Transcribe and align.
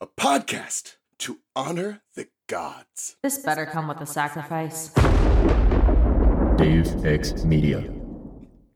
a 0.00 0.06
podcast 0.06 0.94
to 1.18 1.40
honor 1.56 2.02
the 2.14 2.28
gods. 2.46 3.16
This 3.22 3.38
better 3.38 3.66
come 3.66 3.88
with 3.88 4.00
a 4.00 4.06
sacrifice. 4.06 4.90
Deus 6.56 6.94
Ex 7.04 7.44
Media. 7.44 7.82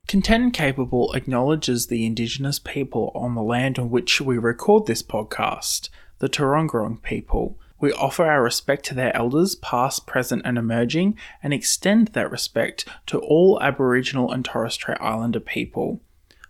Content 0.05 0.43
and 0.43 0.53
Capable 0.53 1.13
acknowledges 1.13 1.87
the 1.87 2.05
Indigenous 2.05 2.59
people 2.59 3.09
on 3.15 3.35
the 3.35 3.41
land 3.41 3.79
on 3.79 3.89
which 3.89 4.19
we 4.19 4.37
record 4.37 4.85
this 4.85 5.01
podcast, 5.01 5.87
the 6.19 6.27
Turungurung 6.27 7.01
people. 7.01 7.57
We 7.79 7.93
offer 7.93 8.25
our 8.25 8.43
respect 8.43 8.83
to 8.87 8.93
their 8.93 9.15
elders, 9.15 9.55
past, 9.55 10.05
present, 10.05 10.41
and 10.43 10.57
emerging, 10.57 11.17
and 11.41 11.53
extend 11.53 12.09
that 12.09 12.31
respect 12.31 12.85
to 13.07 13.19
all 13.19 13.61
Aboriginal 13.61 14.29
and 14.29 14.43
Torres 14.43 14.73
Strait 14.73 14.97
Islander 14.99 15.39
people. 15.39 16.01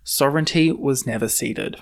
Sovereignty 0.04 0.72
was 0.72 1.06
never 1.06 1.28
ceded. 1.28 1.78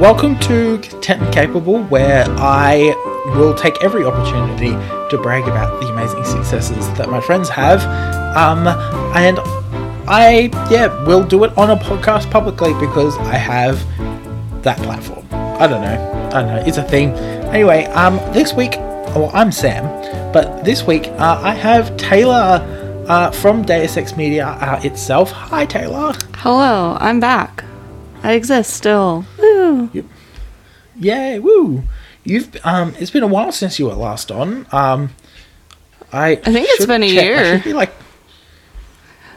Welcome 0.00 0.38
to 0.38 0.78
Content 0.78 1.20
and 1.20 1.34
Capable, 1.34 1.82
where 1.84 2.24
I 2.26 2.94
will 3.36 3.52
take 3.52 3.74
every 3.84 4.06
opportunity 4.06 4.70
to 5.10 5.22
brag 5.22 5.42
about 5.42 5.78
the 5.78 5.88
amazing 5.88 6.24
successes 6.24 6.88
that 6.94 7.10
my 7.10 7.20
friends 7.20 7.50
have. 7.50 7.82
Um, 8.34 8.66
and 9.14 9.38
I, 10.08 10.48
yeah, 10.70 11.04
will 11.04 11.22
do 11.22 11.44
it 11.44 11.56
on 11.58 11.68
a 11.68 11.76
podcast 11.76 12.30
publicly 12.30 12.72
because 12.80 13.14
I 13.18 13.34
have 13.34 13.76
that 14.62 14.78
platform. 14.78 15.26
I 15.32 15.66
don't 15.66 15.82
know. 15.82 16.30
I 16.32 16.40
don't 16.40 16.46
know. 16.46 16.64
It's 16.66 16.78
a 16.78 16.82
thing. 16.82 17.10
Anyway, 17.52 17.84
um, 17.88 18.16
this 18.32 18.54
week, 18.54 18.76
well, 18.78 19.30
I'm 19.34 19.52
Sam, 19.52 19.84
but 20.32 20.64
this 20.64 20.86
week 20.86 21.08
uh, 21.08 21.42
I 21.44 21.52
have 21.52 21.94
Taylor 21.98 23.04
uh, 23.06 23.30
from 23.32 23.66
Deus 23.66 23.98
Ex 23.98 24.16
Media 24.16 24.46
uh, 24.46 24.80
itself. 24.82 25.30
Hi, 25.30 25.66
Taylor. 25.66 26.14
Hello, 26.36 26.96
I'm 26.98 27.20
back. 27.20 27.64
I 28.22 28.32
exist 28.32 28.72
still. 28.72 29.26
Woo. 29.60 30.04
Yeah, 30.98 31.38
woo. 31.38 31.82
You've 32.24 32.54
um, 32.64 32.94
it's 32.98 33.10
been 33.10 33.22
a 33.22 33.26
while 33.26 33.52
since 33.52 33.78
you 33.78 33.86
were 33.86 33.94
last 33.94 34.30
on. 34.30 34.66
Um, 34.72 35.10
I 36.12 36.32
I 36.32 36.36
think 36.36 36.66
it's 36.70 36.86
been 36.86 37.02
a 37.02 37.08
check. 37.14 37.24
Year. 37.24 37.54
should 37.56 37.64
be 37.64 37.72
like, 37.72 37.92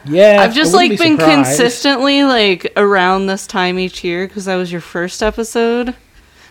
yeah, 0.04 0.38
I've 0.40 0.54
just 0.54 0.74
like 0.74 0.90
be 0.90 0.96
been 0.96 1.16
surprised. 1.16 1.46
consistently 1.58 2.24
like 2.24 2.72
around 2.76 3.26
this 3.26 3.46
time 3.46 3.78
each 3.78 4.04
year 4.04 4.26
because 4.26 4.44
that 4.44 4.56
was 4.56 4.70
your 4.70 4.80
first 4.82 5.22
episode, 5.22 5.94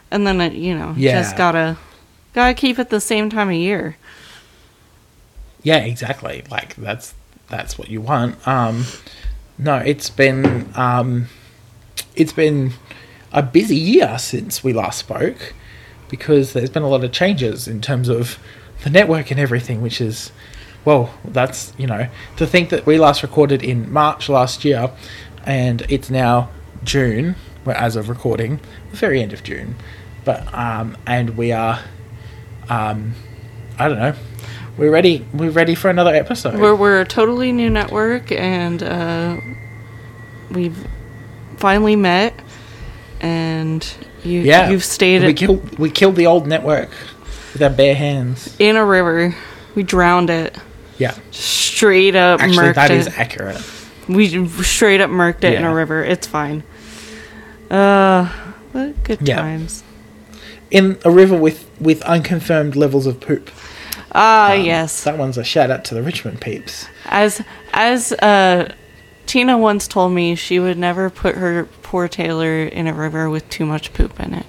and 0.09 0.25
then 0.25 0.41
it, 0.41 0.53
you 0.53 0.75
know 0.75 0.94
Yeah. 0.97 1.21
just 1.21 1.38
gotta 1.38 1.77
gotta 2.33 2.53
keep 2.55 2.79
it 2.79 2.89
the 2.89 3.01
same 3.01 3.29
time 3.29 3.49
of 3.49 3.55
year. 3.55 3.97
Yeah, 5.61 5.77
exactly. 5.77 6.44
Like 6.49 6.75
that's 6.75 7.13
that's 7.49 7.77
what 7.77 7.89
you 7.89 8.01
want. 8.01 8.45
Um, 8.47 8.85
no, 9.59 9.75
it's 9.77 10.09
been 10.09 10.69
um, 10.75 11.27
it's 12.16 12.33
been 12.33 12.73
a 13.33 13.41
busy 13.41 13.75
year 13.75 14.17
since 14.19 14.63
we 14.63 14.71
last 14.73 14.99
spoke 14.99 15.53
because 16.09 16.53
there's 16.53 16.69
been 16.69 16.83
a 16.83 16.87
lot 16.87 17.03
of 17.03 17.11
changes 17.11 17.67
in 17.67 17.81
terms 17.81 18.07
of 18.07 18.37
the 18.83 18.89
network 18.89 19.31
and 19.31 19.39
everything, 19.39 19.81
which 19.81 19.99
is 19.99 20.31
well, 20.85 21.13
that's 21.23 21.73
you 21.77 21.87
know 21.87 22.07
to 22.37 22.45
think 22.45 22.69
that 22.69 22.85
we 22.85 22.97
last 22.97 23.23
recorded 23.23 23.63
in 23.63 23.91
March 23.91 24.29
last 24.29 24.63
year, 24.63 24.91
and 25.45 25.81
it's 25.89 26.09
now 26.09 26.49
June, 26.83 27.35
well, 27.65 27.75
as 27.77 27.95
of 27.95 28.09
recording, 28.09 28.59
the 28.91 28.97
very 28.97 29.21
end 29.21 29.33
of 29.33 29.43
June, 29.43 29.75
but 30.25 30.53
um, 30.53 30.97
and 31.05 31.37
we 31.37 31.51
are 31.51 31.79
um, 32.69 33.13
I 33.77 33.88
don't 33.88 33.99
know. 33.99 34.13
We're 34.77 34.91
ready. 34.91 35.25
We're 35.33 35.51
ready 35.51 35.75
for 35.75 35.89
another 35.89 36.13
episode. 36.13 36.59
We're 36.59 36.75
we're 36.75 37.01
a 37.01 37.05
totally 37.05 37.51
new 37.51 37.69
network, 37.69 38.31
and 38.31 38.83
uh, 38.83 39.38
we've 40.51 40.88
finally 41.57 41.95
met, 41.95 42.33
and 43.23 43.95
you 44.23 44.41
yeah, 44.41 44.69
you've 44.69 44.84
stayed 44.84 45.23
We 45.23 45.34
killed. 45.34 45.79
We 45.79 45.89
killed 45.89 46.16
the 46.17 46.28
old 46.28 46.45
network 46.45 46.89
with 47.53 47.63
our 47.63 47.69
bare 47.72 47.95
hands. 47.95 48.56
in 48.59 48.75
a 48.75 48.85
river. 48.85 49.35
We 49.73 49.81
drowned 49.84 50.29
it 50.29 50.56
Yeah, 51.00 51.16
straight 51.31 52.16
up. 52.16 52.41
actually, 52.41 52.73
that 52.73 52.91
it. 52.91 52.97
is 52.97 53.07
accurate. 53.07 53.61
We 54.07 54.47
straight 54.63 55.01
up 55.01 55.09
murked 55.09 55.44
it 55.44 55.53
in 55.56 55.63
a 55.63 55.73
river. 55.73 56.03
It's 56.03 56.28
fine. 56.28 56.61
Uh, 57.72 58.29
but 58.73 59.03
good 59.03 59.19
Yeah. 59.28 59.38
times. 59.38 59.84
In 60.69 60.97
a 61.05 61.11
river 61.11 61.35
with 61.38 61.66
with 61.79 62.01
unconfirmed 62.03 62.75
levels 62.75 63.07
of 63.07 63.19
poop. 63.19 63.50
Ah, 64.16 64.53
Um, 64.53 64.61
yes. 64.61 65.03
that 65.05 65.17
one's 65.17 65.38
a 65.38 65.44
shout 65.44 65.72
out 65.72 65.84
to 65.85 65.95
the 65.95 66.01
Richmond 66.03 66.40
peeps. 66.41 66.85
As 67.07 67.41
as 67.73 68.11
uh, 68.13 68.72
Tina 69.25 69.57
once 69.57 69.88
told 69.88 70.11
me, 70.13 70.35
she 70.35 70.59
would 70.59 70.78
never 70.78 71.09
put 71.09 71.35
her 71.35 71.67
poor 71.81 72.07
Taylor 72.07 72.63
in 72.63 72.88
a 72.88 72.94
river 72.94 73.29
with 73.29 73.47
too 73.50 73.66
much 73.66 73.94
poop 73.94 74.19
in 74.19 74.34
it, 74.34 74.45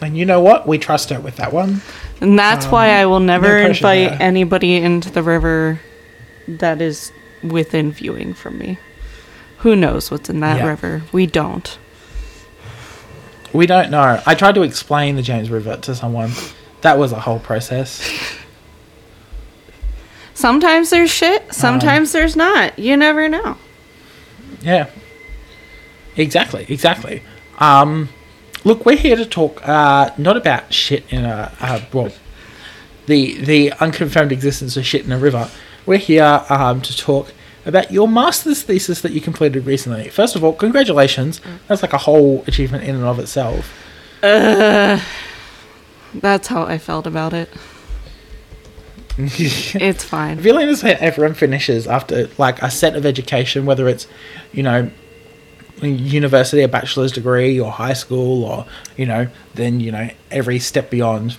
And 0.00 0.16
you 0.16 0.24
know 0.24 0.40
what? 0.40 0.66
We 0.66 0.78
trust 0.78 1.10
her 1.10 1.18
with 1.20 1.36
that 1.36 1.52
one. 1.52 1.82
and 2.20 2.38
that's 2.38 2.66
why 2.66 2.90
I 3.00 3.06
will 3.06 3.20
never 3.20 3.46
Um, 3.58 3.64
pressure 3.64 3.86
invite 3.86 4.10
there. 4.10 4.22
anybody 4.22 4.76
into 4.76 5.10
the 5.10 5.22
river 5.22 5.80
that 6.46 6.80
is 6.80 7.10
within 7.42 7.92
viewing 7.92 8.34
from 8.34 8.58
me. 8.58 8.78
Who 9.58 9.74
knows 9.74 10.10
what's 10.10 10.28
in 10.30 10.40
that 10.40 10.58
Yeah. 10.58 10.66
river? 10.68 11.02
We 11.12 11.26
don't. 11.26 11.76
We 13.52 13.66
don't 13.66 13.90
know. 13.90 14.20
I 14.26 14.34
tried 14.34 14.54
to 14.56 14.62
explain 14.62 15.16
the 15.16 15.22
James 15.22 15.50
River 15.50 15.76
to 15.76 15.94
someone. 15.94 16.32
That 16.82 16.98
was 16.98 17.10
a 17.12 17.20
whole 17.20 17.38
process. 17.40 18.08
Sometimes 20.38 20.90
there's 20.90 21.10
Um, 21.10 21.14
shit. 21.20 21.52
Sometimes 21.52 22.12
there's 22.12 22.36
not. 22.36 22.78
You 22.78 22.96
never 22.96 23.28
know. 23.28 23.56
Yeah. 24.62 24.86
Exactly, 26.16 26.64
exactly. 26.68 27.22
Um, 27.58 28.08
look, 28.62 28.86
we're 28.86 28.96
here 28.96 29.16
to 29.16 29.26
talk 29.26 29.66
uh, 29.68 30.10
not 30.16 30.36
about 30.36 30.72
shit 30.72 31.04
in 31.10 31.24
a 31.24 31.52
uh, 31.60 31.80
well, 31.92 32.12
the 33.06 33.34
the 33.40 33.72
unconfirmed 33.80 34.30
existence 34.30 34.76
of 34.76 34.86
shit 34.86 35.04
in 35.04 35.10
a 35.10 35.18
river. 35.18 35.48
We're 35.86 35.98
here 35.98 36.44
um, 36.48 36.82
to 36.82 36.96
talk 36.96 37.32
about 37.66 37.90
your 37.90 38.06
master's 38.06 38.62
thesis 38.62 39.00
that 39.00 39.10
you 39.10 39.20
completed 39.20 39.66
recently. 39.66 40.08
First 40.08 40.36
of 40.36 40.44
all, 40.44 40.52
congratulations. 40.52 41.40
That's 41.66 41.82
like 41.82 41.92
a 41.92 41.98
whole 41.98 42.44
achievement 42.46 42.84
in 42.84 42.94
and 42.94 43.04
of 43.04 43.18
itself. 43.18 43.72
That's 46.14 46.46
how 46.48 46.62
I 46.62 46.78
felt 46.78 47.06
about 47.08 47.32
it. 47.32 47.50
It's 49.80 50.04
I 50.04 50.08
fine. 50.08 50.38
feel 50.38 50.54
like 50.54 50.82
when 50.82 50.96
everyone 51.00 51.34
finishes 51.34 51.86
after 51.86 52.28
like 52.38 52.62
a 52.62 52.70
set 52.70 52.94
of 52.94 53.04
education, 53.04 53.66
whether 53.66 53.88
it's, 53.88 54.06
you 54.52 54.62
know, 54.62 54.90
university, 55.82 56.62
a 56.62 56.68
bachelor's 56.68 57.12
degree, 57.12 57.58
or 57.58 57.70
high 57.70 57.92
school, 57.92 58.44
or 58.44 58.66
you 58.96 59.06
know, 59.06 59.28
then 59.54 59.80
you 59.80 59.92
know 59.92 60.08
every 60.30 60.58
step 60.58 60.90
beyond. 60.90 61.36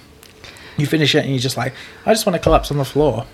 You 0.78 0.86
finish 0.88 1.14
it 1.16 1.20
and 1.26 1.30
you're 1.30 1.40
just 1.40 1.58
like, 1.58 1.74
I 2.06 2.14
just 2.14 2.26
want 2.26 2.36
to 2.36 2.40
collapse 2.42 2.72
on 2.72 2.78
the 2.78 2.86
floor. 2.86 3.26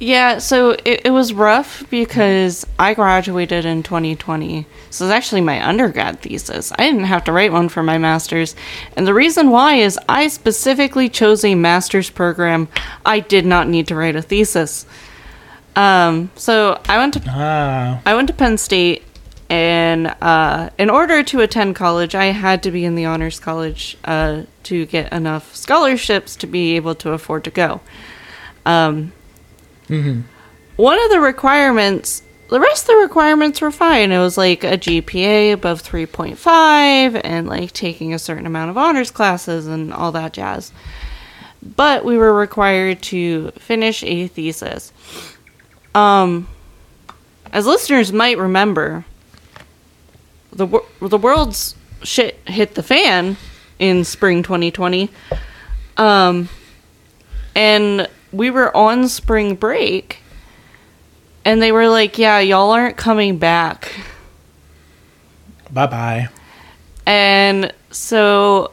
Yeah, 0.00 0.38
so 0.38 0.70
it, 0.70 1.06
it 1.06 1.10
was 1.10 1.32
rough 1.32 1.88
because 1.90 2.64
I 2.78 2.94
graduated 2.94 3.64
in 3.64 3.82
2020. 3.82 4.64
So 4.90 5.04
it's 5.04 5.12
actually 5.12 5.40
my 5.40 5.66
undergrad 5.66 6.20
thesis. 6.20 6.72
I 6.72 6.84
didn't 6.84 7.04
have 7.04 7.24
to 7.24 7.32
write 7.32 7.52
one 7.52 7.68
for 7.68 7.82
my 7.82 7.98
master's. 7.98 8.54
And 8.96 9.06
the 9.06 9.14
reason 9.14 9.50
why 9.50 9.74
is 9.74 9.98
I 10.08 10.28
specifically 10.28 11.08
chose 11.08 11.44
a 11.44 11.54
master's 11.56 12.10
program. 12.10 12.68
I 13.04 13.20
did 13.20 13.44
not 13.44 13.68
need 13.68 13.88
to 13.88 13.96
write 13.96 14.14
a 14.14 14.22
thesis. 14.22 14.86
Um, 15.74 16.30
so 16.36 16.80
I 16.88 16.98
went 16.98 17.14
to 17.14 17.22
Ah, 17.28 18.00
I 18.04 18.14
went 18.14 18.26
to 18.28 18.34
Penn 18.34 18.58
State, 18.58 19.04
and 19.48 20.08
uh, 20.20 20.70
in 20.76 20.90
order 20.90 21.22
to 21.22 21.40
attend 21.40 21.76
college, 21.76 22.16
I 22.16 22.26
had 22.26 22.64
to 22.64 22.72
be 22.72 22.84
in 22.84 22.96
the 22.96 23.04
honors 23.04 23.38
college 23.38 23.96
uh, 24.04 24.42
to 24.64 24.86
get 24.86 25.12
enough 25.12 25.54
scholarships 25.54 26.34
to 26.36 26.48
be 26.48 26.74
able 26.74 26.96
to 26.96 27.12
afford 27.12 27.44
to 27.44 27.50
go. 27.50 27.80
Um, 28.66 29.12
One 30.76 31.04
of 31.04 31.10
the 31.10 31.20
requirements, 31.20 32.22
the 32.50 32.60
rest 32.60 32.84
of 32.84 32.88
the 32.88 32.96
requirements 32.96 33.60
were 33.60 33.70
fine. 33.70 34.12
It 34.12 34.18
was 34.18 34.38
like 34.38 34.64
a 34.64 34.78
GPA 34.78 35.52
above 35.52 35.82
3.5 35.82 37.20
and 37.24 37.46
like 37.48 37.72
taking 37.72 38.14
a 38.14 38.18
certain 38.18 38.46
amount 38.46 38.70
of 38.70 38.78
honors 38.78 39.10
classes 39.10 39.66
and 39.66 39.92
all 39.92 40.12
that 40.12 40.32
jazz. 40.34 40.72
But 41.62 42.04
we 42.04 42.16
were 42.16 42.32
required 42.32 43.02
to 43.04 43.50
finish 43.52 44.04
a 44.04 44.28
thesis. 44.28 44.92
Um, 45.94 46.48
as 47.52 47.66
listeners 47.66 48.12
might 48.12 48.38
remember, 48.38 49.04
the 50.52 50.66
wor- 50.66 50.84
the 51.00 51.18
world's 51.18 51.74
shit 52.02 52.38
hit 52.46 52.74
the 52.74 52.82
fan 52.82 53.36
in 53.78 54.04
spring 54.04 54.42
2020. 54.42 55.10
Um, 55.96 56.48
and 57.54 58.08
we 58.32 58.50
were 58.50 58.74
on 58.76 59.08
spring 59.08 59.54
break, 59.54 60.18
and 61.44 61.62
they 61.62 61.72
were 61.72 61.88
like, 61.88 62.18
"Yeah, 62.18 62.38
y'all 62.40 62.70
aren't 62.70 62.96
coming 62.96 63.38
back." 63.38 63.92
Bye 65.70 65.86
bye. 65.86 66.28
And 67.06 67.72
so 67.90 68.72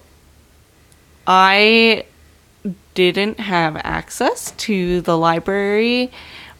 I 1.27 2.05
didn't 2.93 3.39
have 3.39 3.75
access 3.77 4.51
to 4.51 5.01
the 5.01 5.17
library 5.17 6.11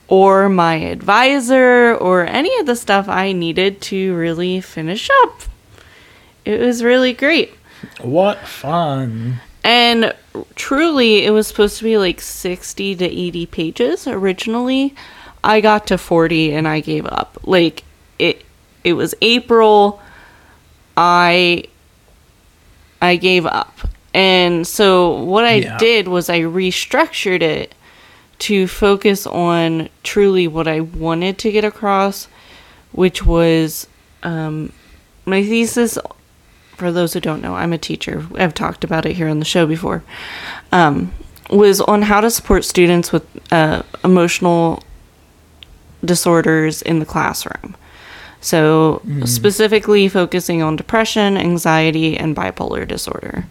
or 0.08 0.50
my 0.50 0.76
advisor 0.76 1.96
or 1.96 2.26
any 2.26 2.56
of 2.60 2.66
the 2.66 2.76
stuff 2.76 3.08
I 3.10 3.32
needed 3.32 3.82
to 3.82 4.16
really 4.16 4.62
finish 4.62 5.10
up. 5.24 5.42
It 6.44 6.60
was 6.60 6.84
really 6.84 7.14
great. 7.14 7.54
What 8.02 8.40
fun. 8.48 9.42
And 9.66 10.14
truly, 10.54 11.26
it 11.26 11.32
was 11.32 11.48
supposed 11.48 11.80
to 11.80 11.84
be 11.84 11.98
like 11.98 12.22
60 12.22 12.96
to 12.98 13.06
80 13.06 13.46
pages 13.48 14.08
originally. 14.08 14.94
I 15.44 15.60
got 15.60 15.88
to 15.88 15.98
40 15.98 16.54
and 16.54 16.68
I 16.68 16.82
gave 16.82 17.06
up. 17.08 17.40
Like 17.44 17.84
it 18.20 18.46
it 18.84 18.94
was 18.94 19.16
April. 19.22 20.00
I 20.96 21.64
I 23.02 23.16
gave 23.16 23.48
up. 23.48 23.80
And 24.14 24.66
so 24.68 25.24
what 25.24 25.44
I 25.46 25.56
Yeah. 25.56 25.78
did 25.78 26.08
was 26.08 26.30
I 26.30 26.42
restructured 26.42 27.42
it 27.42 27.74
to 28.38 28.68
focus 28.68 29.26
on 29.26 29.90
truly 30.04 30.48
what 30.48 30.68
I 30.68 30.82
wanted 30.82 31.40
to 31.40 31.52
get 31.52 31.64
across, 31.64 32.28
which 32.92 33.26
was 33.26 33.88
um, 34.22 34.72
my 35.26 35.44
thesis. 35.44 35.98
For 36.76 36.92
those 36.92 37.14
who 37.14 37.20
don't 37.22 37.42
know, 37.42 37.56
I'm 37.56 37.74
a 37.74 37.78
teacher. 37.78 38.26
I've 38.36 38.54
talked 38.54 38.84
about 38.84 39.06
it 39.06 39.14
here 39.16 39.28
on 39.30 39.40
the 39.40 39.46
show 39.46 39.66
before. 39.66 40.04
Um, 40.72 41.14
was 41.50 41.80
on 41.82 42.02
how 42.04 42.22
to 42.22 42.30
support 42.30 42.66
students 42.66 43.12
with 43.12 43.26
uh, 43.54 43.84
emotional 44.04 44.84
disorders 46.04 46.82
in 46.82 47.00
the 47.00 47.06
classroom. 47.06 47.76
So, 48.42 49.02
specifically 49.26 50.08
focusing 50.08 50.62
on 50.62 50.76
depression, 50.76 51.36
anxiety, 51.38 52.16
and 52.16 52.36
bipolar 52.36 52.88
disorder. 52.88 53.46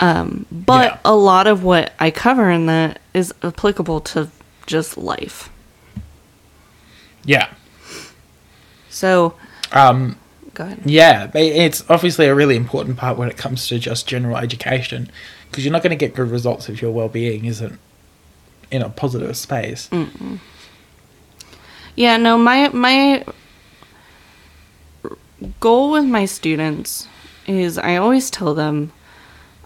Um, 0.00 0.44
but 0.50 0.92
Yeah. 0.92 0.98
a 1.04 1.14
lot 1.14 1.46
of 1.46 1.62
what 1.62 1.92
I 2.00 2.10
cover 2.10 2.50
in 2.50 2.66
that 2.66 2.98
is 3.14 3.32
applicable 3.42 4.00
to 4.00 4.28
just 4.66 4.98
life. 4.98 5.50
Yeah. 7.24 7.48
So, 8.90 9.34
Um, 9.72 10.16
yeah, 10.84 11.30
it's 11.34 11.84
obviously 11.90 12.26
a 12.26 12.34
really 12.34 12.56
important 12.56 12.96
part 12.96 13.16
when 13.18 13.28
it 13.28 13.36
comes 13.36 13.68
to 13.68 13.78
just 13.78 14.06
general 14.06 14.36
education 14.36 15.10
because 15.50 15.64
you're 15.64 15.72
not 15.72 15.82
going 15.82 15.90
to 15.90 15.96
get 15.96 16.14
good 16.14 16.30
results 16.30 16.68
if 16.68 16.82
your 16.82 16.90
well-being 16.92 17.44
isn't 17.44 17.78
in 18.70 18.82
a 18.82 18.88
positive 18.88 19.36
space. 19.36 19.88
Yeah, 21.94 22.16
no, 22.16 22.36
my 22.36 22.68
my 22.68 23.24
goal 25.60 25.92
with 25.92 26.04
my 26.04 26.24
students 26.24 27.08
is 27.46 27.78
I 27.78 27.96
always 27.96 28.30
tell 28.30 28.54
them 28.54 28.92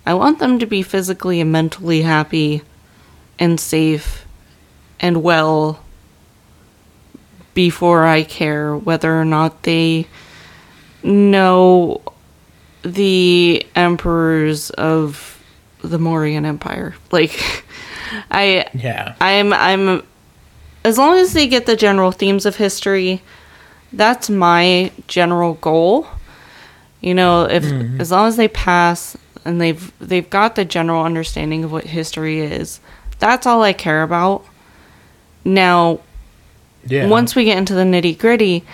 I 0.06 0.14
want 0.14 0.38
them 0.38 0.58
to 0.58 0.66
be 0.66 0.82
physically 0.82 1.40
and 1.40 1.52
mentally 1.52 2.02
happy 2.02 2.62
and 3.38 3.58
safe 3.58 4.26
and 4.98 5.22
well 5.22 5.82
before 7.54 8.06
I 8.06 8.22
care 8.22 8.76
whether 8.76 9.18
or 9.20 9.24
not 9.24 9.62
they 9.64 10.06
know 11.02 12.00
the 12.82 13.66
emperors 13.74 14.70
of 14.70 15.42
the 15.82 15.98
Mauryan 15.98 16.44
Empire. 16.44 16.94
Like 17.10 17.38
I 18.30 18.66
Yeah. 18.74 19.14
I'm 19.20 19.52
I'm 19.52 20.02
as 20.84 20.98
long 20.98 21.18
as 21.18 21.32
they 21.32 21.46
get 21.46 21.66
the 21.66 21.76
general 21.76 22.10
themes 22.12 22.46
of 22.46 22.56
history, 22.56 23.22
that's 23.92 24.30
my 24.30 24.92
general 25.08 25.54
goal. 25.54 26.06
You 27.00 27.14
know, 27.14 27.44
if 27.44 27.64
mm-hmm. 27.64 28.00
as 28.00 28.10
long 28.10 28.28
as 28.28 28.36
they 28.36 28.48
pass 28.48 29.16
and 29.44 29.60
they've 29.60 29.92
they've 29.98 30.28
got 30.28 30.54
the 30.54 30.64
general 30.64 31.04
understanding 31.04 31.64
of 31.64 31.72
what 31.72 31.84
history 31.84 32.40
is, 32.40 32.80
that's 33.18 33.46
all 33.46 33.62
I 33.62 33.72
care 33.72 34.02
about. 34.02 34.44
Now, 35.44 36.00
Yeah. 36.86 37.08
once 37.08 37.34
we 37.34 37.44
get 37.44 37.56
into 37.56 37.74
the 37.74 37.82
nitty 37.84 38.18
gritty, 38.18 38.64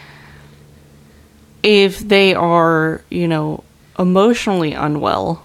if 1.62 1.98
they 2.00 2.34
are, 2.34 3.02
you 3.10 3.26
know, 3.28 3.64
emotionally 3.98 4.72
unwell, 4.72 5.42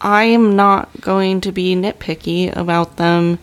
I 0.00 0.24
am 0.24 0.56
not 0.56 0.88
going 1.00 1.40
to 1.42 1.52
be 1.52 1.74
nitpicky 1.74 2.54
about 2.56 2.96
them, 2.96 3.38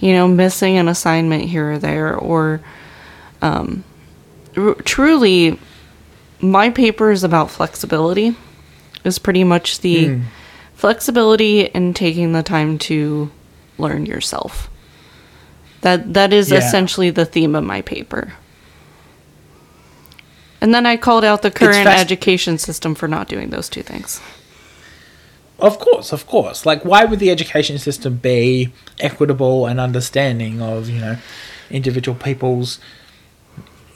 you 0.00 0.12
know, 0.12 0.26
missing 0.28 0.78
an 0.78 0.88
assignment 0.88 1.44
here 1.44 1.72
or 1.72 1.78
there, 1.78 2.14
or 2.16 2.60
um, 3.42 3.84
r- 4.56 4.74
truly, 4.84 5.58
my 6.40 6.70
paper 6.70 7.10
is 7.10 7.22
about 7.24 7.50
flexibility. 7.50 8.34
Is 9.02 9.18
pretty 9.18 9.44
much 9.44 9.80
the 9.80 10.08
Hmm. 10.08 10.20
flexibility 10.74 11.74
and 11.74 11.96
taking 11.96 12.32
the 12.32 12.42
time 12.42 12.76
to 12.80 13.30
learn 13.78 14.04
yourself. 14.04 14.68
That 15.80 16.12
that 16.12 16.34
is 16.34 16.50
Yeah. 16.50 16.58
essentially 16.58 17.08
the 17.10 17.24
theme 17.24 17.54
of 17.54 17.64
my 17.64 17.80
paper. 17.80 18.34
And 20.60 20.74
then 20.74 20.84
I 20.86 20.96
called 20.96 21.24
out 21.24 21.42
the 21.42 21.50
current 21.50 21.86
education 21.86 22.58
system 22.58 22.94
for 22.94 23.08
not 23.08 23.28
doing 23.28 23.50
those 23.50 23.68
two 23.68 23.82
things. 23.82 24.20
Of 25.58 25.78
course, 25.78 26.12
of 26.12 26.26
course. 26.26 26.64
Like, 26.64 26.84
why 26.84 27.04
would 27.04 27.18
the 27.18 27.30
education 27.30 27.78
system 27.78 28.16
be 28.16 28.72
equitable 28.98 29.66
and 29.66 29.78
understanding 29.78 30.60
of, 30.62 30.88
you 30.88 31.00
know, 31.00 31.16
individual 31.70 32.16
people's 32.16 32.78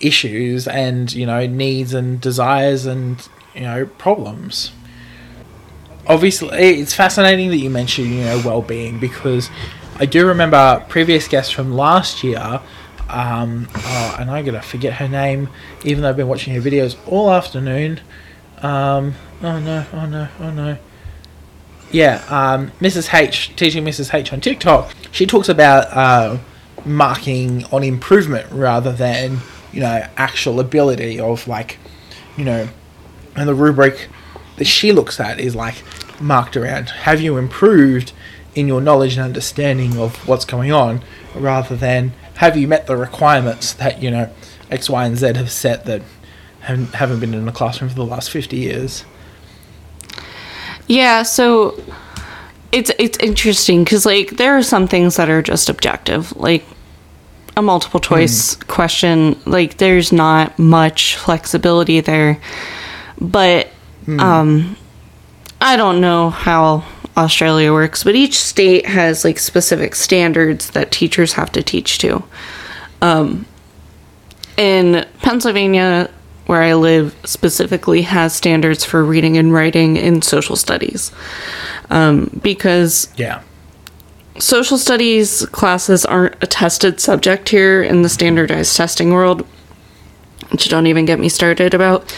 issues 0.00 0.68
and, 0.68 1.12
you 1.12 1.26
know, 1.26 1.46
needs 1.46 1.94
and 1.94 2.20
desires 2.20 2.84
and, 2.86 3.26
you 3.54 3.62
know, 3.62 3.86
problems? 3.86 4.72
Obviously, 6.06 6.58
it's 6.58 6.92
fascinating 6.92 7.48
that 7.48 7.56
you 7.56 7.70
mentioned, 7.70 8.10
you 8.10 8.24
know, 8.24 8.42
well 8.44 8.60
being 8.60 9.00
because 9.00 9.48
I 9.96 10.04
do 10.04 10.26
remember 10.26 10.84
previous 10.88 11.28
guests 11.28 11.50
from 11.50 11.72
last 11.72 12.22
year. 12.22 12.60
Um, 13.08 13.68
oh, 13.74 14.16
and 14.18 14.30
I'm 14.30 14.44
to 14.44 14.60
forget 14.60 14.94
her 14.94 15.08
name, 15.08 15.48
even 15.84 16.02
though 16.02 16.08
I've 16.08 16.16
been 16.16 16.28
watching 16.28 16.54
her 16.54 16.60
videos 16.60 16.96
all 17.06 17.30
afternoon. 17.30 18.00
Um, 18.62 19.14
oh 19.42 19.58
no, 19.58 19.86
oh 19.92 20.06
no, 20.06 20.28
oh 20.40 20.50
no. 20.50 20.78
Yeah, 21.90 22.24
um, 22.28 22.72
Mrs. 22.80 23.14
H, 23.14 23.54
teaching 23.56 23.84
Mrs. 23.84 24.12
H 24.12 24.32
on 24.32 24.40
TikTok, 24.40 24.92
she 25.12 25.26
talks 25.26 25.48
about 25.48 25.86
uh, 25.92 26.38
marking 26.84 27.64
on 27.66 27.84
improvement 27.84 28.50
rather 28.50 28.92
than, 28.92 29.38
you 29.72 29.80
know, 29.80 30.06
actual 30.16 30.58
ability 30.58 31.20
of 31.20 31.46
like, 31.46 31.78
you 32.36 32.44
know, 32.44 32.68
and 33.36 33.48
the 33.48 33.54
rubric 33.54 34.08
that 34.56 34.66
she 34.66 34.92
looks 34.92 35.20
at 35.20 35.40
is 35.40 35.54
like 35.54 35.82
marked 36.20 36.56
around 36.56 36.88
have 36.90 37.20
you 37.20 37.36
improved 37.36 38.12
in 38.54 38.68
your 38.68 38.80
knowledge 38.80 39.16
and 39.16 39.24
understanding 39.24 39.98
of 39.98 40.16
what's 40.28 40.44
going 40.44 40.70
on 40.70 41.02
rather 41.34 41.74
than 41.74 42.12
have 42.36 42.56
you 42.56 42.68
met 42.68 42.86
the 42.86 42.96
requirements 42.96 43.72
that, 43.74 44.02
you 44.02 44.10
know, 44.10 44.30
X, 44.70 44.90
Y, 44.90 45.04
and 45.04 45.16
Z 45.16 45.34
have 45.34 45.50
set 45.50 45.84
that 45.86 46.02
haven't, 46.60 46.94
haven't 46.94 47.20
been 47.20 47.34
in 47.34 47.46
a 47.46 47.52
classroom 47.52 47.90
for 47.90 47.96
the 47.96 48.04
last 48.04 48.30
50 48.30 48.56
years. 48.56 49.04
Yeah, 50.86 51.22
so 51.22 51.82
it's 52.72 52.90
it's 52.98 53.16
interesting 53.18 53.84
because 53.84 54.04
like 54.04 54.30
there 54.30 54.56
are 54.56 54.62
some 54.62 54.86
things 54.86 55.16
that 55.16 55.30
are 55.30 55.40
just 55.40 55.68
objective, 55.68 56.36
like 56.36 56.64
a 57.56 57.62
multiple 57.62 58.00
choice 58.00 58.56
question. 58.56 59.40
Like 59.46 59.78
there's 59.78 60.12
not 60.12 60.58
much 60.58 61.16
flexibility 61.16 62.00
there, 62.00 62.38
but 63.20 63.68
um, 64.20 64.76
I 65.60 65.76
don't 65.76 66.00
know 66.00 66.30
how 66.30 66.84
Australia 67.16 67.72
works, 67.72 68.02
but 68.04 68.14
each 68.14 68.38
state 68.38 68.86
has 68.86 69.24
like 69.24 69.38
specific 69.38 69.94
standards 69.94 70.70
that 70.70 70.90
teachers 70.90 71.34
have 71.34 71.52
to 71.52 71.62
teach 71.62 71.98
to. 71.98 72.22
Um, 73.02 73.46
in 74.56 75.06
Pennsylvania, 75.20 76.10
where 76.46 76.62
I 76.62 76.74
live, 76.74 77.14
specifically 77.24 78.02
has 78.02 78.34
standards 78.34 78.84
for 78.84 79.04
reading 79.04 79.36
and 79.38 79.52
writing 79.52 79.96
in 79.96 80.22
social 80.22 80.56
studies. 80.56 81.10
Um, 81.90 82.38
because 82.42 83.08
Yeah. 83.16 83.40
social 84.38 84.78
studies 84.78 85.46
classes 85.46 86.04
aren't 86.04 86.34
a 86.42 86.46
tested 86.46 87.00
subject 87.00 87.48
here 87.48 87.82
in 87.82 88.02
the 88.02 88.08
standardized 88.08 88.76
testing 88.76 89.12
world, 89.12 89.46
which 90.50 90.68
don't 90.68 90.86
even 90.86 91.04
get 91.04 91.18
me 91.18 91.28
started 91.28 91.74
about. 91.74 92.12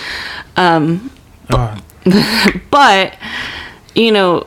Um, 0.56 1.10
Oh, 1.50 1.76
but, 2.70 3.14
you 3.94 4.10
know, 4.10 4.46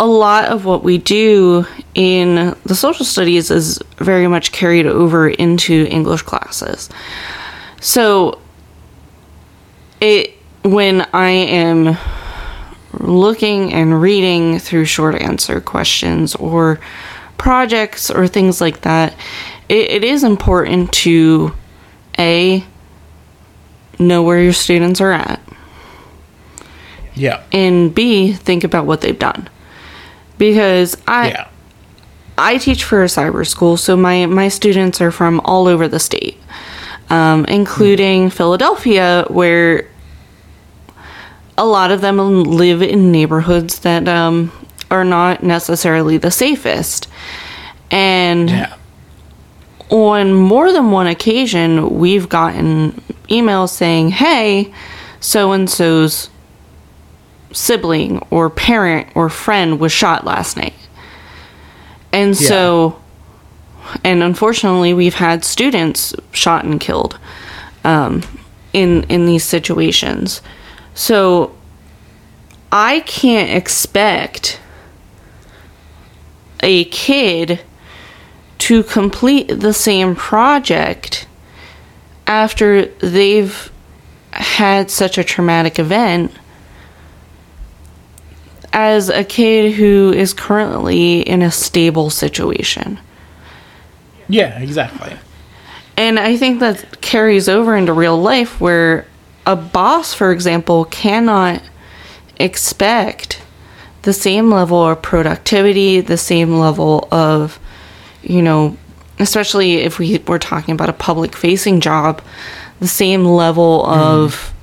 a 0.00 0.06
lot 0.06 0.46
of 0.46 0.64
what 0.64 0.82
we 0.82 0.96
do 0.96 1.66
in 1.94 2.56
the 2.64 2.74
social 2.74 3.04
studies 3.04 3.50
is 3.50 3.78
very 3.98 4.26
much 4.26 4.50
carried 4.50 4.86
over 4.86 5.28
into 5.28 5.86
English 5.90 6.22
classes. 6.22 6.88
So, 7.80 8.40
it 10.00 10.36
when 10.62 11.06
I 11.12 11.28
am 11.30 11.98
looking 12.98 13.72
and 13.74 14.00
reading 14.00 14.58
through 14.58 14.86
short 14.86 15.14
answer 15.16 15.60
questions 15.60 16.34
or 16.34 16.80
projects 17.36 18.10
or 18.10 18.26
things 18.26 18.60
like 18.60 18.80
that, 18.80 19.14
it, 19.68 19.90
it 19.90 20.04
is 20.04 20.24
important 20.24 20.92
to 20.92 21.52
a 22.18 22.64
know 23.98 24.22
where 24.22 24.42
your 24.42 24.54
students 24.54 25.00
are 25.02 25.12
at 25.12 25.40
Yeah. 27.14 27.42
and 27.52 27.94
b 27.94 28.32
think 28.32 28.64
about 28.64 28.86
what 28.86 29.02
they've 29.02 29.18
done 29.18 29.48
because 30.40 30.96
i 31.06 31.28
yeah. 31.28 31.48
I 32.38 32.56
teach 32.56 32.84
for 32.84 33.02
a 33.02 33.06
cyber 33.06 33.46
school, 33.46 33.76
so 33.76 33.98
my, 33.98 34.24
my 34.24 34.48
students 34.48 35.02
are 35.02 35.10
from 35.10 35.40
all 35.44 35.66
over 35.68 35.86
the 35.88 35.98
state, 35.98 36.38
um, 37.10 37.44
including 37.44 38.30
Philadelphia, 38.30 39.26
where 39.28 39.86
a 41.58 41.66
lot 41.66 41.90
of 41.90 42.00
them 42.00 42.16
live 42.44 42.80
in 42.80 43.12
neighborhoods 43.12 43.80
that 43.80 44.08
um, 44.08 44.50
are 44.90 45.04
not 45.04 45.42
necessarily 45.42 46.16
the 46.16 46.30
safest. 46.30 47.08
And 47.90 48.48
Yeah. 48.48 48.72
on 49.90 50.32
more 50.32 50.72
than 50.72 50.90
one 50.92 51.08
occasion, 51.08 51.98
we've 51.98 52.30
gotten 52.30 52.92
emails 53.28 53.68
saying, 53.68 54.12
hey, 54.12 54.72
so 55.20 55.52
and 55.52 55.68
so's 55.68 56.30
sibling 57.52 58.24
or 58.30 58.50
parent 58.50 59.08
or 59.14 59.28
friend 59.28 59.80
was 59.80 59.92
shot 59.92 60.24
last 60.24 60.56
night. 60.56 60.74
And 62.12 62.38
Yeah. 62.40 62.48
so, 62.48 62.96
and 64.04 64.22
unfortunately, 64.22 64.94
we've 64.94 65.14
had 65.14 65.44
students 65.44 66.14
shot 66.32 66.64
and 66.64 66.80
killed 66.80 67.18
um, 67.84 68.22
in 68.72 69.04
in 69.04 69.26
these 69.26 69.44
situations. 69.44 70.42
So, 70.94 71.52
I 72.72 73.00
can't 73.00 73.50
expect 73.50 74.60
a 76.62 76.84
kid 76.84 77.60
to 78.58 78.82
complete 78.82 79.48
the 79.48 79.72
same 79.72 80.14
project 80.14 81.26
after 82.26 82.86
they've 83.00 83.72
had 84.32 84.90
such 84.90 85.18
a 85.18 85.24
traumatic 85.24 85.78
event 85.78 86.32
as 88.72 89.08
a 89.08 89.24
kid 89.24 89.72
who 89.72 90.12
is 90.12 90.32
currently 90.32 91.20
in 91.20 91.42
a 91.42 91.50
stable 91.50 92.10
situation. 92.10 92.98
Yeah, 94.28 94.58
exactly. 94.60 95.16
And 95.96 96.18
I 96.18 96.36
think 96.36 96.60
that 96.60 97.00
carries 97.00 97.48
over 97.48 97.76
into 97.76 97.92
real 97.92 98.20
life 98.20 98.60
where 98.60 99.06
a 99.44 99.56
boss, 99.56 100.14
for 100.14 100.32
example, 100.32 100.84
cannot 100.86 101.62
expect 102.38 103.42
the 104.02 104.12
same 104.12 104.50
level 104.50 104.82
of 104.86 105.02
productivity, 105.02 106.00
the 106.00 106.16
same 106.16 106.58
level 106.58 107.06
of, 107.10 107.58
you 108.22 108.40
know, 108.40 108.76
especially 109.18 109.76
if 109.76 109.98
we 109.98 110.18
were 110.26 110.38
talking 110.38 110.72
about 110.72 110.88
a 110.88 110.94
public 110.94 111.36
facing 111.36 111.80
job, 111.80 112.22
the 112.78 112.88
same 112.88 113.24
level 113.24 113.82
mm-hmm. 113.82 114.00
of, 114.00 114.54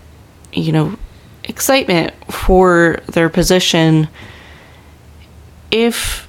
you 0.54 0.72
know, 0.72 0.98
excitement 1.48 2.14
for 2.32 3.00
their 3.08 3.30
position 3.30 4.08
if 5.72 6.28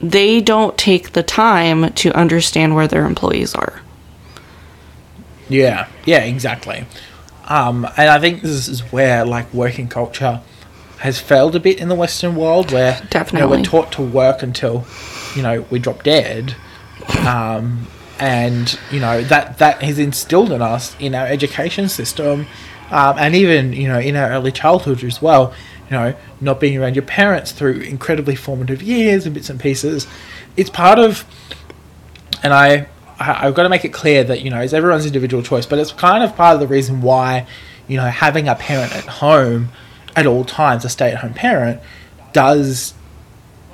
they 0.00 0.40
don't 0.40 0.78
take 0.78 1.12
the 1.12 1.22
time 1.22 1.92
to 1.92 2.12
understand 2.12 2.74
where 2.74 2.88
their 2.88 3.04
employees 3.04 3.54
are. 3.54 3.82
Yeah, 5.48 5.88
yeah, 6.04 6.20
exactly. 6.20 6.86
Um, 7.48 7.84
and 7.96 8.08
I 8.08 8.20
think 8.20 8.42
this 8.42 8.68
is 8.68 8.80
where 8.92 9.24
like 9.24 9.52
working 9.52 9.88
culture 9.88 10.40
has 10.98 11.18
failed 11.18 11.56
a 11.56 11.60
bit 11.60 11.80
in 11.80 11.88
the 11.88 11.94
Western 11.94 12.36
world, 12.36 12.72
where 12.72 13.00
you 13.12 13.38
know, 13.38 13.48
we're 13.48 13.62
taught 13.62 13.90
to 13.92 14.02
work 14.02 14.42
until 14.42 14.86
you 15.34 15.42
know 15.42 15.62
we 15.70 15.78
drop 15.78 16.02
dead, 16.04 16.54
um, 17.26 17.88
and 18.18 18.78
you 18.92 19.00
know 19.00 19.22
that 19.22 19.58
that 19.58 19.82
has 19.82 19.98
instilled 19.98 20.52
in 20.52 20.62
us 20.62 20.94
in 21.00 21.14
our 21.14 21.26
education 21.26 21.88
system, 21.88 22.46
um, 22.90 23.16
and 23.18 23.34
even 23.34 23.72
you 23.72 23.88
know 23.88 23.98
in 23.98 24.16
our 24.16 24.30
early 24.30 24.52
childhood 24.52 25.02
as 25.04 25.20
well. 25.20 25.54
You 25.90 25.96
know, 25.96 26.14
not 26.40 26.60
being 26.60 26.78
around 26.80 26.94
your 26.94 27.04
parents 27.04 27.50
through 27.50 27.80
incredibly 27.80 28.36
formative 28.36 28.80
years 28.80 29.26
and 29.26 29.34
bits 29.34 29.50
and 29.50 29.58
pieces. 29.58 30.06
It's 30.56 30.70
part 30.70 31.00
of 31.00 31.24
and 32.42 32.52
I, 32.52 32.88
I've 33.18 33.54
got 33.54 33.64
to 33.64 33.68
make 33.68 33.84
it 33.84 33.92
clear 33.92 34.24
that 34.24 34.42
you 34.42 34.50
know 34.50 34.60
it's 34.60 34.72
everyone's 34.72 35.06
individual 35.06 35.42
choice, 35.42 35.66
but 35.66 35.78
it's 35.78 35.92
kind 35.92 36.22
of 36.24 36.36
part 36.36 36.54
of 36.54 36.60
the 36.60 36.66
reason 36.66 37.02
why 37.02 37.46
you 37.88 37.96
know 37.96 38.06
having 38.06 38.48
a 38.48 38.54
parent 38.54 38.94
at 38.94 39.04
home 39.04 39.70
at 40.16 40.26
all 40.26 40.44
times, 40.44 40.84
a 40.84 40.88
stay-at-home 40.88 41.34
parent, 41.34 41.80
does 42.32 42.94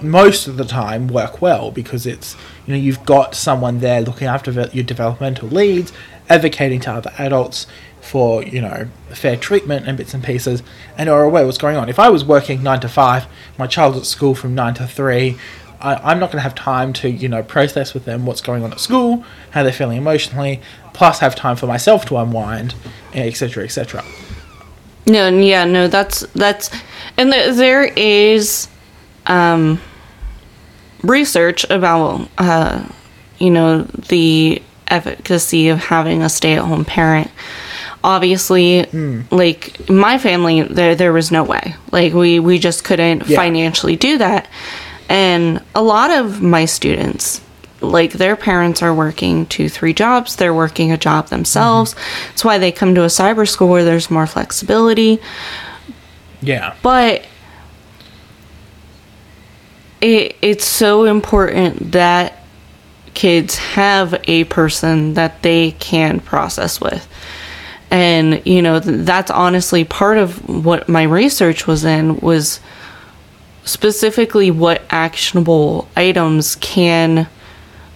most 0.01 0.47
of 0.47 0.59
the 0.59 0.65
time 0.65 1.09
work 1.09 1.41
well 1.41 1.71
because 1.71 2.07
it's 2.07 2.37
you 2.67 2.75
know 2.75 2.79
you've 2.79 3.05
got 3.05 3.35
someone 3.35 3.81
there 3.81 4.03
looking 4.03 4.27
after 4.27 4.51
your 4.51 4.85
developmental 4.85 5.53
needs, 5.53 5.93
advocating 6.29 6.81
to 6.81 6.91
other 6.91 7.13
adults 7.19 7.67
for 8.07 8.43
you 8.43 8.61
know 8.61 8.89
fair 9.11 9.37
treatment 9.37 9.87
and 9.87 9.97
bits 9.99 10.15
and 10.15 10.23
pieces, 10.23 10.63
and 10.97 11.09
are 11.09 11.23
aware 11.23 11.45
what's 11.45 11.59
going 11.59 11.77
on. 11.77 11.89
If 11.89 11.99
I 11.99 12.09
was 12.09 12.25
working 12.25 12.63
nine 12.63 12.81
to 12.81 12.89
five, 12.89 13.27
my 13.59 13.67
child's 13.67 13.99
at 13.99 14.07
school 14.07 14.35
from 14.35 14.55
nine 14.55 14.75
to 14.75 14.87
three. 14.87 15.37
I, 15.79 15.97
I'm 15.97 16.19
not 16.19 16.31
going 16.31 16.39
to 16.39 16.43
have 16.43 16.55
time 16.55 16.93
to 16.95 17.11
you 17.11 17.29
know 17.29 17.43
process 17.43 17.93
with 17.93 18.05
them 18.05 18.25
what's 18.25 18.41
going 18.41 18.63
on 18.63 18.73
at 18.73 18.81
school, 18.81 19.25
how 19.51 19.63
they're 19.63 19.73
feeling 19.73 19.99
emotionally, 19.99 20.63
plus 20.95 21.19
have 21.19 21.35
time 21.35 21.57
for 21.57 21.67
myself 21.67 22.07
to 22.07 22.17
unwind, 22.17 22.75
etc. 23.15 23.65
etc. 23.65 24.03
No, 25.07 25.29
yeah, 25.29 25.65
no, 25.65 25.87
that's 25.87 26.21
that's, 26.35 26.69
and 27.17 27.33
there, 27.33 27.53
there 27.55 27.85
is, 27.85 28.69
um, 29.27 29.81
research 31.03 31.65
about, 31.71 32.29
uh, 32.39 32.85
you 33.39 33.51
know, 33.51 33.83
the 33.83 34.61
efficacy 34.89 35.69
of 35.69 35.79
having 35.79 36.23
a 36.23 36.29
stay-at-home 36.29 36.85
parent. 36.85 37.31
Obviously, 38.07 38.85
hmm. 38.85 39.23
like 39.33 39.91
my 39.91 40.17
family, 40.17 40.63
there 40.63 40.95
there 40.95 41.13
was 41.13 41.33
no 41.33 41.43
way. 41.43 41.75
Like 41.91 42.15
we 42.15 42.39
we 42.39 42.59
just 42.61 42.85
couldn't 42.85 43.27
Yeah. 43.27 43.37
financially 43.37 43.97
do 43.97 44.17
that, 44.19 44.47
and 45.09 45.61
a 45.75 45.83
lot 45.83 46.13
of 46.13 46.41
my 46.41 46.67
students 46.67 47.41
like 47.81 48.13
their 48.13 48.37
parents 48.37 48.81
are 48.81 48.95
working 48.95 49.45
two 49.47 49.69
three 49.69 49.93
jobs. 49.93 50.37
They're 50.37 50.55
working 50.55 50.93
a 50.93 50.97
job 50.97 51.29
themselves. 51.29 51.95
Mm-hmm. 51.95 52.29
That's 52.29 52.45
why 52.45 52.59
they 52.59 52.71
come 52.73 52.95
to 52.95 53.03
a 53.03 53.09
cyber 53.09 53.47
school 53.49 53.69
where 53.69 53.85
there's 53.85 54.09
more 54.11 54.27
flexibility. 54.27 55.19
Yeah. 56.43 56.75
but 56.83 57.25
it, 60.01 60.37
it's 60.43 60.65
so 60.67 61.05
important 61.05 61.93
that 61.93 62.45
kids 63.15 63.57
have 63.57 64.15
a 64.29 64.45
person 64.45 65.15
that 65.15 65.43
they 65.43 65.73
can 65.73 66.21
process 66.21 66.81
with 66.81 67.09
and 67.91 68.45
you 68.47 68.61
know 68.63 68.81
th- 68.81 69.05
that's 69.07 69.31
honestly 69.31 69.85
part 69.85 70.19
of 70.19 70.49
what 70.49 70.89
my 70.89 71.03
research 71.03 71.67
was 71.67 71.85
in 71.85 72.17
was 72.21 72.61
specifically 73.65 74.51
what 74.51 74.83
actionable 74.91 75.89
items 75.97 76.57
can 76.57 77.29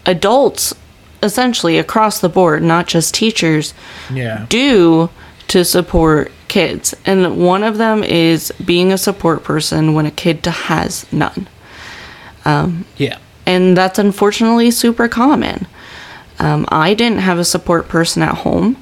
adults 0.06 0.74
essentially 1.22 1.78
across 1.78 2.20
the 2.20 2.28
board 2.28 2.62
not 2.62 2.86
just 2.86 3.14
teachers 3.14 3.74
Yeah. 4.12 4.46
do 4.48 5.10
to 5.48 5.64
support 5.64 6.30
kids. 6.46 6.94
And 7.04 7.36
one 7.44 7.64
of 7.64 7.76
them 7.76 8.04
is 8.04 8.52
being 8.64 8.92
a 8.92 8.98
support 8.98 9.42
person 9.42 9.94
when 9.94 10.06
a 10.06 10.10
kid 10.12 10.46
has 10.46 11.06
none. 11.12 11.48
Yeah. 12.96 13.18
And 13.46 13.76
that's 13.76 13.98
unfortunately 13.98 14.70
super 14.70 15.08
common. 15.08 15.66
Um, 16.38 16.66
I 16.68 16.94
didn't 16.94 17.18
have 17.18 17.38
a 17.38 17.44
support 17.44 17.88
person 17.88 18.22
at 18.22 18.34
home. 18.38 18.76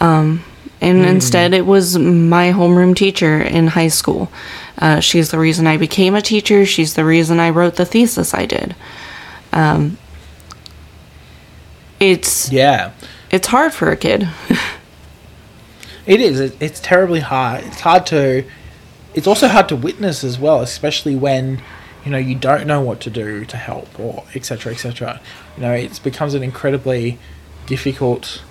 Um, 0.00 0.42
and 0.80 1.04
instead, 1.04 1.52
it 1.52 1.66
was 1.66 1.98
my 1.98 2.52
homeroom 2.52 2.96
teacher 2.96 3.40
in 3.40 3.66
high 3.66 3.88
school. 3.88 4.30
Uh, 4.78 5.00
she's 5.00 5.30
the 5.30 5.38
reason 5.38 5.66
I 5.66 5.76
became 5.76 6.14
a 6.14 6.22
teacher. 6.22 6.64
She's 6.64 6.94
the 6.94 7.04
reason 7.04 7.38
I 7.38 7.50
wrote 7.50 7.76
the 7.76 7.84
thesis 7.84 8.32
I 8.32 8.46
did. 8.46 8.74
Um, 9.52 9.98
it's 11.98 12.50
Yeah. 12.50 12.92
it's 13.30 13.48
hard 13.48 13.72
for 13.74 13.90
a 13.90 13.96
kid. 13.96 14.28
It 16.06 16.20
is. 16.20 16.40
It, 16.40 16.56
it's 16.60 16.80
terribly 16.80 17.20
hard. 17.20 17.62
It's 17.64 17.80
hard 17.80 18.06
to. 18.06 18.44
It's 19.14 19.26
also 19.26 19.48
hard 19.48 19.68
to 19.68 19.76
witness 19.76 20.24
as 20.24 20.38
well, 20.38 20.60
especially 20.60 21.14
when 21.14 21.60
you 22.04 22.10
know 22.10 22.18
you 22.18 22.34
don't 22.34 22.66
know 22.66 22.80
what 22.80 23.00
to 23.02 23.10
do 23.10 23.44
to 23.44 23.56
help 23.58 24.00
or 24.00 24.24
etc. 24.34 24.72
etc. 24.72 25.20
You 25.56 25.62
know, 25.62 25.72
it 25.72 26.00
becomes 26.02 26.32
an 26.34 26.42
incredibly 26.42 27.18
difficult 27.66 28.42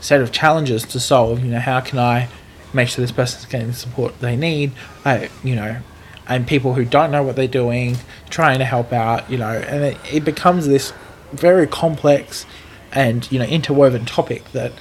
set 0.00 0.20
of 0.20 0.32
challenges 0.32 0.84
to 0.84 1.00
solve. 1.00 1.44
You 1.44 1.52
know, 1.52 1.60
how 1.60 1.80
can 1.80 1.98
I 1.98 2.28
make 2.72 2.88
sure 2.88 3.02
this 3.02 3.12
person's 3.12 3.46
getting 3.46 3.68
the 3.68 3.74
support 3.74 4.18
they 4.20 4.36
need? 4.36 4.72
I, 5.04 5.30
you 5.44 5.54
know, 5.54 5.78
and 6.26 6.46
people 6.46 6.74
who 6.74 6.84
don't 6.84 7.10
know 7.10 7.22
what 7.22 7.36
they're 7.36 7.48
doing, 7.48 7.96
trying 8.28 8.58
to 8.58 8.64
help 8.64 8.92
out. 8.92 9.30
You 9.30 9.38
know, 9.38 9.50
and 9.50 9.84
it, 9.84 9.96
it 10.12 10.24
becomes 10.24 10.66
this 10.66 10.92
very 11.32 11.66
complex 11.66 12.46
and 12.92 13.30
you 13.30 13.38
know 13.38 13.44
interwoven 13.44 14.04
topic 14.04 14.50
that 14.52 14.72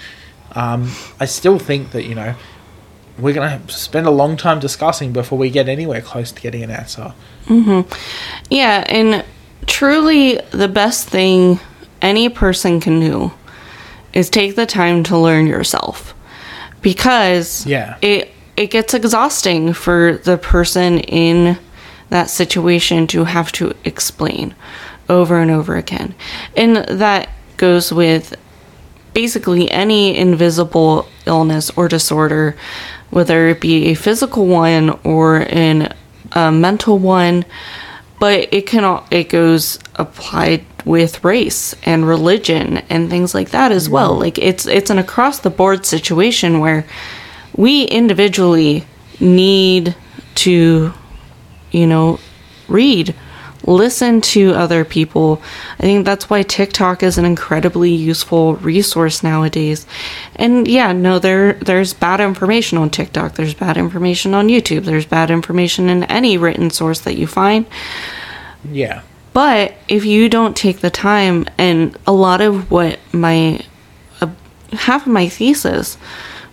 um, 0.53 0.91
I 1.19 1.25
still 1.25 1.59
think 1.59 1.91
that 1.91 2.05
you 2.05 2.15
know 2.15 2.35
we're 3.17 3.33
going 3.33 3.65
to 3.67 3.73
spend 3.73 4.07
a 4.07 4.11
long 4.11 4.37
time 4.37 4.59
discussing 4.59 5.11
before 5.11 5.37
we 5.37 5.49
get 5.49 5.67
anywhere 5.67 6.01
close 6.01 6.31
to 6.31 6.41
getting 6.41 6.63
an 6.63 6.71
answer. 6.71 7.13
Hmm. 7.45 7.81
Yeah, 8.49 8.85
and 8.87 9.25
truly 9.67 10.39
the 10.51 10.69
best 10.69 11.09
thing 11.09 11.59
any 12.01 12.29
person 12.29 12.79
can 12.79 12.99
do 13.01 13.31
is 14.13 14.29
take 14.29 14.55
the 14.55 14.65
time 14.65 15.03
to 15.03 15.17
learn 15.17 15.47
yourself 15.47 16.13
because 16.81 17.65
Yeah. 17.65 17.95
it 18.01 18.31
it 18.57 18.71
gets 18.71 18.93
exhausting 18.93 19.71
for 19.71 20.19
the 20.23 20.37
person 20.37 20.99
in 20.99 21.57
that 22.09 22.29
situation 22.29 23.07
to 23.07 23.23
have 23.23 23.51
to 23.53 23.73
explain 23.85 24.53
over 25.07 25.39
and 25.39 25.49
over 25.49 25.77
again. 25.77 26.13
And 26.57 26.75
that 26.77 27.29
goes 27.55 27.93
with 27.93 28.35
basically 29.13 29.71
any 29.71 30.17
invisible 30.17 31.07
illness 31.25 31.71
or 31.77 31.87
disorder, 31.87 32.55
whether 33.11 33.47
it 33.47 33.61
be 33.61 33.87
a 33.87 33.93
physical 33.93 34.45
one 34.45 34.99
or 35.05 35.37
an, 35.49 35.93
a 36.33 36.51
mental 36.51 36.99
one. 36.99 37.45
But 38.19 38.53
it 38.53 38.67
can 38.67 39.01
it 39.11 39.29
goes 39.29 39.79
applied 39.95 40.65
with 40.85 41.23
race 41.23 41.75
and 41.83 42.07
religion 42.07 42.77
and 42.89 43.09
things 43.09 43.33
like 43.33 43.51
that 43.51 43.71
as 43.71 43.89
well. 43.89 44.17
Like 44.17 44.37
it's 44.37 44.65
it's 44.65 44.89
an 44.89 44.99
across 44.99 45.39
the 45.39 45.49
board 45.49 45.85
situation 45.85 46.59
where 46.59 46.85
we 47.55 47.83
individually 47.83 48.85
need 49.19 49.95
to 50.35 50.93
you 51.71 51.87
know, 51.87 52.19
read, 52.67 53.15
listen 53.69 54.19
to 54.19 54.53
other 54.53 54.83
people. 54.83 55.41
I 55.77 55.83
think 55.83 56.05
that's 56.05 56.29
why 56.29 56.43
TikTok 56.43 57.03
is 57.03 57.17
an 57.17 57.25
incredibly 57.25 57.91
useful 57.91 58.55
resource 58.55 59.23
nowadays. 59.23 59.85
And 60.35 60.67
yeah, 60.67 60.91
no, 60.91 61.19
there 61.19 61.53
there's 61.53 61.93
bad 61.93 62.19
information 62.19 62.77
on 62.77 62.89
TikTok. 62.89 63.35
There's 63.35 63.53
bad 63.53 63.77
information 63.77 64.33
on 64.33 64.47
YouTube. 64.47 64.85
There's 64.85 65.05
bad 65.05 65.31
information 65.31 65.89
in 65.89 66.03
any 66.05 66.37
written 66.37 66.71
source 66.71 66.99
that 67.01 67.17
you 67.17 67.27
find. 67.27 67.65
Yeah. 68.69 69.03
But 69.31 69.75
if 69.87 70.05
you 70.05 70.27
don't 70.27 70.57
take 70.57 70.79
the 70.79 70.89
time, 70.89 71.45
and 71.57 71.95
a 72.07 72.11
lot 72.11 72.41
of 72.41 72.71
what 72.71 72.99
my 73.13 73.63
uh, 74.19 74.31
half 74.73 75.05
of 75.05 75.13
my 75.13 75.29
thesis 75.29 75.97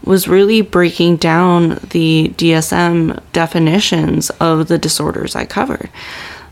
was 0.04 0.28
really 0.28 0.60
breaking 0.60 1.16
down 1.16 1.80
the 1.90 2.32
DSM 2.36 3.20
definitions 3.32 4.30
of 4.38 4.68
the 4.68 4.78
disorders 4.78 5.34
I 5.34 5.46
covered. 5.46 5.90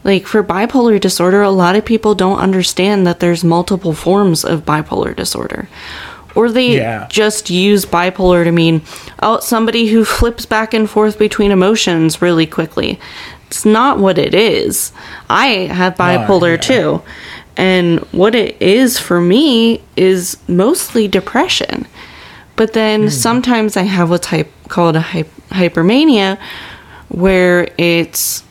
Like 0.04 0.26
for 0.26 0.44
bipolar 0.44 1.00
disorder, 1.00 1.42
a 1.42 1.50
lot 1.50 1.76
of 1.76 1.84
people 1.84 2.14
don't 2.14 2.38
understand 2.38 3.06
that 3.06 3.20
there's 3.20 3.42
multiple 3.42 3.94
forms 3.94 4.44
of 4.44 4.64
bipolar 4.64 5.16
disorder. 5.16 5.68
Or 6.34 6.50
they 6.50 6.76
Yeah. 6.76 7.06
just 7.08 7.48
use 7.48 7.86
bipolar 7.86 8.44
to 8.44 8.52
mean, 8.52 8.82
oh, 9.22 9.40
somebody 9.40 9.86
who 9.86 10.04
flips 10.04 10.46
back 10.46 10.74
and 10.74 10.88
forth 10.88 11.18
between 11.18 11.50
emotions 11.50 12.20
really 12.20 12.46
quickly. 12.46 13.00
It's 13.46 13.64
not 13.64 13.98
what 13.98 14.18
it 14.18 14.34
is. 14.34 14.92
I 15.30 15.46
have 15.70 15.94
bipolar 15.96 16.56
yeah. 16.56 16.56
too. 16.56 17.02
And 17.56 18.00
what 18.10 18.34
it 18.34 18.60
is 18.60 18.98
for 18.98 19.20
me 19.20 19.80
is 19.96 20.36
mostly 20.48 21.06
depression. 21.08 21.86
But 22.56 22.72
then 22.72 23.02
hmm. 23.02 23.08
sometimes 23.08 23.76
I 23.76 23.82
have 23.82 24.10
what's 24.10 24.26
hy- 24.26 24.46
called 24.68 24.96
a 24.96 25.00
hy- 25.00 25.24
hypermania, 25.50 26.38
where 27.08 27.68
it's 27.78 28.43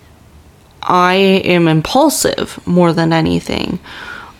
I 0.88 1.16
am 1.16 1.68
impulsive 1.68 2.60
more 2.66 2.94
than 2.94 3.14
anything, 3.14 3.80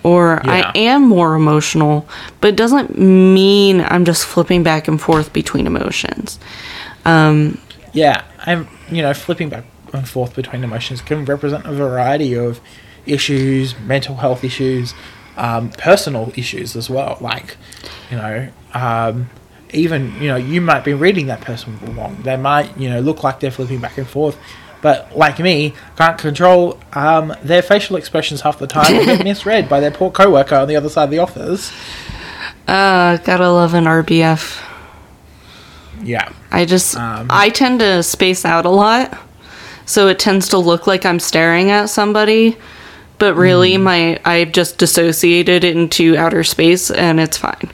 or 0.04 0.42
Yeah. 0.44 0.72
I 0.74 0.78
am 0.78 1.08
more 1.08 1.36
emotional, 1.36 2.06
but 2.42 2.50
it 2.50 2.56
doesn't 2.56 2.98
mean 2.98 3.86
I'm 3.88 4.06
just 4.06 4.26
flipping 4.26 4.64
back 4.64 4.88
and 4.88 5.00
forth 5.02 5.32
between 5.34 5.68
emotions. 5.68 6.40
Um, 7.06 7.58
Yeah, 7.94 8.22
I'm 8.46 8.68
you 8.90 9.02
know 9.02 9.14
flipping 9.14 9.50
back 9.50 9.66
and 9.94 10.08
forth 10.08 10.36
between 10.36 10.64
emotions 10.64 11.02
can 11.02 11.26
represent 11.26 11.66
a 11.66 11.72
variety 11.72 12.34
of 12.34 12.60
issues, 13.06 13.78
mental 13.80 14.16
health 14.16 14.44
issues, 14.44 14.94
um, 15.38 15.70
personal 15.72 16.32
issues 16.36 16.76
as 16.76 16.90
well. 16.90 17.18
Like, 17.22 17.58
you 18.10 18.18
know, 18.18 18.50
um, 18.74 19.30
even 19.72 20.14
you 20.22 20.28
know 20.28 20.36
you 20.36 20.62
might 20.62 20.84
be 20.84 20.94
reading 20.94 21.28
that 21.28 21.42
person 21.42 21.78
wrong. 21.96 22.18
They 22.24 22.38
might 22.38 22.78
you 22.78 22.90
know 22.90 23.00
look 23.00 23.24
like 23.24 23.40
they're 23.40 23.52
flipping 23.52 23.80
back 23.80 23.98
and 23.98 24.08
forth, 24.08 24.38
but 24.84 25.16
like 25.16 25.40
me, 25.40 25.74
can't 25.96 26.18
control 26.18 26.78
um, 26.92 27.34
their 27.42 27.62
facial 27.62 27.96
expressions 27.96 28.42
half 28.42 28.60
the 28.60 28.68
time 28.68 28.94
and 28.94 29.06
get 29.06 29.24
misread 29.24 29.70
by 29.70 29.80
their 29.80 29.92
poor 29.92 30.12
coworker 30.12 30.56
on 30.56 30.68
the 30.68 30.76
other 30.76 30.90
side 30.90 31.06
of 31.06 31.10
the 31.10 31.20
office. 31.20 31.72
uh, 32.68 33.16
gotta 33.18 33.50
love 33.50 33.74
an 33.74 33.86
RBF. 33.86 34.62
Yeah, 36.04 36.30
I 36.52 36.66
just 36.66 36.98
Um, 36.98 37.28
I 37.30 37.50
tend 37.50 37.80
to 37.80 38.04
space 38.04 38.44
out 38.44 38.66
a 38.66 38.70
lot, 38.70 39.18
so 39.86 40.10
it 40.10 40.20
tends 40.20 40.50
to 40.50 40.58
look 40.58 40.86
like 40.86 41.06
I'm 41.06 41.20
staring 41.20 41.72
at 41.72 41.90
somebody, 41.90 42.58
but 43.20 43.36
really 43.36 43.78
my 43.78 44.20
I've 44.26 44.52
just 44.52 44.80
dissociated 44.80 45.64
into 45.64 46.18
outer 46.18 46.44
space 46.44 46.92
and 46.92 47.22
it's 47.22 47.38
fine. 47.38 47.72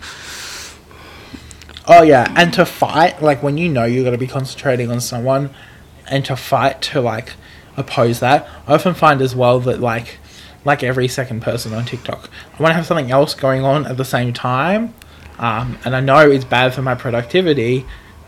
Oh 1.87 2.03
yeah, 2.03 2.31
and 2.35 2.53
to 2.53 2.67
fight, 2.67 3.19
like 3.23 3.41
when 3.41 3.57
you 3.57 3.67
know 3.67 3.85
you're 3.85 4.03
to 4.11 4.17
be 4.19 4.27
concentrating 4.27 4.91
on 4.91 5.01
someone, 5.01 5.49
and 6.09 6.25
to 6.25 6.35
fight 6.35 6.81
to 6.83 7.01
like 7.01 7.33
oppose 7.77 8.19
that, 8.19 8.47
I 8.67 8.73
often 8.73 8.93
find 8.93 9.21
as 9.21 9.35
well 9.35 9.59
that 9.61 9.79
like, 9.79 10.17
like 10.65 10.83
every 10.83 11.07
second 11.07 11.41
person 11.41 11.73
on 11.73 11.85
TikTok, 11.85 12.29
I 12.57 12.61
want 12.61 12.71
to 12.71 12.75
have 12.75 12.85
something 12.85 13.11
else 13.11 13.33
going 13.33 13.63
on 13.63 13.85
at 13.85 13.97
the 13.97 14.05
same 14.05 14.33
time, 14.33 14.93
um, 15.37 15.77
and 15.85 15.95
I 15.95 16.01
know 16.01 16.29
it's 16.29 16.45
bad 16.45 16.73
for 16.73 16.81
my 16.81 16.95
productivity, 16.95 17.85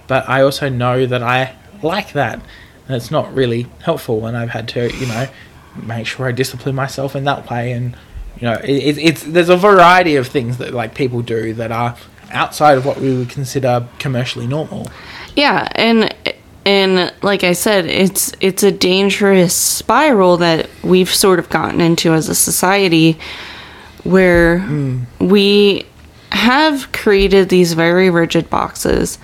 but 0.08 0.28
I 0.30 0.42
also 0.42 0.70
know 0.70 1.06
that 1.06 1.22
I 1.22 1.56
like 1.84 2.14
that, 2.14 2.42
and 2.88 2.96
it's 2.96 3.12
not 3.12 3.34
really 3.34 3.68
helpful, 3.84 4.26
and 4.26 4.38
I've 4.38 4.52
had 4.52 4.68
to, 4.70 4.94
you 4.96 5.08
know, 5.08 5.28
make 5.84 6.08
sure 6.08 6.28
I 6.28 6.32
discipline 6.32 6.76
myself 6.76 7.16
in 7.16 7.26
that 7.26 7.50
way, 7.50 7.72
and 7.74 7.96
you 8.38 8.48
know, 8.48 8.54
it, 8.64 8.70
it, 8.70 8.98
it's 8.98 9.24
there's 9.24 9.50
a 9.50 9.58
variety 9.58 10.16
of 10.16 10.28
things 10.28 10.58
that 10.58 10.74
like 10.74 10.96
people 10.96 11.22
do 11.22 11.54
that 11.56 11.72
are 11.72 11.96
outside 12.32 12.78
of 12.78 12.86
what 12.86 12.98
we 12.98 13.16
would 13.16 13.30
consider 13.30 13.88
commercially 14.00 14.48
normal. 14.48 14.88
Yeah, 15.36 15.68
and 15.76 16.14
and 16.66 17.11
like 17.24 17.44
I 17.44 17.54
said, 17.54 17.86
it's 17.86 18.32
it's 18.40 18.64
a 18.64 18.72
dangerous 18.72 19.56
spiral 19.56 20.38
that 20.38 20.70
we've 20.84 21.14
sort 21.14 21.40
of 21.40 21.50
gotten 21.50 21.80
into 21.82 22.14
as 22.14 22.30
a 22.30 22.36
society 22.36 23.18
where 24.04 24.66
we 25.20 25.86
have 26.32 26.92
created 26.92 27.50
these 27.50 27.74
very 27.74 28.10
rigid 28.10 28.50
boxes. 28.50 29.20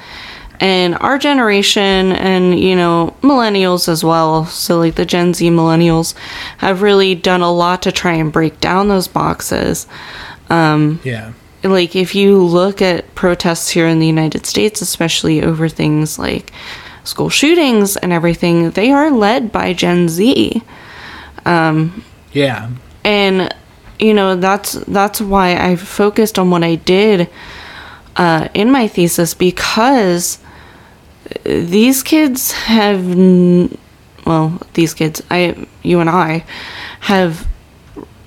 And 0.60 0.96
our 1.02 1.20
generation 1.20 2.12
and 2.14 2.60
you 2.60 2.76
know 2.76 3.16
millennials 3.22 3.88
as 3.88 4.04
well, 4.04 4.46
so 4.46 4.80
like 4.80 4.96
the 4.96 5.06
Gen 5.06 5.34
Z 5.34 5.48
millennials 5.50 6.16
have 6.58 6.82
really 6.82 7.14
done 7.16 7.42
a 7.42 7.52
lot 7.52 7.84
to 7.84 7.92
try 7.92 8.14
and 8.14 8.32
break 8.32 8.60
down 8.60 8.88
those 8.88 9.08
boxes 9.08 9.86
um 10.50 11.00
Yeah. 11.04 11.34
like 11.64 11.96
if 11.96 12.16
you 12.16 12.42
look 12.42 12.82
at 12.82 13.14
protests 13.14 13.70
here 13.70 13.88
in 13.88 14.00
the 14.00 14.08
United 14.08 14.46
States, 14.48 14.82
especially 14.82 15.44
over 15.44 15.70
things 15.70 16.18
like 16.18 16.52
school 17.08 17.30
shootings 17.30 17.98
and 17.98 18.12
everything, 18.14 18.72
they 18.72 18.92
are 18.92 19.10
led 19.10 19.52
by 19.52 19.74
Gen 19.74 20.10
Z. 20.10 20.62
Um, 21.46 22.04
Yeah. 22.34 22.70
And 23.04 23.54
you 24.00 24.14
know, 24.14 24.36
that's 24.36 24.74
that's 24.74 25.20
why 25.22 25.56
I 25.56 25.76
focused 25.76 26.38
on 26.38 26.52
what 26.52 26.64
I 26.64 26.76
did 26.76 27.30
uh, 28.16 28.48
in 28.54 28.70
my 28.72 28.88
thesis 28.88 29.34
because 29.34 30.38
these 31.44 32.04
kids 32.04 32.52
have 32.52 33.00
n- 33.00 33.76
well, 34.26 34.60
these 34.74 34.94
kids, 34.94 35.24
I 35.32 35.68
you 35.84 36.00
and 36.00 36.10
I 36.10 36.44
have 37.00 37.48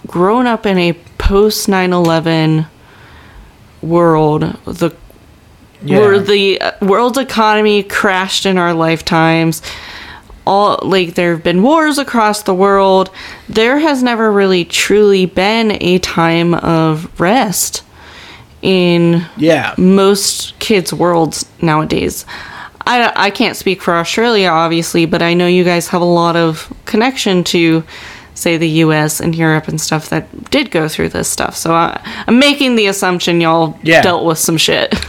grown 0.06 0.46
up 0.46 0.66
in 0.66 0.78
a 0.78 0.94
post 1.18 1.68
9/11 1.68 2.66
world 3.82 4.42
the 4.64 4.90
where 5.82 6.18
the 6.18 6.60
uh, 6.60 6.72
world 6.82 7.16
economy 7.18 7.82
crashed 7.82 8.44
in 8.46 8.58
our 8.58 8.74
lifetimes 8.74 9.62
all 10.46 10.78
like 10.82 11.14
there 11.14 11.32
have 11.34 11.42
been 11.44 11.62
wars 11.62 11.98
across 11.98 12.42
the 12.42 12.54
world 12.54 13.10
there 13.48 13.78
has 13.78 14.02
never 14.02 14.30
really 14.32 14.64
truly 14.64 15.26
been 15.26 15.76
a 15.82 15.98
time 15.98 16.54
of 16.54 17.18
rest 17.20 17.82
in 18.62 19.24
Yeah. 19.36 19.74
most 19.78 20.58
kids' 20.58 20.92
worlds 20.92 21.46
nowadays. 21.62 22.26
I, 22.86 23.10
I 23.16 23.30
can't 23.30 23.56
speak 23.56 23.80
for 23.80 23.94
Australia, 23.94 24.48
obviously, 24.48 25.06
but 25.06 25.22
I 25.22 25.32
know 25.34 25.46
you 25.46 25.64
guys 25.64 25.88
have 25.88 26.02
a 26.02 26.04
lot 26.04 26.36
of 26.36 26.70
connection 26.84 27.42
to, 27.44 27.84
say, 28.34 28.56
the 28.58 28.68
US 28.84 29.18
and 29.20 29.34
Europe 29.34 29.68
and 29.68 29.80
stuff 29.80 30.10
that 30.10 30.50
did 30.50 30.70
go 30.70 30.88
through 30.88 31.10
this 31.10 31.28
stuff. 31.28 31.56
So 31.56 31.72
I, 31.72 32.00
I'm 32.26 32.38
making 32.38 32.76
the 32.76 32.86
assumption 32.86 33.40
y'all 33.40 33.78
Yeah. 33.82 34.02
dealt 34.02 34.24
with 34.26 34.38
some 34.38 34.56
shit. 34.58 34.94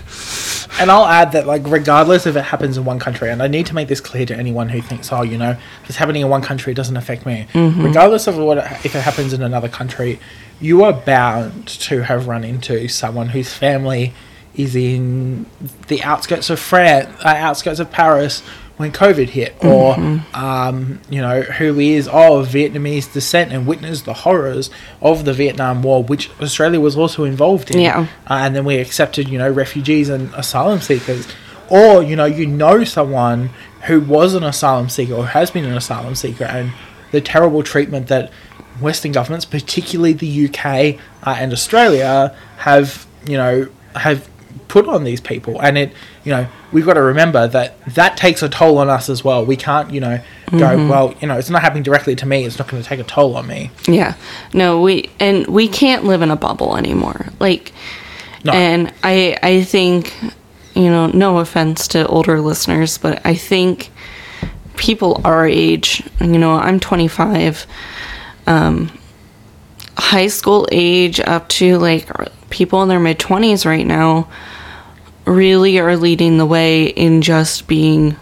And 0.79 0.89
I'll 0.89 1.05
add 1.05 1.33
that, 1.33 1.45
like, 1.45 1.61
regardless 1.65 2.25
if 2.25 2.35
it 2.35 2.41
happens 2.41 2.77
in 2.77 2.85
one 2.85 2.97
country, 2.97 3.29
and 3.29 3.43
I 3.43 3.47
need 3.47 3.67
to 3.67 3.75
make 3.75 3.87
this 3.87 4.01
clear 4.01 4.25
to 4.25 4.35
anyone 4.35 4.69
who 4.69 4.81
thinks, 4.81 5.11
oh, 5.11 5.21
you 5.21 5.37
know, 5.37 5.51
if 5.51 5.89
it's 5.89 5.97
happening 5.97 6.23
in 6.23 6.29
one 6.29 6.41
country, 6.41 6.71
it 6.71 6.75
doesn't 6.75 6.97
affect 6.97 7.25
me. 7.25 7.45
Regardless 7.83 8.25
of 8.27 8.37
what, 8.37 8.57
it, 8.57 8.65
if 8.83 8.95
it 8.95 9.01
happens 9.01 9.33
in 9.33 9.43
another 9.43 9.69
country, 9.69 10.19
you 10.59 10.83
are 10.83 10.93
bound 10.93 11.67
to 11.67 12.03
have 12.03 12.27
run 12.27 12.43
into 12.43 12.87
someone 12.87 13.29
whose 13.29 13.53
family 13.53 14.13
is 14.55 14.75
in 14.75 15.45
the 15.87 16.01
outskirts 16.03 16.49
of 16.49 16.59
France, 16.59 17.07
uh, 17.23 17.27
outskirts 17.29 17.79
of 17.79 17.91
Paris, 17.91 18.41
when 18.81 18.91
COVID 18.91 19.29
hit, 19.29 19.55
or 19.63 19.95
um, 20.33 20.99
you 21.09 21.21
know 21.21 21.41
who 21.41 21.79
is 21.79 22.07
of 22.07 22.49
Vietnamese 22.49 23.11
descent 23.11 23.53
and 23.53 23.65
witnessed 23.65 24.05
the 24.05 24.13
horrors 24.13 24.69
of 25.01 25.23
the 25.23 25.33
Vietnam 25.33 25.81
War, 25.81 26.03
which 26.03 26.29
Australia 26.41 26.79
was 26.79 26.97
also 26.97 27.23
involved 27.23 27.71
in. 27.71 27.79
Yeah. 27.79 28.07
uh, 28.29 28.33
and 28.33 28.55
then 28.55 28.65
we 28.65 28.77
accepted 28.77 29.29
you 29.29 29.37
know 29.37 29.49
refugees 29.49 30.09
and 30.09 30.33
asylum 30.33 30.81
seekers, 30.81 31.27
or 31.69 32.03
you 32.03 32.15
know 32.15 32.25
you 32.25 32.45
know 32.45 32.83
someone 32.83 33.51
who 33.83 34.01
was 34.01 34.33
an 34.33 34.43
asylum 34.43 34.89
seeker 34.89 35.13
or 35.13 35.27
has 35.27 35.49
been 35.51 35.65
an 35.65 35.77
asylum 35.77 36.15
seeker, 36.15 36.43
and 36.43 36.73
the 37.11 37.21
terrible 37.21 37.63
treatment 37.63 38.07
that 38.07 38.31
Western 38.79 39.11
governments, 39.11 39.45
particularly 39.45 40.13
the 40.13 40.47
UK 40.47 40.99
uh, 41.23 41.35
and 41.37 41.53
Australia, 41.53 42.35
have 42.57 43.05
you 43.25 43.37
know 43.37 43.69
have 43.95 44.27
put 44.67 44.87
on 44.87 45.03
these 45.03 45.21
people, 45.21 45.59
and 45.61 45.77
it 45.77 45.93
you 46.23 46.31
know 46.31 46.47
we've 46.71 46.85
got 46.85 46.93
to 46.93 47.01
remember 47.01 47.47
that 47.47 47.83
that 47.85 48.17
takes 48.17 48.41
a 48.43 48.49
toll 48.49 48.77
on 48.77 48.89
us 48.89 49.09
as 49.09 49.23
well. 49.23 49.45
We 49.45 49.55
can't 49.55 49.91
you 49.91 49.99
know 49.99 50.21
go 50.51 50.87
well 50.87 51.15
you 51.21 51.27
know 51.27 51.37
it's 51.37 51.49
not 51.49 51.61
happening 51.61 51.83
directly 51.83 52.15
to 52.17 52.25
me. 52.25 52.45
It's 52.45 52.57
not 52.59 52.67
going 52.67 52.81
to 52.81 52.87
take 52.87 52.99
a 52.99 53.03
toll 53.03 53.35
on 53.35 53.47
me. 53.47 53.71
Yeah. 53.87 54.15
No, 54.53 54.81
we 54.81 55.09
and 55.19 55.47
we 55.47 55.67
can't 55.67 56.03
live 56.05 56.21
in 56.21 56.31
a 56.31 56.35
bubble 56.35 56.77
anymore. 56.77 57.27
Like 57.39 57.71
No. 58.43 58.53
and 58.53 58.93
I 59.03 59.37
I 59.41 59.63
think 59.63 60.13
you 60.73 60.89
know, 60.89 61.07
no 61.07 61.39
offense 61.39 61.85
to 61.89 62.07
older 62.07 62.39
listeners, 62.39 62.97
but 62.97 63.25
I 63.25 63.35
think 63.35 63.91
people 64.77 65.19
our 65.25 65.45
age, 65.45 66.01
you 66.21 66.37
know, 66.39 66.53
I'm 66.53 66.79
25 66.79 67.65
um 68.47 68.91
high 69.97 70.27
school 70.27 70.67
age 70.71 71.19
up 71.19 71.47
to 71.49 71.77
like 71.77 72.07
people 72.51 72.83
in 72.83 72.89
their 72.89 72.99
mid 72.99 73.17
20s 73.19 73.65
right 73.65 73.85
now 73.85 74.27
really 75.25 75.79
are 75.79 75.95
leading 75.97 76.37
the 76.37 76.45
way 76.45 76.85
in 76.85 77.21
just 77.21 77.67
being 77.67 78.15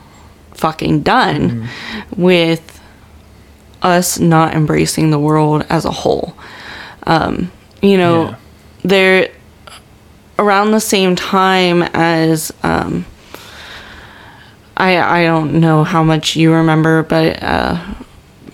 fucking 0.53 1.01
done 1.01 1.67
with 2.15 2.81
us 3.81 4.19
not 4.19 4.53
embracing 4.53 5.09
the 5.09 5.19
world 5.19 5.65
as 5.69 5.85
a 5.85 5.91
whole. 5.91 6.35
Um, 7.03 7.51
you 7.81 7.97
know, 7.97 8.29
Yeah. 8.29 8.35
there 8.83 9.31
around 10.37 10.71
the 10.71 10.79
same 10.81 11.15
time 11.15 11.83
as 11.93 12.51
um, 12.63 13.05
I 14.77 14.97
I 14.97 15.23
don't 15.25 15.59
know 15.59 15.83
how 15.83 16.03
much 16.03 16.35
you 16.35 16.53
remember, 16.53 17.03
but 17.03 17.41
uh, 17.43 17.77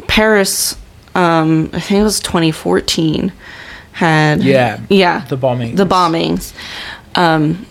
Paris, 0.07 0.75
um, 1.15 1.69
I 1.73 1.79
think 1.79 1.99
it 2.01 2.03
was 2.03 2.19
2014, 2.19 3.31
had 3.95 4.43
Yeah. 4.43 4.79
yeah 4.89 5.23
The 5.29 5.37
bombings. 5.37 5.77
the 5.77 5.85
bombings. 5.85 6.53
Um, 7.15 7.65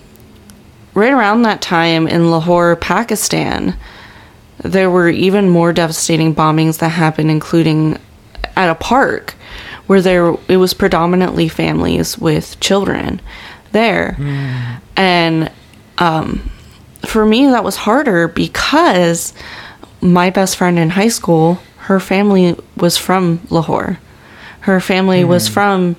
right 0.94 1.12
around 1.12 1.42
that 1.42 1.60
time 1.60 2.08
in 2.08 2.30
Lahore, 2.30 2.76
Pakistan, 2.76 3.76
there 4.62 4.88
were 4.90 5.10
even 5.10 5.50
more 5.50 5.72
devastating 5.74 6.34
bombings 6.34 6.78
that 6.78 6.88
happened, 6.88 7.30
including 7.30 7.98
at 8.56 8.70
a 8.70 8.74
park 8.74 9.34
where 9.86 10.00
there 10.00 10.34
it 10.48 10.56
was 10.56 10.72
predominantly 10.72 11.46
families 11.48 12.16
with 12.16 12.58
children 12.60 13.20
there, 13.72 14.16
and 14.96 15.50
um, 15.98 16.50
for 17.04 17.26
me 17.26 17.44
that 17.48 17.64
was 17.64 17.76
harder 17.76 18.28
because 18.28 19.34
my 20.00 20.30
best 20.30 20.56
friend 20.56 20.78
in 20.78 20.88
high 20.90 21.08
school, 21.08 21.58
her 21.80 22.00
family 22.00 22.56
was 22.78 22.96
from 22.96 23.40
Lahore. 23.50 23.98
Her 24.60 24.80
family 24.80 25.22
was 25.24 25.48
from 25.48 25.96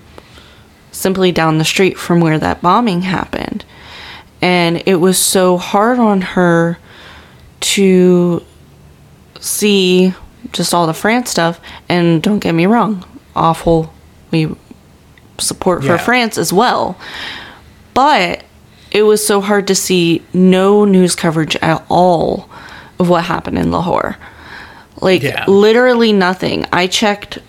simply 0.95 1.31
down 1.31 1.57
the 1.57 1.65
street 1.65 1.97
from 1.97 2.19
where 2.19 2.39
that 2.39 2.61
bombing 2.61 3.01
happened. 3.03 3.65
And 4.41 4.81
it 4.85 4.95
was 4.95 5.17
so 5.17 5.57
hard 5.57 5.99
on 5.99 6.21
her 6.21 6.77
to 7.61 8.43
see 9.39 10.13
just 10.51 10.73
all 10.73 10.87
the 10.87 10.93
France 10.93 11.29
stuff. 11.31 11.59
And 11.89 12.21
don't 12.21 12.39
get 12.39 12.53
me 12.53 12.65
wrong, 12.65 13.03
awful. 13.35 13.93
We 14.31 14.55
support 15.37 15.81
for 15.83 15.93
Yeah. 15.93 15.97
France 15.97 16.37
as 16.37 16.53
well. 16.53 16.97
But 17.93 18.43
it 18.91 19.03
was 19.03 19.25
so 19.25 19.41
hard 19.41 19.67
to 19.67 19.75
see 19.75 20.21
no 20.33 20.85
news 20.85 21.15
coverage 21.15 21.55
at 21.57 21.83
all 21.89 22.47
of 22.99 23.09
what 23.09 23.25
happened 23.25 23.57
in 23.57 23.71
Lahore. 23.71 24.17
Like 25.01 25.23
Yeah. 25.23 25.43
literally 25.47 26.13
nothing. 26.13 26.65
I 26.71 26.87
checked 26.87 27.39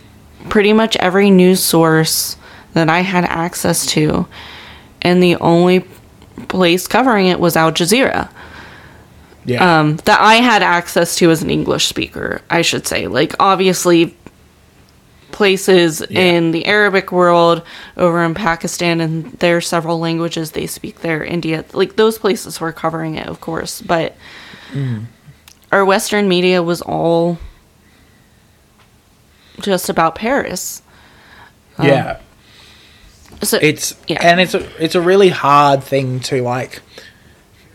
pretty 0.48 0.72
much 0.72 0.96
every 0.96 1.30
news 1.30 1.61
source 1.62 2.37
that 2.76 2.88
I 2.88 3.00
had 3.00 3.24
access 3.24 3.84
to, 3.86 4.26
and 5.02 5.22
the 5.22 5.36
only 5.36 5.84
place 6.48 6.86
covering 6.86 7.26
it 7.26 7.40
was 7.40 7.56
Al 7.56 7.72
Jazeera. 7.72 8.28
yeah. 9.44 9.80
Um, 9.80 9.96
that 10.04 10.20
I 10.20 10.34
had 10.36 10.62
access 10.62 11.16
to 11.16 11.30
as 11.30 11.42
an 11.42 11.50
English 11.50 11.86
speaker, 11.86 12.42
I 12.50 12.62
should 12.62 12.86
say. 12.86 13.06
Like, 13.06 13.34
obviously, 13.40 14.14
places 15.32 16.02
Yeah. 16.10 16.20
in 16.20 16.50
the 16.52 16.66
Arabic 16.66 17.12
world, 17.12 17.62
over 17.96 18.22
in 18.24 18.34
Pakistan, 18.34 19.00
and 19.00 19.32
there 19.38 19.56
are 19.56 19.60
several 19.60 19.98
languages 20.00 20.50
they 20.50 20.66
speak 20.66 21.00
there, 21.00 21.22
India, 21.24 21.64
like 21.72 21.96
those 21.96 22.18
places 22.18 22.60
were 22.60 22.72
covering 22.72 23.14
it, 23.14 23.26
of 23.26 23.40
course. 23.40 23.80
But 23.80 24.16
our 25.72 25.84
Western 25.84 26.28
media 26.28 26.62
was 26.62 26.82
all 26.82 27.38
just 29.60 29.88
about 29.88 30.14
Paris. 30.14 30.82
yeah. 31.82 32.18
So 33.42 33.59
it's 33.61 33.94
yeah. 34.09 34.18
and 34.22 34.40
it's 34.40 34.55
a 34.55 34.83
it's 34.83 34.94
a 34.94 35.01
really 35.01 35.29
hard 35.29 35.83
thing 35.83 36.20
to 36.20 36.42
like 36.42 36.83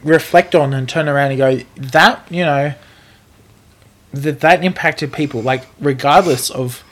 reflect 0.04 0.56
on 0.56 0.74
and 0.74 0.88
turn 0.90 1.08
around 1.08 1.32
and 1.32 1.38
go 1.38 1.60
that 1.76 2.26
you 2.30 2.44
know 2.44 2.74
that 4.14 4.40
that 4.42 4.64
impacted 4.64 5.14
people 5.14 5.42
like 5.42 5.66
regardless 5.80 6.50
of 6.50 6.84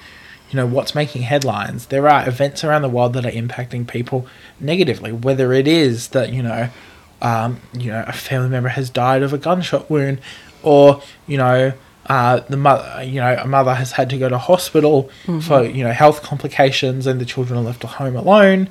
you 0.49 0.55
know 0.55 0.65
what's 0.65 0.95
making 0.95 1.23
headlines 1.23 1.87
there 1.87 2.07
are 2.07 2.27
events 2.27 2.63
around 2.63 2.81
the 2.81 2.89
world 2.89 3.13
that 3.13 3.25
are 3.25 3.31
impacting 3.31 3.87
people 3.87 4.27
negatively 4.59 5.11
whether 5.11 5.53
it 5.53 5.67
is 5.67 6.09
that 6.09 6.31
you 6.31 6.41
know 6.41 6.69
um, 7.21 7.59
you 7.73 7.91
know 7.91 8.03
a 8.07 8.13
family 8.13 8.49
member 8.49 8.69
has 8.69 8.89
died 8.89 9.23
of 9.23 9.33
a 9.33 9.37
gunshot 9.37 9.89
wound 9.89 10.21
or 10.63 11.01
you 11.27 11.37
know 11.37 11.73
uh, 12.09 12.39
the 12.49 12.57
mother 12.57 13.03
you 13.03 13.21
know 13.21 13.37
a 13.39 13.47
mother 13.47 13.73
has 13.75 13.93
had 13.93 14.09
to 14.09 14.17
go 14.17 14.27
to 14.27 14.37
hospital 14.37 15.09
for 15.41 15.63
you 15.63 15.83
know 15.83 15.91
health 15.91 16.21
complications 16.23 17.07
and 17.07 17.21
the 17.21 17.25
children 17.25 17.59
are 17.59 17.63
left 17.63 17.83
at 17.83 17.91
home 17.91 18.15
alone 18.15 18.67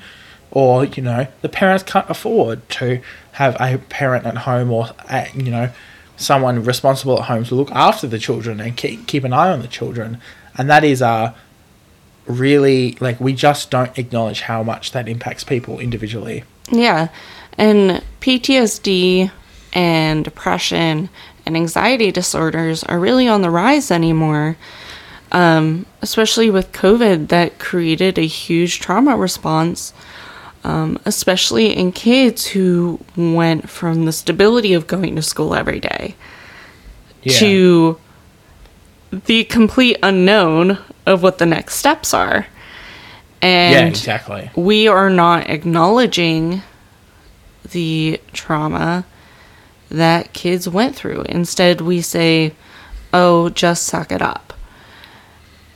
or 0.51 0.85
you 0.85 1.03
know 1.03 1.27
the 1.43 1.49
parents 1.49 1.83
can't 1.83 2.09
afford 2.11 2.69
to 2.69 3.01
have 3.33 3.57
a 3.61 3.79
parent 3.79 4.27
at 4.27 4.39
home 4.39 4.71
or 4.71 4.89
uh, 5.09 5.25
you 5.35 5.51
know 5.51 5.71
someone 6.19 6.63
responsible 6.65 7.19
at 7.21 7.27
home 7.27 7.45
to 7.45 7.55
look 7.55 7.71
after 7.71 8.07
the 8.07 8.19
children 8.19 8.61
and 8.61 8.77
keep, 8.77 9.07
keep 9.07 9.25
an 9.25 9.33
eye 9.33 9.51
on 9.51 9.63
the 9.63 9.69
children. 9.69 10.21
And 10.57 10.69
that 10.69 10.85
is 10.85 11.01
uh 11.01 11.33
really 12.27 12.99
like 13.01 13.19
we 13.21 13.33
just 13.33 13.71
don't 13.71 13.97
acknowledge 13.99 14.43
how 14.43 14.63
much 14.63 14.93
that 14.93 15.09
impacts 15.09 15.45
people 15.45 15.79
individually. 15.79 16.45
Yeah. 16.71 17.09
And 17.57 18.05
PTSD 18.21 19.31
and 19.73 20.25
depression 20.25 21.09
and 21.49 21.57
anxiety 21.57 22.13
disorders 22.13 22.85
are 22.85 23.01
really 23.01 23.27
on 23.27 23.41
the 23.41 23.51
rise 23.51 23.91
anymore. 23.91 24.57
Um, 25.33 25.87
especially 26.03 26.51
with 26.51 26.73
COVID, 26.73 27.29
that 27.29 27.59
created 27.59 28.19
a 28.19 28.27
huge 28.27 28.81
trauma 28.81 29.17
response, 29.17 29.93
um, 30.63 30.99
especially 31.07 31.75
in 31.77 31.91
kids 31.93 32.47
who 32.49 33.01
went 33.17 33.69
from 33.69 34.05
the 34.05 34.13
stability 34.13 34.75
of 34.75 34.87
going 34.87 35.17
to 35.17 35.23
school 35.23 35.55
every 35.55 35.81
day 35.81 36.15
yeah 37.23 37.39
to 37.39 37.99
the 39.11 39.45
complete 39.45 39.97
unknown 40.03 40.79
of 41.07 41.23
what 41.23 41.39
the 41.39 41.47
next 41.47 41.77
steps 41.77 42.13
are. 42.13 42.47
And 43.41 43.75
yeah 43.75 43.87
exactly 43.87 44.51
we 44.57 44.89
are 44.89 45.09
not 45.09 45.49
acknowledging 45.49 46.63
the 47.71 48.21
trauma 48.33 49.07
that 49.91 50.33
kids 50.33 50.69
went 50.69 50.95
through. 50.95 51.23
Instead, 51.29 51.81
we 51.81 52.01
say, 52.01 52.53
oh, 53.13 53.49
just 53.51 53.85
suck 53.85 54.13
it 54.13 54.23
up. 54.23 54.53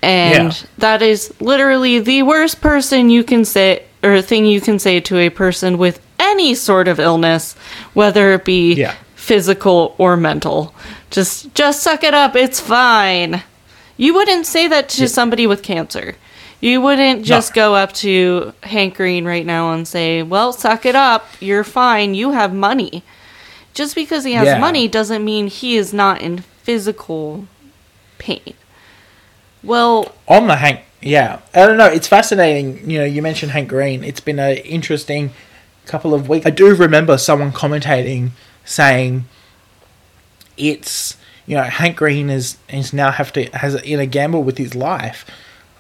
And 0.02 0.52
Yeah. 0.52 0.66
that 0.78 1.02
is 1.02 1.32
literally 1.40 1.98
the 2.00 2.22
worst 2.22 2.60
person 2.60 3.08
you 3.10 3.22
can 3.24 3.44
say, 3.44 3.84
or 4.02 4.20
thing 4.20 4.44
you 4.46 4.60
can 4.60 4.78
say 4.78 5.00
to 5.00 5.18
a 5.18 5.30
person 5.30 5.78
with 5.78 6.00
any 6.18 6.54
sort 6.54 6.88
of 6.88 6.98
illness, 6.98 7.54
whether 7.94 8.32
it 8.34 8.44
be 8.44 8.74
Yeah. 8.74 8.94
physical 9.14 9.94
or 9.98 10.16
mental. 10.16 10.74
Just, 11.10 11.54
just 11.54 11.82
suck 11.82 12.02
it 12.02 12.14
up. 12.14 12.34
It's 12.34 12.58
fine. 12.60 13.42
You 13.96 14.14
wouldn't 14.14 14.46
say 14.46 14.66
that 14.68 14.88
to 14.90 15.08
somebody 15.08 15.46
with 15.46 15.62
cancer. 15.62 16.16
You 16.60 16.80
wouldn't 16.80 17.24
just 17.24 17.54
go 17.54 17.74
up 17.74 17.92
to 17.94 18.52
Hank 18.62 18.96
Green 18.96 19.24
right 19.24 19.44
now 19.44 19.72
and 19.72 19.86
say, 19.86 20.22
"Well, 20.22 20.52
suck 20.52 20.86
it 20.86 20.94
up. 20.94 21.26
You're 21.40 21.64
fine. 21.64 22.14
You 22.14 22.30
have 22.32 22.52
money." 22.54 23.02
Just 23.74 23.94
because 23.94 24.24
he 24.24 24.32
has 24.34 24.46
Yeah. 24.46 24.58
money 24.58 24.86
doesn't 24.88 25.24
mean 25.24 25.46
he 25.46 25.76
is 25.76 25.92
not 25.94 26.20
in 26.20 26.38
physical 26.62 27.46
pain. 28.18 28.54
Well, 29.62 30.12
on 30.28 30.46
the 30.48 30.56
Hank, 30.56 30.80
yeah, 31.00 31.38
I 31.54 31.66
don't 31.66 31.76
know. 31.78 31.86
It's 31.86 32.06
fascinating. 32.08 32.88
You 32.90 32.98
know, 33.00 33.04
you 33.04 33.22
mentioned 33.22 33.52
Hank 33.52 33.68
Green. 33.68 34.02
It's 34.04 34.20
been 34.20 34.38
an 34.38 34.56
interesting 34.58 35.30
couple 35.86 36.14
of 36.14 36.28
weeks. 36.28 36.46
I 36.46 36.50
do 36.50 36.74
remember 36.74 37.16
someone 37.18 37.52
commentating 37.52 38.30
saying 38.64 39.24
it's 40.56 41.16
you 41.46 41.56
know 41.56 41.62
Hank 41.64 41.96
Green 41.96 42.30
is 42.30 42.56
is 42.68 42.92
now 42.92 43.10
have 43.10 43.32
to 43.34 43.44
has 43.56 43.74
in 43.76 44.00
a 44.00 44.06
gamble 44.06 44.42
with 44.42 44.58
his 44.58 44.74
life, 44.74 45.24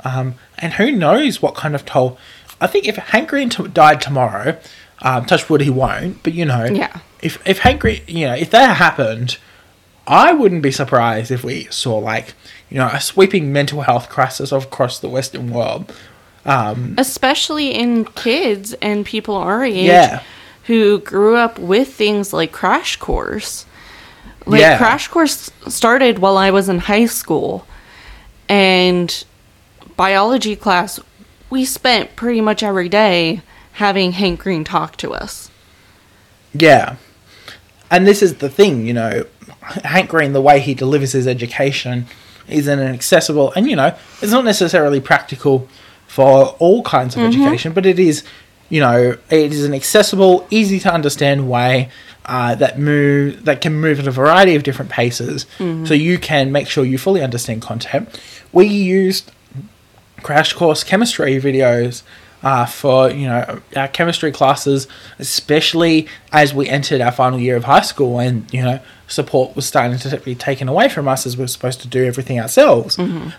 um, 0.04 0.34
and 0.58 0.74
who 0.74 0.90
knows 0.92 1.42
what 1.42 1.54
kind 1.54 1.74
of 1.74 1.84
toll. 1.84 2.18
I 2.60 2.66
think 2.68 2.86
if 2.86 2.96
Hank 2.96 3.28
Green 3.28 3.48
t- 3.50 3.66
died 3.68 4.00
tomorrow, 4.00 4.56
um, 5.02 5.24
touch 5.26 5.50
wood 5.50 5.60
he 5.60 5.70
won't, 5.70 6.22
but 6.22 6.32
you 6.34 6.44
know, 6.44 6.64
Yeah. 6.64 6.98
If 7.22 7.40
if 7.46 7.60
Hank 7.60 7.80
Green, 7.80 8.02
you 8.06 8.26
know, 8.26 8.34
if 8.34 8.50
that 8.50 8.76
happened, 8.76 9.38
I 10.06 10.32
wouldn't 10.32 10.62
be 10.62 10.72
surprised 10.72 11.30
if 11.30 11.44
we 11.44 11.64
saw 11.70 11.96
like 11.98 12.34
you 12.68 12.78
know 12.78 12.88
a 12.88 13.00
sweeping 13.00 13.52
mental 13.52 13.82
health 13.82 14.08
crisis 14.08 14.52
across 14.52 14.98
the 14.98 15.08
Western 15.08 15.50
world. 15.50 15.92
Um, 16.44 16.96
especially 16.98 17.70
in 17.70 18.04
kids 18.04 18.72
and 18.82 19.06
people 19.06 19.36
our 19.36 19.62
age 19.64 19.86
Yeah. 19.86 20.22
who 20.64 20.98
grew 20.98 21.36
up 21.36 21.56
with 21.58 21.94
things 21.94 22.32
like 22.32 22.50
Crash 22.50 22.96
Course. 22.96 23.64
Like 24.44 24.60
Yeah. 24.60 24.76
Crash 24.76 25.06
Course 25.06 25.52
started 25.68 26.18
while 26.18 26.36
I 26.36 26.50
was 26.50 26.68
in 26.68 26.80
high 26.80 27.06
school, 27.06 27.64
and 28.48 29.24
biology 29.96 30.56
class 30.56 30.98
we 31.48 31.64
spent 31.64 32.16
pretty 32.16 32.40
much 32.40 32.62
every 32.62 32.88
day 32.88 33.42
having 33.74 34.12
Hank 34.12 34.40
Green 34.40 34.64
talk 34.64 34.96
to 34.96 35.12
us. 35.12 35.48
Yeah. 36.54 36.96
And 37.92 38.06
this 38.06 38.22
is 38.22 38.36
the 38.36 38.48
thing, 38.48 38.86
you 38.86 38.94
know, 38.94 39.26
Hank 39.84 40.08
Green, 40.10 40.32
the 40.32 40.40
way 40.40 40.58
he 40.60 40.72
delivers 40.74 41.12
his 41.12 41.26
education 41.26 42.06
is 42.48 42.66
in 42.66 42.78
an 42.78 42.92
accessible, 42.92 43.52
and 43.54 43.68
you 43.68 43.76
know, 43.76 43.94
it's 44.22 44.32
not 44.32 44.44
necessarily 44.44 44.98
practical 44.98 45.68
for 46.06 46.56
all 46.58 46.82
kinds 46.82 47.14
of 47.16 47.22
education, 47.22 47.72
but 47.72 47.84
it 47.86 47.98
is, 47.98 48.24
you 48.70 48.80
know, 48.80 49.16
it 49.30 49.52
is 49.52 49.64
an 49.64 49.74
accessible, 49.74 50.46
easy 50.50 50.80
to 50.80 50.92
understand 50.92 51.48
way 51.50 51.90
uh, 52.24 52.54
that 52.54 52.78
move 52.78 53.44
that 53.44 53.60
can 53.60 53.74
move 53.74 54.00
at 54.00 54.06
a 54.06 54.10
variety 54.10 54.54
of 54.54 54.62
different 54.62 54.90
paces, 54.90 55.46
so 55.86 55.92
you 55.94 56.16
can 56.18 56.50
make 56.50 56.68
sure 56.68 56.84
you 56.84 56.96
fully 56.98 57.22
understand 57.22 57.60
content. 57.60 58.08
We 58.52 58.66
used 58.66 59.30
crash 60.22 60.52
course 60.54 60.82
chemistry 60.82 61.38
videos 61.40 62.02
uh, 62.42 62.66
for 62.66 63.10
you 63.10 63.26
know 63.26 63.60
our 63.76 63.88
chemistry 63.88 64.32
classes, 64.32 64.88
especially 65.18 66.08
as 66.32 66.52
we 66.54 66.68
entered 66.68 67.00
our 67.00 67.12
final 67.12 67.38
year 67.38 67.56
of 67.56 67.64
high 67.64 67.82
school, 67.82 68.18
and 68.18 68.52
you 68.52 68.62
know 68.62 68.80
support 69.06 69.54
was 69.54 69.66
starting 69.66 69.98
to 69.98 70.16
be 70.18 70.34
taken 70.34 70.68
away 70.68 70.88
from 70.88 71.06
us 71.06 71.26
as 71.26 71.36
we 71.36 71.44
are 71.44 71.48
supposed 71.48 71.80
to 71.82 71.88
do 71.88 72.04
everything 72.04 72.40
ourselves. 72.40 72.98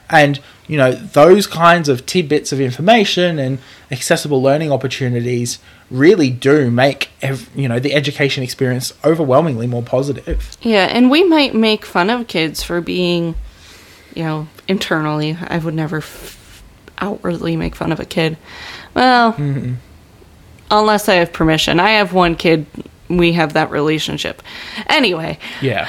And 0.09 0.39
you 0.67 0.77
know 0.77 0.91
those 0.91 1.47
kinds 1.47 1.89
of 1.89 2.05
tidbits 2.05 2.51
of 2.51 2.61
information 2.61 3.39
and 3.39 3.59
accessible 3.91 4.41
learning 4.41 4.71
opportunities 4.71 5.59
really 5.91 6.29
do 6.29 6.71
make 6.71 7.09
ev- 7.21 7.49
you 7.55 7.67
know 7.67 7.79
the 7.79 7.93
education 7.93 8.43
experience 8.43 8.93
overwhelmingly 9.03 9.67
more 9.67 9.83
positive. 9.83 10.55
Yeah, 10.61 10.85
and 10.85 11.09
we 11.11 11.23
might 11.23 11.53
make 11.53 11.85
fun 11.85 12.09
of 12.09 12.27
kids 12.27 12.63
for 12.63 12.79
being, 12.81 13.35
you 14.15 14.23
know, 14.23 14.47
internally. 14.67 15.37
I 15.41 15.57
would 15.57 15.73
never 15.73 15.97
f- 15.97 16.63
outwardly 16.99 17.55
make 17.57 17.75
fun 17.75 17.91
of 17.91 17.99
a 17.99 18.05
kid. 18.05 18.37
Well, 18.93 19.35
unless 20.71 21.09
I 21.09 21.15
have 21.15 21.33
permission. 21.33 21.79
I 21.79 21.91
have 21.91 22.13
one 22.13 22.35
kid. 22.35 22.65
We 23.09 23.33
have 23.33 23.53
that 23.53 23.69
relationship. 23.69 24.41
Anyway, 24.87 25.37
Yeah. 25.61 25.87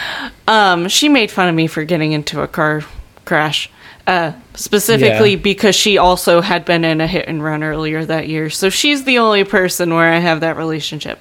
um, 0.48 0.88
she 0.88 1.08
made 1.08 1.30
fun 1.30 1.48
of 1.48 1.54
me 1.54 1.66
for 1.66 1.84
getting 1.84 2.12
into 2.12 2.40
a 2.42 2.48
car 2.48 2.82
crash. 3.24 3.70
Uh, 4.06 4.32
specifically 4.54 5.30
Yeah. 5.30 5.36
because 5.36 5.74
she 5.74 5.96
also 5.96 6.42
had 6.42 6.66
been 6.66 6.84
in 6.84 7.00
a 7.00 7.06
hit 7.06 7.26
and 7.26 7.42
run 7.42 7.62
earlier 7.62 8.04
that 8.04 8.28
year. 8.28 8.50
So 8.50 8.68
she's 8.68 9.04
the 9.04 9.18
only 9.18 9.44
person 9.44 9.94
where 9.94 10.12
I 10.12 10.18
have 10.18 10.40
that 10.40 10.58
relationship. 10.58 11.18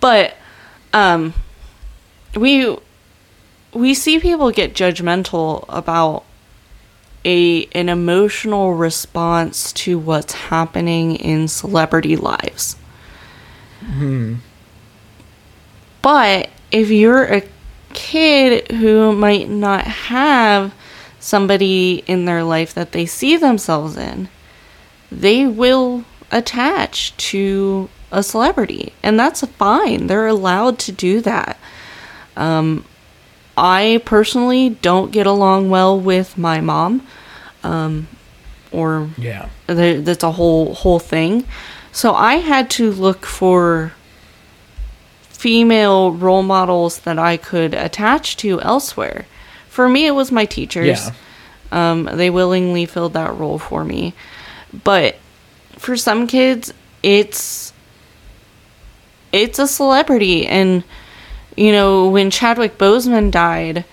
But 0.00 0.36
um 0.92 1.32
we 2.36 2.76
we 3.72 3.94
see 3.94 4.18
people 4.18 4.50
get 4.50 4.74
judgmental 4.74 5.64
about 5.70 6.24
a 7.24 7.66
an 7.66 7.88
emotional 7.88 8.74
response 8.74 9.72
to 9.72 9.98
what's 9.98 10.32
happening 10.34 11.16
in 11.16 11.48
celebrity 11.48 12.16
lives. 12.16 12.76
But 16.02 16.50
if 16.70 16.90
you're 16.90 17.24
a 17.24 17.42
kid 17.94 18.70
who 18.72 19.12
might 19.12 19.48
not 19.48 19.84
have 19.86 20.74
somebody 21.20 22.02
in 22.06 22.24
their 22.24 22.42
life 22.42 22.74
that 22.74 22.92
they 22.92 23.06
see 23.06 23.36
themselves 23.36 23.96
in, 23.96 24.28
they 25.10 25.46
will 25.46 26.04
attach 26.32 27.16
to 27.18 27.88
a 28.10 28.22
celebrity. 28.22 28.92
And 29.02 29.18
that's 29.18 29.46
fine. 29.46 30.06
They're 30.06 30.26
allowed 30.26 30.78
to 30.80 30.92
do 30.92 31.20
that. 31.20 31.58
Um, 32.36 32.84
I 33.56 34.00
personally 34.04 34.70
don't 34.70 35.12
get 35.12 35.26
along 35.26 35.70
well 35.70 35.98
with 35.98 36.38
my 36.38 36.60
mom. 36.60 37.06
Um, 37.62 38.08
or 38.70 39.10
Yeah. 39.18 39.48
there, 39.66 40.00
that's 40.00 40.24
a 40.24 40.32
whole 40.32 40.74
whole 40.74 40.98
thing. 40.98 41.44
So 41.92 42.14
I 42.14 42.36
had 42.36 42.70
to 42.70 42.90
look 42.90 43.26
for 43.26 43.92
female 45.28 46.12
role 46.12 46.42
models 46.42 47.00
that 47.00 47.18
I 47.18 47.36
could 47.36 47.74
attach 47.74 48.36
to 48.38 48.60
elsewhere. 48.60 49.26
For 49.68 49.88
me, 49.88 50.06
it 50.06 50.12
was 50.12 50.32
my 50.32 50.44
teachers. 50.44 51.10
Yeah. 51.10 51.12
Um, 51.90 52.08
they 52.12 52.30
willingly 52.30 52.86
filled 52.86 53.14
that 53.14 53.34
role 53.36 53.58
for 53.58 53.84
me. 53.84 54.14
But 54.84 55.16
for 55.76 55.96
some 55.96 56.26
kids, 56.26 56.72
it's 57.02 57.72
it's 59.32 59.58
a 59.58 59.66
celebrity, 59.66 60.46
and 60.46 60.84
you 61.56 61.72
know 61.72 62.08
when 62.08 62.30
Chadwick 62.30 62.78
Boseman 62.78 63.30
died, 63.30 63.84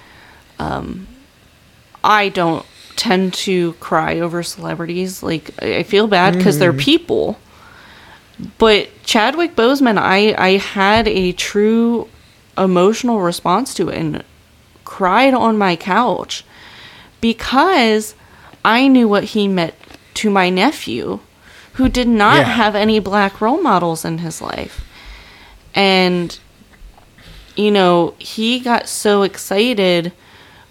um, 0.60 1.08
I 2.04 2.30
don't 2.30 2.65
tend 2.95 3.34
to 3.34 3.74
cry 3.74 4.19
over 4.19 4.43
celebrities. 4.43 5.24
Like 5.24 5.52
I 5.62 5.84
feel 5.84 6.08
bad 6.08 6.36
because 6.36 6.60
they're 6.60 6.74
people. 6.74 7.39
But 8.58 8.89
Chadwick 9.04 9.56
Boseman, 9.56 9.98
I 9.98 10.34
I 10.38 10.58
had 10.58 11.08
a 11.08 11.32
true 11.34 12.08
emotional 12.58 13.22
response 13.22 13.74
to 13.76 13.89
it 13.89 13.98
and 13.98 14.24
cried 14.86 15.34
on 15.34 15.58
my 15.58 15.76
couch 15.76 16.43
because 17.22 18.15
I 18.65 18.88
knew 18.88 19.08
what 19.08 19.24
he 19.26 19.48
meant 19.48 19.74
to 20.15 20.30
my 20.30 20.50
nephew 20.50 21.19
who 21.74 21.88
did 21.89 22.08
not 22.08 22.39
Yeah. 22.39 22.43
have 22.43 22.76
any 22.76 23.00
black 23.00 23.39
role 23.39 23.62
models 23.62 24.04
in 24.04 24.17
his 24.19 24.41
life. 24.41 24.84
And 25.74 26.38
you 27.60 27.72
know, 27.72 28.15
he 28.19 28.62
got 28.62 28.88
so 28.88 29.24
excited 29.24 30.13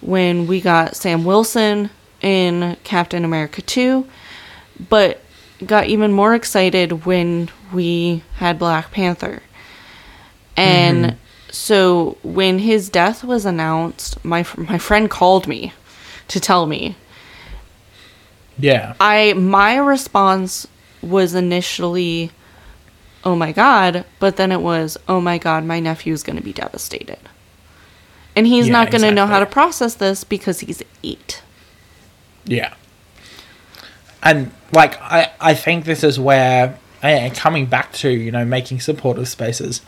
when 0.01 0.47
we 0.47 0.59
got 0.59 0.95
Sam 0.95 1.23
Wilson 1.23 1.91
in 2.19 2.77
Captain 2.83 3.23
America 3.23 3.61
2, 3.61 4.07
but 4.89 5.21
got 5.63 5.85
even 5.85 6.11
more 6.11 6.33
excited 6.33 7.05
when 7.05 7.51
we 7.71 8.23
had 8.37 8.57
Black 8.57 8.91
Panther. 8.91 9.43
And 10.57 11.05
mm-hmm. 11.05 11.17
so 11.51 12.17
when 12.23 12.57
his 12.57 12.89
death 12.89 13.23
was 13.23 13.45
announced, 13.45 14.25
my 14.25 14.43
my 14.57 14.79
friend 14.79 15.11
called 15.11 15.47
me 15.47 15.73
to 16.29 16.39
tell 16.39 16.65
me. 16.65 16.95
Yeah. 18.57 18.95
I 18.99 19.33
my 19.33 19.77
response 19.77 20.67
was 21.03 21.35
initially 21.35 22.31
oh 23.23 23.35
my 23.35 23.51
god, 23.51 24.05
but 24.19 24.37
then 24.37 24.51
it 24.51 24.61
was 24.61 24.97
oh 25.07 25.19
my 25.21 25.37
god, 25.37 25.63
my 25.65 25.79
nephew's 25.79 26.23
going 26.23 26.37
to 26.37 26.43
be 26.43 26.53
devastated. 26.53 27.19
And 28.35 28.47
he's 28.47 28.67
Yeah, 28.67 28.73
not 28.73 28.91
going 28.91 29.01
to 29.01 29.11
know 29.11 29.27
how 29.27 29.39
to 29.39 29.45
process 29.45 29.95
this 29.95 30.23
because 30.23 30.61
he's 30.61 30.81
8. 31.03 31.41
Yeah. 32.45 32.73
And 34.21 34.51
like 34.71 34.99
I, 35.01 35.31
I 35.39 35.53
think 35.53 35.85
this 35.85 36.03
is 36.03 36.19
where 36.19 36.77
and 37.01 37.33
coming 37.33 37.65
back 37.65 37.93
to, 37.93 38.09
you 38.09 38.31
know, 38.31 38.43
making 38.45 38.81
supportive 38.81 39.27
spaces 39.27 39.81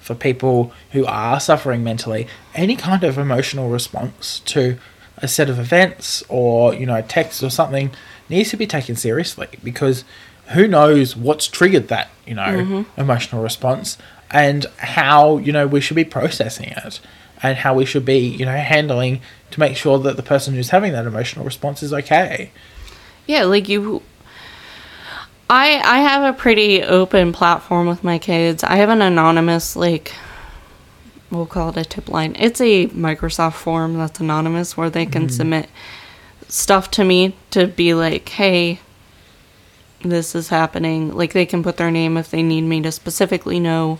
for 0.00 0.14
people 0.14 0.72
who 0.92 1.04
are 1.06 1.40
suffering 1.40 1.82
mentally, 1.82 2.26
any 2.54 2.76
kind 2.76 3.04
of 3.04 3.18
emotional 3.18 3.68
response 3.70 4.40
to 4.40 4.78
a 5.16 5.28
set 5.28 5.50
of 5.50 5.58
events 5.58 6.22
or, 6.28 6.74
you 6.74 6.86
know, 6.86 7.02
text 7.02 7.42
or 7.42 7.50
something 7.50 7.90
needs 8.28 8.50
to 8.50 8.56
be 8.56 8.66
taken 8.66 8.96
seriously 8.96 9.48
because 9.64 10.04
who 10.54 10.66
knows 10.66 11.16
what's 11.16 11.46
triggered 11.46 11.88
that, 11.88 12.08
you 12.26 12.34
know, 12.34 12.42
mm-hmm. 12.42 13.00
emotional 13.00 13.42
response 13.42 13.98
and 14.30 14.66
how, 14.78 15.38
you 15.38 15.52
know, 15.52 15.66
we 15.66 15.80
should 15.80 15.96
be 15.96 16.04
processing 16.04 16.70
it 16.70 17.00
and 17.42 17.58
how 17.58 17.74
we 17.74 17.84
should 17.84 18.04
be, 18.04 18.18
you 18.18 18.44
know, 18.44 18.56
handling 18.56 19.20
to 19.50 19.60
make 19.60 19.76
sure 19.76 19.98
that 19.98 20.16
the 20.16 20.22
person 20.22 20.54
who's 20.54 20.70
having 20.70 20.92
that 20.92 21.06
emotional 21.06 21.44
response 21.44 21.82
is 21.82 21.92
okay. 21.92 22.50
Yeah, 23.26 23.44
like 23.44 23.68
you 23.68 24.02
I 25.50 25.80
I 25.84 25.98
have 26.00 26.22
a 26.22 26.36
pretty 26.36 26.82
open 26.82 27.32
platform 27.32 27.86
with 27.86 28.04
my 28.04 28.18
kids. 28.18 28.62
I 28.64 28.76
have 28.76 28.88
an 28.88 29.02
anonymous 29.02 29.76
like 29.76 30.14
we'll 31.30 31.46
call 31.46 31.70
it 31.70 31.76
a 31.76 31.84
tip 31.84 32.08
line. 32.08 32.34
It's 32.38 32.60
a 32.60 32.88
Microsoft 32.88 33.54
form 33.54 33.98
that's 33.98 34.20
anonymous 34.20 34.76
where 34.76 34.90
they 34.90 35.06
can 35.06 35.26
mm. 35.26 35.30
submit 35.30 35.68
stuff 36.48 36.90
to 36.92 37.04
me 37.04 37.34
to 37.50 37.66
be 37.66 37.94
like, 37.94 38.28
"Hey, 38.28 38.80
this 40.02 40.34
is 40.34 40.48
happening." 40.48 41.14
Like 41.16 41.32
they 41.32 41.46
can 41.46 41.62
put 41.62 41.76
their 41.76 41.90
name 41.90 42.16
if 42.16 42.30
they 42.30 42.42
need 42.42 42.62
me 42.62 42.80
to 42.82 42.92
specifically 42.92 43.58
know 43.60 43.98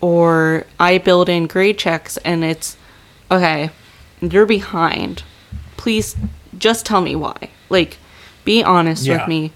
or 0.00 0.66
I 0.80 0.98
build 0.98 1.28
in 1.28 1.46
grade 1.46 1.78
checks 1.78 2.16
and 2.18 2.44
it's 2.44 2.76
okay. 3.30 3.70
you're 4.20 4.46
behind. 4.46 5.22
Please 5.76 6.14
just 6.58 6.86
tell 6.86 7.00
me 7.00 7.16
why. 7.16 7.50
Like, 7.70 7.96
be 8.44 8.62
honest 8.62 9.04
Yeah. 9.04 9.18
with 9.18 9.28
me. 9.28 9.52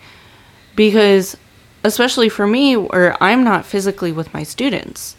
Because, 0.74 1.36
especially 1.84 2.28
for 2.28 2.46
me, 2.48 2.76
where 2.76 3.16
I'm 3.22 3.44
not 3.44 3.64
physically 3.64 4.10
with 4.12 4.32
my 4.34 4.42
students, 4.42 5.14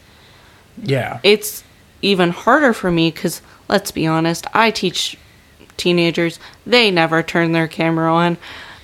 Yeah. 0.82 1.20
it's 1.24 1.64
even 2.02 2.32
harder 2.32 2.74
for 2.74 2.92
me 2.92 3.10
because, 3.12 3.42
let's 3.70 3.92
be 3.92 4.06
honest, 4.06 4.46
I 4.54 4.70
teach 4.72 5.18
teenagers. 5.78 6.40
They 6.66 6.92
never 6.92 7.24
turn 7.24 7.52
their 7.54 7.68
camera 7.68 8.14
on. 8.14 8.38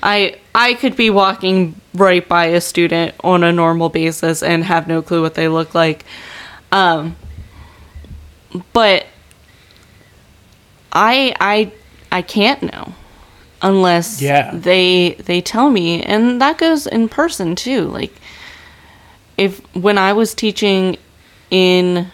I 0.04 0.36
I 0.54 0.74
could 0.74 0.96
be 0.98 1.10
walking 1.10 1.80
right 1.94 2.28
by 2.28 2.46
a 2.48 2.60
student 2.62 3.16
on 3.24 3.44
a 3.44 3.52
normal 3.54 3.88
basis 3.89 4.44
and 4.44 4.63
have 4.66 4.88
no 4.88 5.02
clue 5.02 5.22
what 5.22 5.34
they 5.36 5.48
look 5.48 5.74
like. 5.74 6.04
Um, 6.72 7.16
but 8.74 9.06
I 10.92 11.34
I 11.39 11.72
I 12.12 12.22
can't 12.22 12.62
know 12.62 12.94
unless 13.62 14.22
Yeah. 14.22 14.52
they 14.54 15.16
they 15.24 15.39
tell 15.39 15.72
me 15.72 16.04
and 16.04 16.42
that 16.42 16.58
goes 16.58 16.86
in 16.86 17.08
person 17.08 17.56
too 17.56 17.88
like 17.88 18.13
if 19.38 19.60
when 19.74 19.98
I 19.98 20.12
was 20.13 20.34
teaching 20.36 20.98
in 21.50 22.08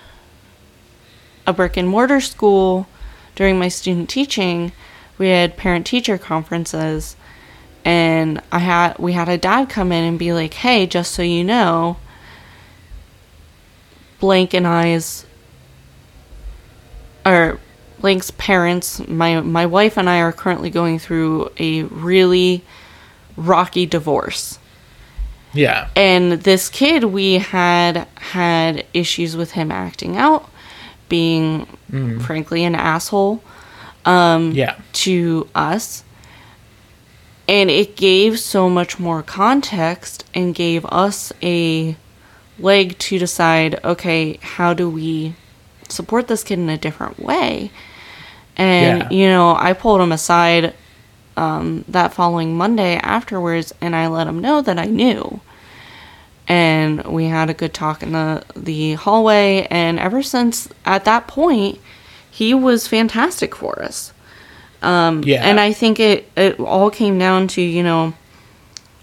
a 1.48 1.54
brick 1.54 1.76
and 1.76 1.90
mortar 1.90 2.22
school 2.22 2.88
during 3.36 3.58
my 3.58 3.68
student 3.68 4.10
teaching, 4.10 4.72
we 5.18 5.30
had 5.30 5.58
parent 5.58 5.86
teacher 5.88 6.18
conferences 6.18 7.16
and 7.86 8.42
I 8.52 8.60
had 8.60 8.98
we 9.00 9.14
had 9.14 9.30
a 9.30 9.38
dad 9.38 9.70
come 9.70 9.92
in 9.92 10.04
and 10.04 10.20
be 10.20 10.34
like, 10.34 10.54
"Hey, 10.54 10.86
just 10.86 11.14
so 11.14 11.22
you 11.22 11.44
know, 11.44 11.98
blank 14.20 14.54
and 14.54 14.68
I's 14.68 15.26
or 17.26 17.60
blank's 18.00 18.32
parents, 18.32 19.06
my 19.08 19.42
my 19.42 19.66
wife 19.66 19.98
and 19.98 20.10
I 20.10 20.20
are 20.20 20.32
currently 20.32 20.70
going 20.70 21.00
through 21.00 21.52
a 21.58 21.84
really 21.84 22.64
rocky 23.38 23.86
divorce." 23.86 24.60
Yeah. 25.52 25.88
and 25.96 26.34
this 26.34 26.70
kid 26.70 27.06
we 27.06 27.40
had 27.40 28.08
had 28.18 28.86
issues 28.94 29.36
with 29.36 29.54
him 29.54 29.72
acting 29.72 30.16
out 30.16 30.48
being 31.10 31.66
mm-hmm. 31.92 32.20
frankly 32.20 32.64
an 32.64 32.76
asshole 32.76 33.42
um, 34.06 34.52
Yeah. 34.52 34.76
to 34.94 35.48
us 35.56 36.04
and 37.50 37.72
it 37.72 37.96
gave 37.96 38.40
so 38.40 38.70
much 38.70 39.00
more 39.00 39.24
context 39.24 40.24
and 40.36 40.54
gave 40.54 40.86
us 40.86 41.34
a 41.42 41.98
leg 42.60 42.96
to 43.00 43.18
decide 43.18 43.84
okay 43.84 44.38
how 44.42 44.72
do 44.74 44.88
we 44.90 45.34
support 45.88 46.28
this 46.28 46.44
kid 46.44 46.60
in 46.60 46.70
a 46.70 46.78
different 46.78 47.18
way? 47.20 47.72
And 48.56 49.00
Yeah. 49.04 49.10
you 49.10 49.28
know 49.28 49.56
i 49.58 49.74
pulled 49.74 50.00
him 50.02 50.12
aside 50.12 50.74
um, 51.38 51.86
that 51.88 52.14
following 52.14 52.56
monday 52.56 52.98
afterwards 52.98 53.74
and 53.82 53.96
i 53.96 54.08
let 54.08 54.28
him 54.28 54.40
know 54.40 54.62
that 54.62 54.78
i 54.80 54.86
knew. 54.86 55.42
And 56.48 57.04
we 57.06 57.26
had 57.26 57.50
a 57.50 57.54
good 57.54 57.74
talk 57.74 58.02
in 58.04 58.12
the 58.12 58.44
the 58.56 58.94
hallway 58.94 59.68
and 59.70 60.00
ever 60.00 60.22
since 60.22 60.68
at 60.86 61.06
that 61.06 61.28
point 61.28 61.80
he 62.30 62.54
was 62.54 62.88
fantastic 62.88 63.56
for 63.56 63.82
us 63.82 64.14
Um, 64.82 65.24
yeah. 65.24 65.44
and 65.44 65.60
I 65.60 65.74
think 65.74 66.00
it 66.00 66.32
it 66.38 66.60
all 66.60 66.90
came 66.90 67.20
down 67.20 67.48
to 67.50 67.62
you 67.62 67.84
know, 67.84 68.14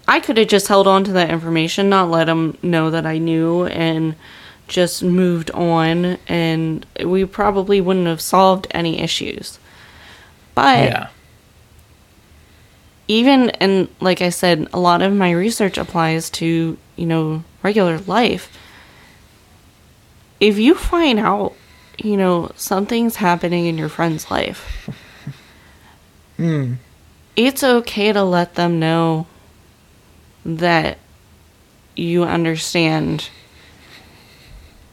I 0.07 0.19
could 0.19 0.37
have 0.37 0.47
just 0.47 0.67
held 0.67 0.87
on 0.87 1.03
to 1.05 1.11
that 1.13 1.29
information, 1.29 1.89
not 1.89 2.09
let 2.09 2.27
him 2.29 2.57
know 2.63 2.89
that 2.89 3.05
I 3.05 3.17
knew, 3.17 3.65
and 3.65 4.15
just 4.67 5.03
moved 5.03 5.51
on, 5.51 6.17
and 6.27 6.85
we 7.03 7.25
probably 7.25 7.79
wouldn't 7.81 8.07
have 8.07 8.21
solved 8.21 8.67
any 8.71 8.99
issues. 8.99 9.59
But 10.55 10.89
yeah. 10.89 11.07
even 13.07 13.51
and 13.51 13.87
like 13.99 14.21
I 14.21 14.29
said, 14.29 14.67
a 14.73 14.79
lot 14.79 15.01
of 15.01 15.13
my 15.13 15.31
research 15.31 15.77
applies 15.77 16.29
to 16.31 16.77
you 16.95 17.05
know 17.05 17.43
regular 17.63 17.99
life. 17.99 18.57
If 20.39 20.57
you 20.57 20.75
find 20.75 21.19
out, 21.19 21.53
you 21.97 22.15
know, 22.15 22.51
something's 22.55 23.15
happening 23.17 23.65
in 23.65 23.77
your 23.77 23.89
friend's 23.89 24.29
life, 24.29 24.89
it's 27.35 27.63
okay 27.63 28.11
to 28.13 28.23
let 28.23 28.55
them 28.55 28.79
know 28.79 29.25
that 30.45 30.97
you 31.95 32.23
understand 32.23 33.29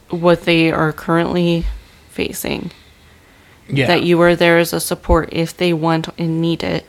what 0.09 0.43
they 0.43 0.71
are 0.71 0.91
currently 0.91 1.65
facing 2.09 2.71
Yeah. 3.67 3.87
that 3.87 4.03
you 4.03 4.19
are 4.21 4.35
there 4.35 4.57
as 4.59 4.73
a 4.73 4.79
support 4.79 5.29
if 5.31 5.55
they 5.55 5.73
want 5.73 6.07
and 6.17 6.41
need 6.41 6.63
it. 6.63 6.85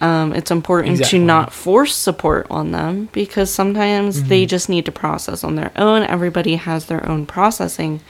Um, 0.00 0.32
it's 0.34 0.50
important 0.50 0.92
Exactly. 0.98 1.18
to 1.20 1.24
not 1.24 1.52
force 1.52 1.94
support 1.94 2.46
on 2.50 2.72
them 2.72 3.08
because 3.12 3.50
sometimes 3.52 4.18
Mm-hmm. 4.18 4.28
they 4.28 4.46
just 4.46 4.68
need 4.68 4.84
to 4.86 4.92
process 4.92 5.44
on 5.44 5.54
their 5.54 5.70
own. 5.76 6.02
Everybody 6.02 6.56
has 6.56 6.86
their 6.86 7.08
own 7.08 7.24
processing, 7.26 8.00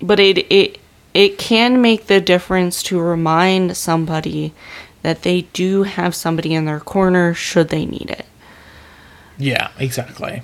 but 0.00 0.18
it 0.18 0.38
it 0.50 0.78
it 1.14 1.38
can 1.38 1.80
make 1.80 2.06
the 2.06 2.20
difference 2.20 2.82
to 2.84 3.00
remind 3.00 3.76
somebody 3.76 4.52
that 5.02 5.22
they 5.22 5.42
do 5.52 5.82
have 5.82 6.14
somebody 6.14 6.54
in 6.54 6.64
their 6.64 6.80
corner 6.80 7.34
should 7.34 7.68
they 7.68 7.84
need 7.84 8.10
it. 8.10 8.26
Yeah, 9.36 9.70
exactly. 9.78 10.42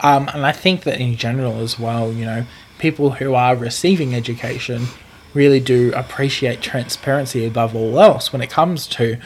Um, 0.00 0.28
and 0.34 0.44
I 0.46 0.52
think 0.52 0.84
that 0.84 1.00
in 1.00 1.16
general 1.16 1.60
as 1.60 1.78
well, 1.78 2.12
you 2.12 2.24
know, 2.24 2.46
people 2.78 3.12
who 3.12 3.34
are 3.34 3.54
receiving 3.54 4.14
education 4.14 4.86
really 5.34 5.60
do 5.60 5.92
appreciate 5.94 6.62
transparency 6.62 7.44
above 7.44 7.74
all 7.74 8.00
else 8.00 8.32
when 8.32 8.40
it 8.40 8.50
comes 8.50 8.86
to 8.86 9.18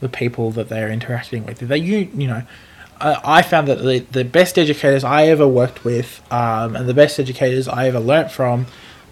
the 0.00 0.08
people 0.08 0.50
that 0.52 0.68
they're 0.68 0.90
interacting 0.90 1.44
with. 1.46 1.58
That 1.60 1.80
you, 1.80 2.10
you 2.14 2.26
know, 2.28 2.42
I, 3.00 3.20
I 3.24 3.42
found 3.42 3.68
that 3.68 3.82
the, 3.82 4.00
the 4.00 4.24
best 4.24 4.58
educators 4.58 5.04
I 5.04 5.26
ever 5.26 5.48
worked 5.48 5.84
with 5.84 6.20
um, 6.32 6.76
and 6.76 6.88
the 6.88 6.94
best 6.94 7.18
educators 7.18 7.66
I 7.66 7.88
ever 7.88 8.00
learnt 8.00 8.30
from 8.30 8.66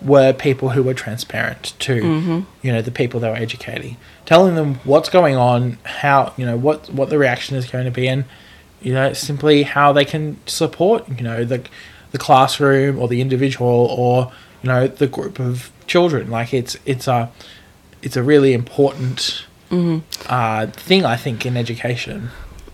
were 0.04 0.32
people 0.32 0.70
who 0.70 0.82
were 0.82 0.94
transparent 0.94 1.74
to 1.80 2.44
you 2.62 2.72
know 2.72 2.82
the 2.82 2.90
people 2.90 3.20
they 3.20 3.28
were 3.28 3.36
educating. 3.36 3.96
Telling 4.26 4.54
them 4.54 4.76
what's 4.84 5.08
going 5.08 5.36
on 5.36 5.78
how 5.84 6.32
you 6.36 6.46
know 6.46 6.56
what 6.56 6.90
what 6.90 7.10
the 7.10 7.18
reaction 7.18 7.56
is 7.56 7.70
going 7.70 7.84
to 7.84 7.90
be 7.90 8.08
and 8.08 8.24
you 8.80 8.92
know 8.92 9.12
simply 9.12 9.62
how 9.64 9.92
they 9.92 10.04
can 10.04 10.36
support 10.46 11.08
you 11.08 11.24
know 11.24 11.44
the 11.44 11.62
the 12.12 12.18
classroom 12.18 12.98
or 12.98 13.08
the 13.08 13.20
individual 13.20 13.68
or 13.68 14.32
you 14.62 14.68
know 14.68 14.86
the 14.86 15.06
group 15.06 15.38
of 15.38 15.70
children. 15.86 16.30
Like 16.30 16.54
it's 16.54 16.76
it's 16.84 17.08
a 17.08 17.30
it's 18.02 18.16
a 18.16 18.22
really 18.22 18.52
important 18.52 19.46
uh, 20.26 20.66
thing 20.66 21.04
I 21.04 21.16
think 21.16 21.46
in 21.46 21.56
education 21.56 22.30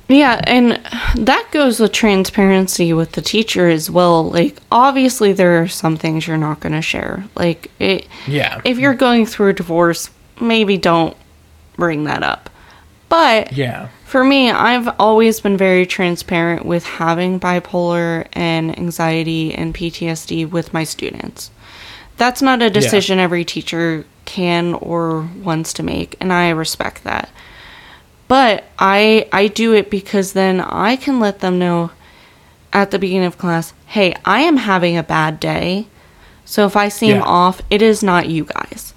Yeah, 0.08 0.40
and 0.44 0.80
that 1.16 1.48
goes 1.52 1.80
with 1.80 1.92
transparency 1.92 2.92
with 2.94 3.12
the 3.12 3.20
teacher 3.22 3.68
as 3.68 3.90
well. 3.90 4.30
Like, 4.30 4.56
obviously, 4.72 5.32
there 5.34 5.60
are 5.62 5.68
some 5.68 5.96
things 5.96 6.26
you're 6.26 6.38
not 6.38 6.60
going 6.60 6.72
to 6.72 6.82
share. 6.82 7.24
Like, 7.36 7.70
it, 7.78 8.06
Yeah. 8.26 8.60
if 8.64 8.78
you're 8.78 8.94
going 8.94 9.26
through 9.26 9.50
a 9.50 9.52
divorce, 9.52 10.10
maybe 10.40 10.78
don't 10.78 11.16
bring 11.76 12.04
that 12.04 12.22
up. 12.22 12.48
But 13.10 13.52
yeah 13.52 13.88
for 14.08 14.24
me, 14.24 14.50
I've 14.50 14.88
always 14.98 15.38
been 15.38 15.58
very 15.58 15.84
transparent 15.84 16.64
with 16.64 16.82
having 16.82 17.38
bipolar 17.38 18.26
and 18.32 18.76
anxiety 18.78 19.52
and 19.54 19.74
PTSD 19.74 20.50
with 20.50 20.72
my 20.72 20.82
students. 20.84 21.50
That's 22.16 22.40
not 22.40 22.62
a 22.62 22.70
decision 22.70 23.18
every 23.18 23.44
teacher 23.44 24.06
can 24.24 24.72
or 24.72 25.28
wants 25.42 25.74
to 25.74 25.82
make, 25.82 26.16
and 26.20 26.32
I 26.32 26.48
respect 26.48 27.04
that. 27.04 27.28
But 28.28 28.64
I 28.78 29.26
I 29.32 29.48
do 29.48 29.72
it 29.72 29.90
because 29.90 30.32
then 30.34 30.60
I 30.60 30.96
can 30.96 31.18
let 31.18 31.40
them 31.40 31.58
know 31.58 31.90
at 32.72 32.90
the 32.90 32.98
beginning 32.98 33.26
of 33.26 33.38
class, 33.38 33.72
"Hey, 33.86 34.14
I 34.24 34.40
am 34.40 34.58
having 34.58 34.96
a 34.96 35.02
bad 35.02 35.40
day." 35.40 35.86
So 36.44 36.66
if 36.66 36.76
I 36.76 36.88
seem 36.88 37.16
Yeah. 37.16 37.22
off, 37.22 37.60
it 37.70 37.82
is 37.82 38.02
not 38.02 38.28
you 38.28 38.44
guys. 38.44 38.94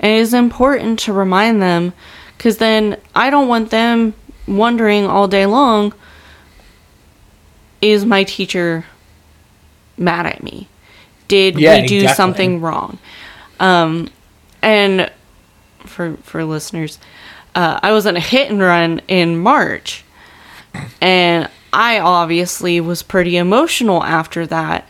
And 0.00 0.12
it 0.12 0.18
is 0.18 0.34
important 0.34 0.98
to 1.00 1.12
remind 1.12 1.60
them 1.62 1.92
because 2.36 2.58
then 2.58 2.96
I 3.14 3.30
don't 3.30 3.48
want 3.48 3.70
them 3.70 4.14
wondering 4.46 5.06
all 5.06 5.28
day 5.28 5.46
long 5.46 5.92
is 7.80 8.04
my 8.04 8.24
teacher 8.24 8.84
mad 9.96 10.26
at 10.26 10.42
me? 10.42 10.68
Did 11.28 11.58
Yeah, 11.58 11.74
we 11.74 11.86
do 11.86 11.96
exactly. 12.02 12.14
something 12.14 12.60
wrong? 12.60 12.98
Um, 13.60 14.08
and 14.62 15.10
for 15.84 16.16
for 16.22 16.44
listeners, 16.44 16.98
uh, 17.58 17.80
I 17.82 17.90
was 17.92 18.06
on 18.06 18.16
a 18.16 18.20
hit 18.20 18.50
and 18.50 18.60
run 18.60 19.00
in 19.08 19.36
March, 19.38 20.04
and 21.00 21.48
I 21.72 21.98
obviously 21.98 22.80
was 22.80 23.02
pretty 23.02 23.36
emotional 23.36 24.02
after 24.04 24.46
that. 24.46 24.88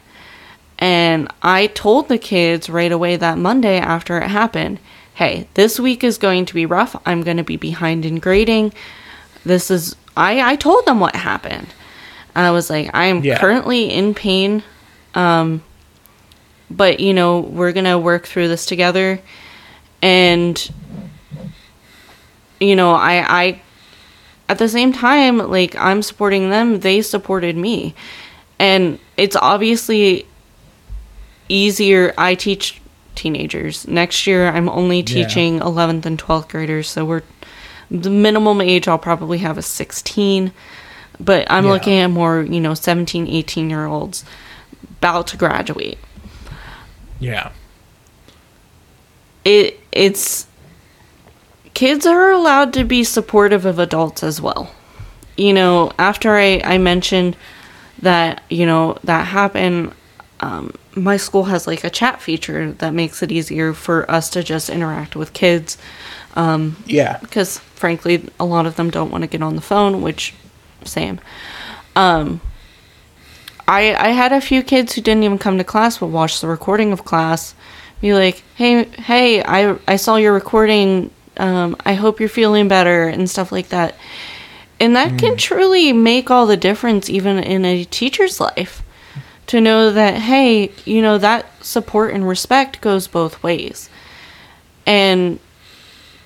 And 0.78 1.28
I 1.42 1.68
told 1.68 2.08
the 2.08 2.18
kids 2.18 2.68
right 2.70 2.92
away 2.92 3.16
that 3.16 3.38
Monday 3.38 3.78
after 3.78 4.18
it 4.18 4.28
happened, 4.28 4.78
hey, 5.14 5.48
this 5.54 5.80
week 5.80 6.04
is 6.04 6.18
going 6.18 6.44
to 6.46 6.54
be 6.54 6.66
rough. 6.66 6.94
I'm 7.04 7.22
going 7.22 7.38
to 7.38 7.42
be 7.42 7.56
behind 7.56 8.04
in 8.04 8.20
grading. 8.20 8.72
This 9.44 9.70
is, 9.70 9.96
I, 10.16 10.52
I 10.52 10.56
told 10.56 10.84
them 10.84 11.00
what 11.00 11.16
happened. 11.16 11.68
I 12.36 12.50
was 12.52 12.70
like, 12.70 12.90
I 12.94 13.06
am 13.06 13.24
Yeah. 13.24 13.38
currently 13.40 13.90
in 13.90 14.14
pain. 14.14 14.62
Um, 15.14 15.62
but, 16.70 17.00
you 17.00 17.12
know, 17.14 17.40
we're 17.40 17.72
going 17.72 17.86
to 17.86 17.98
work 17.98 18.26
through 18.26 18.48
this 18.48 18.64
together. 18.66 19.20
and 20.02 20.70
you 22.60 22.74
know 22.76 22.92
i 22.94 23.42
i 23.46 23.60
at 24.48 24.58
the 24.58 24.68
same 24.68 24.92
time 24.92 25.38
like 25.38 25.76
i'm 25.76 26.02
supporting 26.02 26.50
them 26.50 26.80
they 26.80 27.00
supported 27.02 27.56
me 27.56 27.94
and 28.58 28.98
it's 29.16 29.36
obviously 29.36 30.26
easier 31.48 32.12
i 32.18 32.34
teach 32.34 32.80
teenagers 33.14 33.86
next 33.88 34.26
year 34.26 34.48
i'm 34.48 34.68
only 34.68 34.98
Yeah. 34.98 35.04
teaching 35.26 35.60
11th 35.60 36.04
and 36.06 36.18
12th 36.18 36.48
graders 36.48 36.88
so 36.88 37.04
we're 37.04 37.22
the 37.90 38.10
minimum 38.10 38.60
age 38.60 38.86
i'll 38.88 38.98
probably 38.98 39.38
have 39.38 39.56
is 39.58 39.66
16 39.66 40.52
but 41.18 41.46
i'm 41.50 41.64
Yeah. 41.64 41.70
looking 41.72 41.98
at 41.98 42.08
more 42.08 42.42
you 42.42 42.60
know 42.60 42.74
17 42.74 43.26
18 43.28 43.70
year 43.70 43.86
olds 43.86 44.24
about 44.98 45.26
to 45.28 45.36
graduate 45.36 45.98
Yeah. 47.20 47.50
it 49.44 49.80
it's 49.92 50.46
kids 51.78 52.06
are 52.06 52.32
allowed 52.32 52.72
to 52.72 52.82
be 52.82 53.04
supportive 53.04 53.64
of 53.64 53.78
adults 53.78 54.24
as 54.24 54.40
well. 54.40 54.74
You 55.36 55.52
know, 55.52 55.92
after 55.96 56.34
I, 56.34 56.60
I 56.64 56.76
mentioned 56.78 57.36
that, 58.02 58.42
you 58.50 58.66
know, 58.66 58.98
that 59.04 59.28
happened, 59.28 59.92
um, 60.40 60.74
my 60.96 61.16
school 61.16 61.44
has 61.44 61.68
like 61.68 61.84
a 61.84 61.90
chat 61.90 62.20
feature 62.20 62.72
that 62.72 62.92
makes 62.94 63.22
it 63.22 63.30
easier 63.30 63.72
for 63.74 64.10
us 64.10 64.28
to 64.30 64.42
just 64.42 64.68
interact 64.68 65.14
with 65.14 65.32
kids 65.32 65.78
Yeah. 66.86 67.18
because 67.20 67.58
frankly 67.76 68.28
a 68.40 68.44
lot 68.44 68.66
of 68.66 68.74
them 68.74 68.90
don't 68.90 69.12
want 69.12 69.22
to 69.22 69.28
get 69.28 69.42
on 69.42 69.54
the 69.54 69.62
phone 69.62 70.02
which 70.02 70.34
same 70.84 71.18
um 71.96 72.40
i 73.68 73.94
i 74.08 74.10
had 74.10 74.32
a 74.32 74.40
few 74.40 74.62
kids 74.62 74.94
who 74.94 75.00
didn't 75.00 75.22
even 75.24 75.38
come 75.38 75.58
to 75.58 75.64
class 75.64 75.98
but 75.98 76.08
watched 76.08 76.40
the 76.40 76.48
recording 76.48 76.92
of 76.92 77.04
class 77.04 77.54
be 78.00 78.12
like 78.14 78.42
hey 78.56 78.84
hey 79.10 79.42
i 79.42 79.76
i 79.86 79.96
saw 79.96 80.16
your 80.16 80.32
recording 80.32 81.10
um 81.38 81.76
i 81.84 81.94
hope 81.94 82.20
you're 82.20 82.28
feeling 82.28 82.68
better 82.68 83.08
and 83.08 83.28
stuff 83.30 83.52
like 83.52 83.68
that 83.68 83.94
and 84.80 84.94
that 84.94 85.18
can 85.18 85.36
truly 85.36 85.92
make 85.92 86.30
all 86.30 86.46
the 86.46 86.56
difference 86.56 87.10
even 87.10 87.38
in 87.38 87.64
a 87.64 87.84
teacher's 87.84 88.40
life 88.40 88.82
to 89.46 89.60
know 89.60 89.90
that 89.90 90.14
hey 90.14 90.70
you 90.84 91.02
know 91.02 91.18
that 91.18 91.46
support 91.64 92.12
and 92.12 92.28
respect 92.28 92.80
goes 92.80 93.06
both 93.06 93.42
ways 93.42 93.88
and 94.86 95.38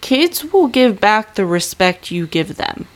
kids 0.03 0.45
will 0.53 0.69
give 0.69 1.01
back 1.01 1.37
the 1.37 1.47
respect 1.47 2.11
you 2.11 2.27
give 2.27 2.57
them. 2.57 2.87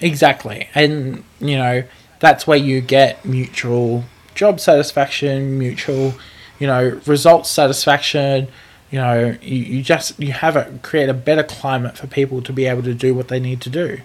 Exactly. 0.00 0.68
And, 0.74 1.22
you 1.40 1.56
know, 1.56 1.84
that's 2.20 2.46
where 2.46 2.56
you 2.56 2.80
get 2.80 3.24
mutual 3.24 4.04
job 4.34 4.58
satisfaction, 4.58 5.58
mutual, 5.58 6.14
you 6.58 6.66
know, 6.66 7.00
results 7.06 7.50
satisfaction. 7.50 8.48
You 8.94 9.00
know, 9.00 9.36
you, 9.42 9.56
you 9.56 9.82
just 9.82 10.20
you 10.20 10.30
have 10.30 10.54
a 10.54 10.78
create 10.84 11.08
a 11.08 11.14
better 11.14 11.42
climate 11.42 11.98
for 11.98 12.06
people 12.06 12.40
to 12.42 12.52
be 12.52 12.66
able 12.66 12.84
to 12.84 12.94
do 12.94 13.12
what 13.12 13.26
they 13.26 13.40
need 13.40 13.60
to 13.62 13.68
do. 13.68 13.98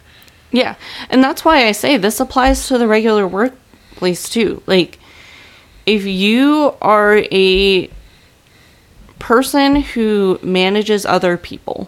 Yeah. 0.50 0.78
And 1.12 1.24
that's 1.24 1.46
why 1.46 1.68
I 1.68 1.74
say 1.74 1.96
this 1.96 2.20
applies 2.20 2.68
to 2.70 2.80
the 2.80 2.88
regular 2.88 3.28
workplace 3.28 4.28
too. 4.28 4.64
Like, 4.66 4.98
if 5.86 6.08
you 6.08 6.74
are 6.82 7.18
a 7.32 7.88
person 9.20 9.76
who 9.76 10.40
manages 10.42 11.06
other 11.06 11.38
people, 11.38 11.88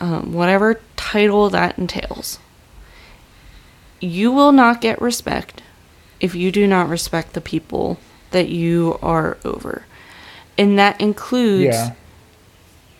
um, 0.00 0.34
whatever 0.34 0.82
title 0.96 1.48
that 1.48 1.78
entails, 1.78 2.40
you 4.00 4.30
will 4.30 4.52
not 4.52 4.82
get 4.82 5.00
respect 5.00 5.62
if 6.20 6.34
you 6.34 6.52
do 6.52 6.66
not 6.66 6.90
respect 6.90 7.32
the 7.32 7.40
people 7.40 7.96
that 8.32 8.50
you 8.50 8.98
are 9.00 9.38
over. 9.46 9.86
And 10.58 10.78
that 10.78 11.00
includes 11.00 11.64
Yeah. 11.76 11.90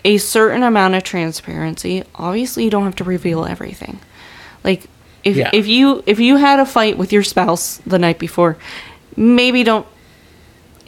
a 0.04 0.18
certain 0.18 0.62
amount 0.62 0.94
of 0.94 1.02
transparency. 1.04 2.02
Obviously, 2.14 2.64
you 2.64 2.70
don't 2.70 2.84
have 2.84 2.96
to 2.96 3.04
reveal 3.04 3.44
everything. 3.44 3.98
Like 4.64 4.84
if 5.24 5.36
Yeah. 5.36 5.50
if 5.52 5.66
you 5.66 6.02
if 6.06 6.18
you 6.18 6.36
had 6.36 6.58
a 6.58 6.66
fight 6.66 6.96
with 6.98 7.12
your 7.12 7.22
spouse 7.22 7.80
the 7.86 7.98
night 7.98 8.18
before, 8.18 8.56
maybe 9.16 9.62
don't 9.62 9.86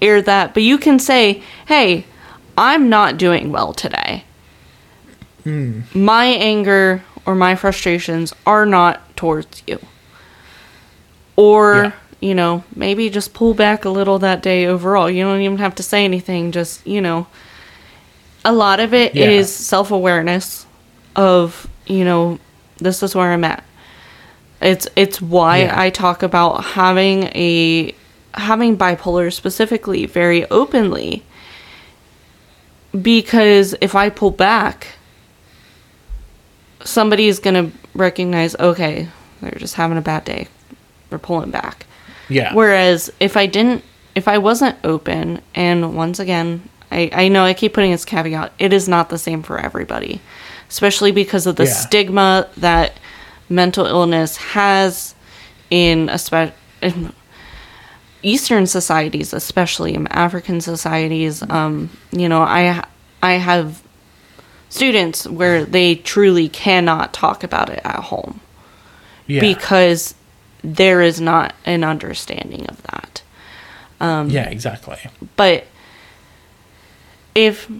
air 0.03 0.21
that, 0.23 0.55
but 0.55 0.63
you 0.63 0.79
can 0.79 0.99
say, 0.99 1.43
"Hey, 1.67 2.05
I'm 2.59 2.89
not 2.89 3.17
doing 3.19 3.53
well 3.53 3.73
today. 3.73 4.25
Hmm. 5.45 5.81
My 5.95 6.25
anger 6.27 7.03
or 7.27 7.35
my 7.35 7.55
frustrations 7.55 8.33
are 8.47 8.65
not 8.67 9.17
towards 9.17 9.63
you." 9.67 9.79
Or 11.37 11.75
Yeah. 11.85 11.91
You 12.25 12.35
know, 12.35 12.65
maybe 12.75 13.11
just 13.11 13.35
pull 13.35 13.53
back 13.53 13.85
a 13.85 13.91
little 13.91 14.19
that 14.19 14.43
day 14.43 14.65
overall. 14.65 15.11
You 15.11 15.25
don't 15.25 15.43
even 15.43 15.59
have 15.59 15.75
to 15.75 15.83
say 15.83 16.07
anything. 16.07 16.53
Just, 16.53 16.87
you 16.87 17.03
know, 17.03 17.27
a 18.47 18.51
lot 18.53 18.81
of 18.81 18.95
it 18.95 19.15
is 19.15 19.51
Yeah. 19.51 19.67
self 19.67 19.91
awareness 19.91 20.65
of, 21.15 21.67
you 21.87 22.03
know, 22.03 22.39
this 22.79 23.03
is 23.03 23.15
where 23.15 23.31
I'm 23.31 23.45
at. 23.45 23.63
It's 24.63 24.89
it's 24.97 25.21
why 25.21 25.59
Yeah. 25.65 25.79
I 25.79 25.91
talk 25.91 26.23
about 26.23 26.65
having 26.65 27.25
a 27.35 27.95
having 28.33 28.79
bipolar 28.79 29.31
specifically 29.31 30.07
very 30.07 30.49
openly. 30.51 31.23
Because 33.03 33.75
if 33.83 33.95
I 33.95 34.09
pull 34.09 34.31
back, 34.31 34.87
somebody 36.85 37.27
is 37.29 37.39
going 37.39 37.67
to 37.71 37.77
recognize, 37.95 38.57
okay, 38.57 39.09
they're 39.43 39.59
just 39.59 39.75
having 39.75 39.99
a 39.99 40.03
bad 40.03 40.25
day. 40.25 40.49
They're 41.11 41.19
pulling 41.19 41.51
back. 41.51 41.85
Yeah. 42.29 42.55
Whereas 42.55 43.11
if 43.21 43.37
I 43.37 43.47
didn't, 43.47 43.85
if 44.15 44.29
I 44.29 44.39
wasn't 44.39 44.77
open, 44.85 45.41
and 45.55 45.97
once 45.97 46.19
again, 46.19 46.69
I, 46.91 47.11
I 47.13 47.29
know 47.29 47.45
I 47.45 47.55
keep 47.55 47.75
putting 47.75 47.91
this 47.91 48.05
caveat, 48.05 48.53
it 48.59 48.73
is 48.73 48.89
not 48.89 49.09
the 49.09 49.19
same 49.19 49.43
for 49.43 49.59
everybody, 49.59 50.21
especially 50.69 51.13
because 51.13 51.47
of 51.47 51.57
the 51.57 51.65
Yeah. 51.65 51.73
stigma 51.73 52.49
that 52.57 52.93
mental 53.49 53.87
illness 53.87 54.37
has 54.37 55.15
in, 55.71 56.07
espe- 56.09 56.53
in 56.81 57.13
Eastern 58.23 58.67
societies, 58.67 59.33
especially 59.33 59.95
in 59.95 60.07
African 60.09 60.61
societies. 60.61 61.43
Um, 61.51 61.91
you 62.11 62.29
know, 62.29 62.43
I 62.43 62.85
I 63.23 63.33
have 63.35 63.83
students 64.69 65.27
where 65.29 65.65
they 65.65 65.95
truly 65.97 66.49
cannot 66.49 67.13
talk 67.13 67.45
about 67.45 67.71
it 67.71 67.81
at 67.85 68.01
home 68.01 68.41
yeah. 69.27 69.41
because 69.41 70.15
there 70.65 71.03
is 71.03 71.21
not 71.21 71.55
an 71.67 71.85
understanding 71.85 72.67
of 72.69 72.83
that. 72.85 73.23
Um, 74.01 74.31
yeah, 74.31 74.49
exactly. 74.49 74.99
But 75.37 75.67
if 77.35 77.71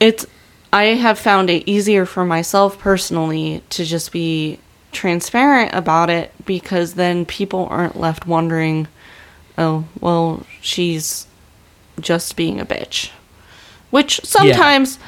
it's, 0.00 0.26
I 0.72 0.84
have 0.84 1.18
found 1.18 1.48
it 1.48 1.68
easier 1.68 2.04
for 2.04 2.24
myself 2.24 2.78
personally 2.78 3.62
to 3.70 3.84
just 3.84 4.12
be 4.12 4.58
transparent 4.90 5.72
about 5.72 6.10
it 6.10 6.32
because 6.44 6.94
then 6.94 7.24
people 7.24 7.68
aren't 7.70 7.98
left 7.98 8.26
wondering, 8.26 8.88
oh, 9.56 9.84
well, 10.00 10.44
she's 10.60 11.26
just 12.00 12.36
being 12.36 12.60
a 12.60 12.66
bitch. 12.66 13.10
Which 13.90 14.20
sometimes, 14.24 14.98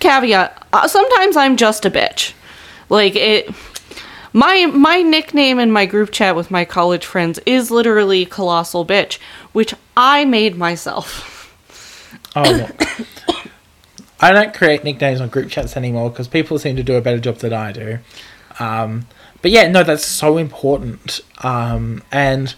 caveat, 0.00 0.66
uh, 0.72 0.88
sometimes 0.88 1.36
I'm 1.36 1.56
just 1.56 1.86
a 1.86 1.90
bitch. 1.90 2.32
Like 2.88 3.16
it 3.16 3.54
my 4.32 4.66
my 4.66 5.02
nickname 5.02 5.58
in 5.58 5.70
my 5.70 5.86
group 5.86 6.10
chat 6.10 6.36
with 6.36 6.50
my 6.50 6.64
college 6.64 7.04
friends 7.04 7.38
is 7.46 7.70
literally 7.70 8.24
colossal 8.24 8.86
bitch, 8.86 9.18
which 9.52 9.74
I 9.96 10.24
made 10.24 10.56
myself. 10.56 11.28
Oh, 12.34 12.42
look. 12.42 13.46
I 14.20 14.32
don't 14.32 14.54
create 14.54 14.84
nicknames 14.84 15.20
on 15.20 15.28
group 15.28 15.50
chats 15.50 15.76
anymore 15.76 16.10
because 16.10 16.28
people 16.28 16.58
seem 16.58 16.76
to 16.76 16.82
do 16.82 16.94
a 16.94 17.00
better 17.00 17.18
job 17.18 17.38
than 17.38 17.52
I 17.52 17.72
do. 17.72 17.98
Um, 18.60 19.06
but 19.42 19.50
yeah, 19.50 19.68
no, 19.68 19.82
that's 19.82 20.06
so 20.06 20.38
important. 20.38 21.20
Um, 21.42 22.02
and 22.12 22.54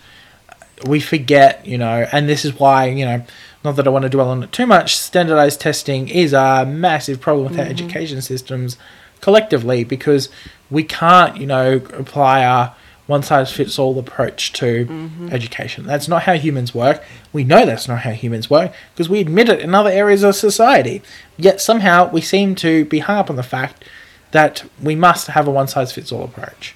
we 0.86 1.00
forget, 1.00 1.66
you 1.66 1.78
know, 1.78 2.06
and 2.12 2.28
this 2.28 2.44
is 2.44 2.58
why, 2.58 2.86
you 2.86 3.06
know, 3.06 3.24
not 3.64 3.76
that 3.76 3.86
I 3.86 3.90
want 3.90 4.02
to 4.02 4.10
dwell 4.10 4.28
on 4.28 4.42
it 4.42 4.52
too 4.52 4.66
much, 4.66 4.96
standardized 4.96 5.60
testing 5.60 6.08
is 6.08 6.34
a 6.34 6.66
massive 6.66 7.20
problem 7.20 7.48
with 7.48 7.58
our 7.58 7.64
education 7.64 8.20
systems 8.20 8.76
collectively 9.22 9.84
because 9.84 10.28
we 10.74 10.84
can't, 10.84 11.36
you 11.36 11.46
know, 11.46 11.76
apply 11.94 12.44
our 12.44 12.74
one 13.06 13.22
size 13.22 13.52
fits 13.52 13.78
all 13.78 13.98
approach 13.98 14.52
to 14.54 14.88
education. 15.30 15.84
That's 15.84 16.08
not 16.08 16.22
how 16.22 16.34
humans 16.34 16.74
work. 16.74 17.02
We 17.34 17.44
know 17.44 17.66
that's 17.66 17.86
not 17.86 18.00
how 18.00 18.12
humans 18.12 18.48
work 18.48 18.72
because 18.94 19.10
we 19.10 19.20
admit 19.20 19.50
it 19.50 19.60
in 19.60 19.74
other 19.74 19.90
areas 19.90 20.22
of 20.22 20.34
society. 20.36 21.02
Yet 21.36 21.60
somehow 21.60 22.10
we 22.10 22.22
seem 22.22 22.54
to 22.56 22.86
be 22.86 23.00
hung 23.00 23.18
up 23.18 23.28
on 23.28 23.36
the 23.36 23.42
fact 23.42 23.84
that 24.30 24.64
we 24.82 24.94
must 24.94 25.28
have 25.28 25.46
a 25.46 25.50
one 25.50 25.68
size 25.68 25.92
fits 25.92 26.12
all 26.12 26.24
approach. 26.24 26.74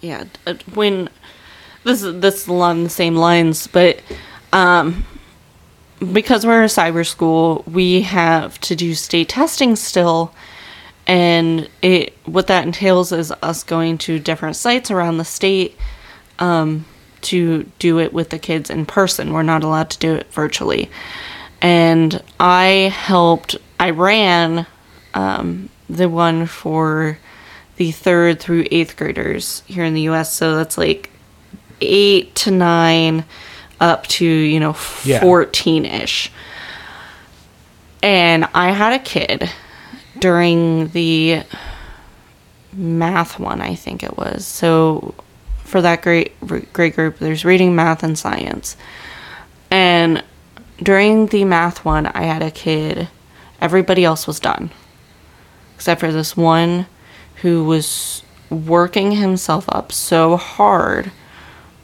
Yeah, 0.00 0.24
when 0.74 1.10
this 1.84 2.02
is 2.02 2.20
this 2.20 2.46
along 2.46 2.84
the 2.84 2.90
same 2.90 3.14
lines, 3.14 3.66
but 3.66 4.00
um, 4.52 5.04
because 6.12 6.46
we're 6.46 6.64
a 6.64 6.66
cyber 6.66 7.06
school, 7.06 7.64
we 7.66 8.02
have 8.02 8.58
to 8.62 8.74
do 8.74 8.94
state 8.94 9.28
testing 9.28 9.76
still, 9.76 10.34
and 11.06 11.68
it 11.82 12.16
what 12.24 12.46
that 12.46 12.66
entails 12.66 13.12
is 13.12 13.32
us 13.42 13.62
going 13.62 13.98
to 13.98 14.18
different 14.18 14.56
sites 14.56 14.90
around 14.90 15.18
the 15.18 15.24
state 15.24 15.76
um, 16.38 16.84
to 17.22 17.64
do 17.78 17.98
it 17.98 18.12
with 18.12 18.30
the 18.30 18.38
kids 18.38 18.70
in 18.70 18.86
person. 18.86 19.32
We're 19.32 19.42
not 19.42 19.64
allowed 19.64 19.90
to 19.90 19.98
do 19.98 20.14
it 20.14 20.32
virtually, 20.32 20.90
and 21.60 22.22
I 22.40 22.92
helped. 22.94 23.56
I 23.78 23.90
ran 23.90 24.66
um, 25.12 25.68
the 25.90 26.08
one 26.08 26.46
for 26.46 27.18
the 27.76 27.90
third 27.90 28.40
through 28.40 28.66
eighth 28.70 28.96
graders 28.96 29.62
here 29.66 29.84
in 29.84 29.94
the 29.94 30.02
U.S. 30.02 30.32
So 30.32 30.56
that's 30.56 30.78
like 30.78 31.10
eight 31.80 32.34
to 32.36 32.50
nine, 32.50 33.24
up 33.78 34.06
to 34.06 34.24
you 34.24 34.58
know 34.58 34.72
fourteen 34.72 35.84
ish. 35.84 36.32
And 38.02 38.46
I 38.54 38.70
had 38.70 38.92
a 38.92 38.98
kid 38.98 39.50
during 40.18 40.88
the 40.88 41.42
math 42.72 43.38
one, 43.38 43.60
I 43.60 43.74
think 43.74 44.02
it 44.02 44.16
was. 44.16 44.46
So 44.46 45.14
for 45.64 45.80
that 45.82 46.02
great 46.02 46.32
great 46.72 46.94
group, 46.94 47.18
there's 47.18 47.44
reading, 47.44 47.74
math, 47.74 48.02
and 48.02 48.18
science. 48.18 48.76
And 49.70 50.22
during 50.82 51.26
the 51.26 51.44
math 51.44 51.84
one, 51.84 52.06
I 52.06 52.22
had 52.24 52.42
a 52.42 52.50
kid. 52.50 53.08
Everybody 53.60 54.04
else 54.04 54.26
was 54.26 54.40
done, 54.40 54.70
except 55.74 56.00
for 56.00 56.12
this 56.12 56.36
one 56.36 56.86
who 57.36 57.64
was 57.64 58.22
working 58.50 59.12
himself 59.12 59.64
up 59.68 59.92
so 59.92 60.36
hard 60.36 61.10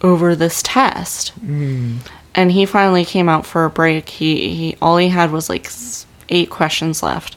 over 0.03 0.35
this 0.35 0.62
test. 0.62 1.39
Mm. 1.45 1.99
And 2.35 2.53
he 2.53 2.64
finally 2.64 3.05
came 3.05 3.28
out 3.28 3.45
for 3.45 3.64
a 3.64 3.70
break. 3.70 4.09
He, 4.09 4.55
he 4.55 4.76
all 4.81 4.97
he 4.99 5.09
had 5.09 5.33
was 5.33 5.49
like 5.49 5.70
eight 6.28 6.51
questions 6.51 7.03
left. 7.03 7.37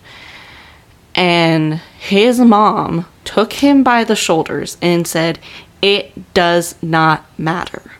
And 1.16 1.76
his 2.00 2.40
mom 2.40 3.06
took 3.24 3.54
him 3.54 3.84
by 3.84 4.04
the 4.04 4.16
shoulders 4.16 4.78
and 4.82 5.08
said, 5.08 5.40
"It 5.82 6.34
does 6.34 6.76
not 6.82 7.26
matter 7.38 7.92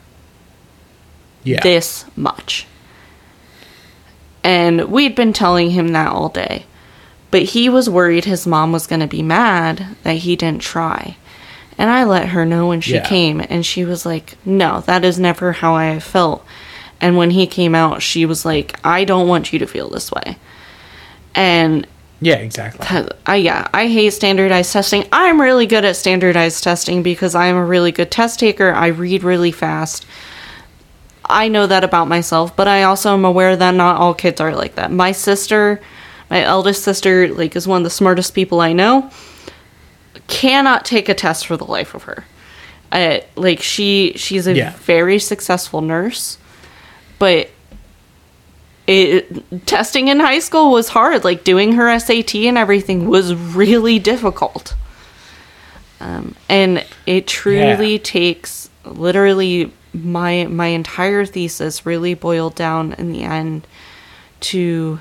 Yeah. 1.44 1.60
this 1.62 2.04
much." 2.16 2.66
And 4.42 4.84
we'd 4.90 5.14
been 5.14 5.32
telling 5.32 5.70
him 5.70 5.88
that 5.88 6.08
all 6.08 6.28
day. 6.28 6.66
But 7.30 7.42
he 7.42 7.68
was 7.68 7.88
worried 7.90 8.24
his 8.26 8.46
mom 8.46 8.70
was 8.72 8.86
going 8.86 9.00
to 9.00 9.06
be 9.06 9.22
mad 9.22 9.86
that 10.02 10.16
he 10.18 10.36
didn't 10.36 10.62
try. 10.62 11.16
And 11.76 11.90
I 11.90 12.04
let 12.04 12.28
her 12.28 12.44
know 12.44 12.68
when 12.68 12.80
she 12.80 12.94
Yeah. 12.94 13.06
came, 13.08 13.40
and 13.48 13.66
she 13.66 13.84
was 13.84 14.06
like, 14.06 14.36
No, 14.44 14.82
that 14.86 15.04
is 15.04 15.18
never 15.18 15.52
how 15.52 15.74
I 15.74 15.86
have 15.86 16.04
felt. 16.04 16.44
And 17.00 17.16
when 17.16 17.30
he 17.30 17.46
came 17.46 17.74
out, 17.74 18.02
she 18.02 18.24
was 18.24 18.44
like, 18.44 18.78
I 18.84 19.04
don't 19.04 19.26
want 19.28 19.52
you 19.52 19.58
to 19.58 19.66
feel 19.66 19.90
this 19.90 20.12
way. 20.12 20.36
And 21.34 21.86
yeah, 22.20 22.36
exactly. 22.36 22.86
I 23.26 23.36
yeah, 23.36 23.68
I 23.74 23.88
hate 23.88 24.10
standardized 24.10 24.72
testing. 24.72 25.06
I'm 25.12 25.40
really 25.40 25.66
good 25.66 25.84
at 25.84 25.96
standardized 25.96 26.62
testing 26.64 27.02
because 27.02 27.34
I'm 27.34 27.56
a 27.56 27.64
really 27.64 27.92
good 27.92 28.10
test 28.10 28.38
taker. 28.40 28.72
I 28.72 28.88
read 28.88 29.22
really 29.24 29.52
fast. 29.52 30.06
I 31.26 31.48
know 31.48 31.66
that 31.66 31.84
about 31.84 32.06
myself, 32.08 32.54
but 32.54 32.68
I 32.68 32.82
also 32.82 33.14
am 33.14 33.24
aware 33.24 33.56
that 33.56 33.70
not 33.74 33.96
all 33.96 34.14
kids 34.14 34.40
are 34.40 34.54
like 34.54 34.74
that. 34.74 34.92
My 34.92 35.12
sister, 35.12 35.80
my 36.30 36.42
eldest 36.42 36.82
sister, 36.84 37.28
like 37.28 37.56
is 37.56 37.66
one 37.66 37.78
of 37.78 37.84
the 37.84 37.90
smartest 37.90 38.34
people 38.34 38.60
I 38.60 38.72
know. 38.72 39.10
Cannot 40.28 40.84
take 40.84 41.08
a 41.08 41.14
test 41.14 41.46
for 41.46 41.56
the 41.56 41.64
life 41.64 41.94
of 41.94 42.04
her. 42.04 42.24
Uh, 42.92 43.20
like 43.36 43.60
she 43.60 44.12
she's 44.16 44.46
a 44.46 44.54
Yeah. 44.54 44.72
very 44.76 45.18
successful 45.18 45.80
nurse, 45.80 46.38
but 47.18 47.50
it 48.86 49.66
testing 49.66 50.08
in 50.08 50.20
high 50.20 50.40
school 50.40 50.70
was 50.70 50.88
hard. 50.88 51.24
Like 51.24 51.44
doing 51.44 51.72
her 51.72 51.98
SAT 51.98 52.34
and 52.34 52.58
everything 52.58 53.08
was 53.08 53.34
really 53.34 53.98
difficult. 53.98 54.74
Um, 56.00 56.34
and 56.48 56.84
it 57.06 57.26
truly 57.26 57.92
Yeah. 57.92 57.98
takes 58.02 58.68
literally 58.84 59.72
my 59.94 60.44
my 60.50 60.66
entire 60.66 61.24
thesis 61.24 61.86
really 61.86 62.14
boiled 62.14 62.54
down 62.56 62.92
in 62.98 63.12
the 63.12 63.22
end 63.22 63.66
to 64.40 64.98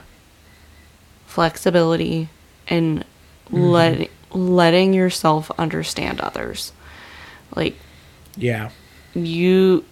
flexibility 1.26 2.30
and 2.68 3.04
let 3.52 4.10
letting 4.32 4.94
yourself 4.94 5.52
understand 5.58 6.22
others. 6.22 6.72
Like 7.56 7.76
Yeah. 8.38 8.70
you 9.14 9.84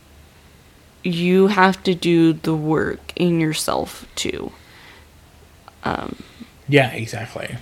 you 1.03 1.47
have 1.47 1.81
to 1.83 1.95
do 1.95 2.33
the 2.33 2.55
work 2.55 3.13
in 3.15 3.39
yourself 3.39 4.05
too. 4.15 4.51
Yeah, 6.67 6.91
exactly. 6.91 7.57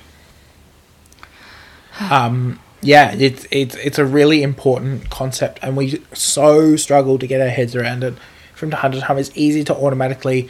Um, 2.12 2.60
yeah, 2.82 3.14
it's 3.14 3.46
it's 3.52 3.76
it's 3.76 4.00
a 4.00 4.06
really 4.06 4.44
important 4.44 5.10
concept, 5.10 5.60
and 5.62 5.76
we 5.76 6.02
so 6.14 6.76
struggle 6.76 7.20
to 7.20 7.28
get 7.28 7.42
our 7.42 7.50
heads 7.50 7.76
around 7.76 8.04
it 8.04 8.16
from 8.54 8.72
time 8.72 8.92
to 8.94 9.02
time. 9.02 9.18
It's 9.18 9.32
easy 9.36 9.64
to 9.66 9.76
automatically 9.76 10.50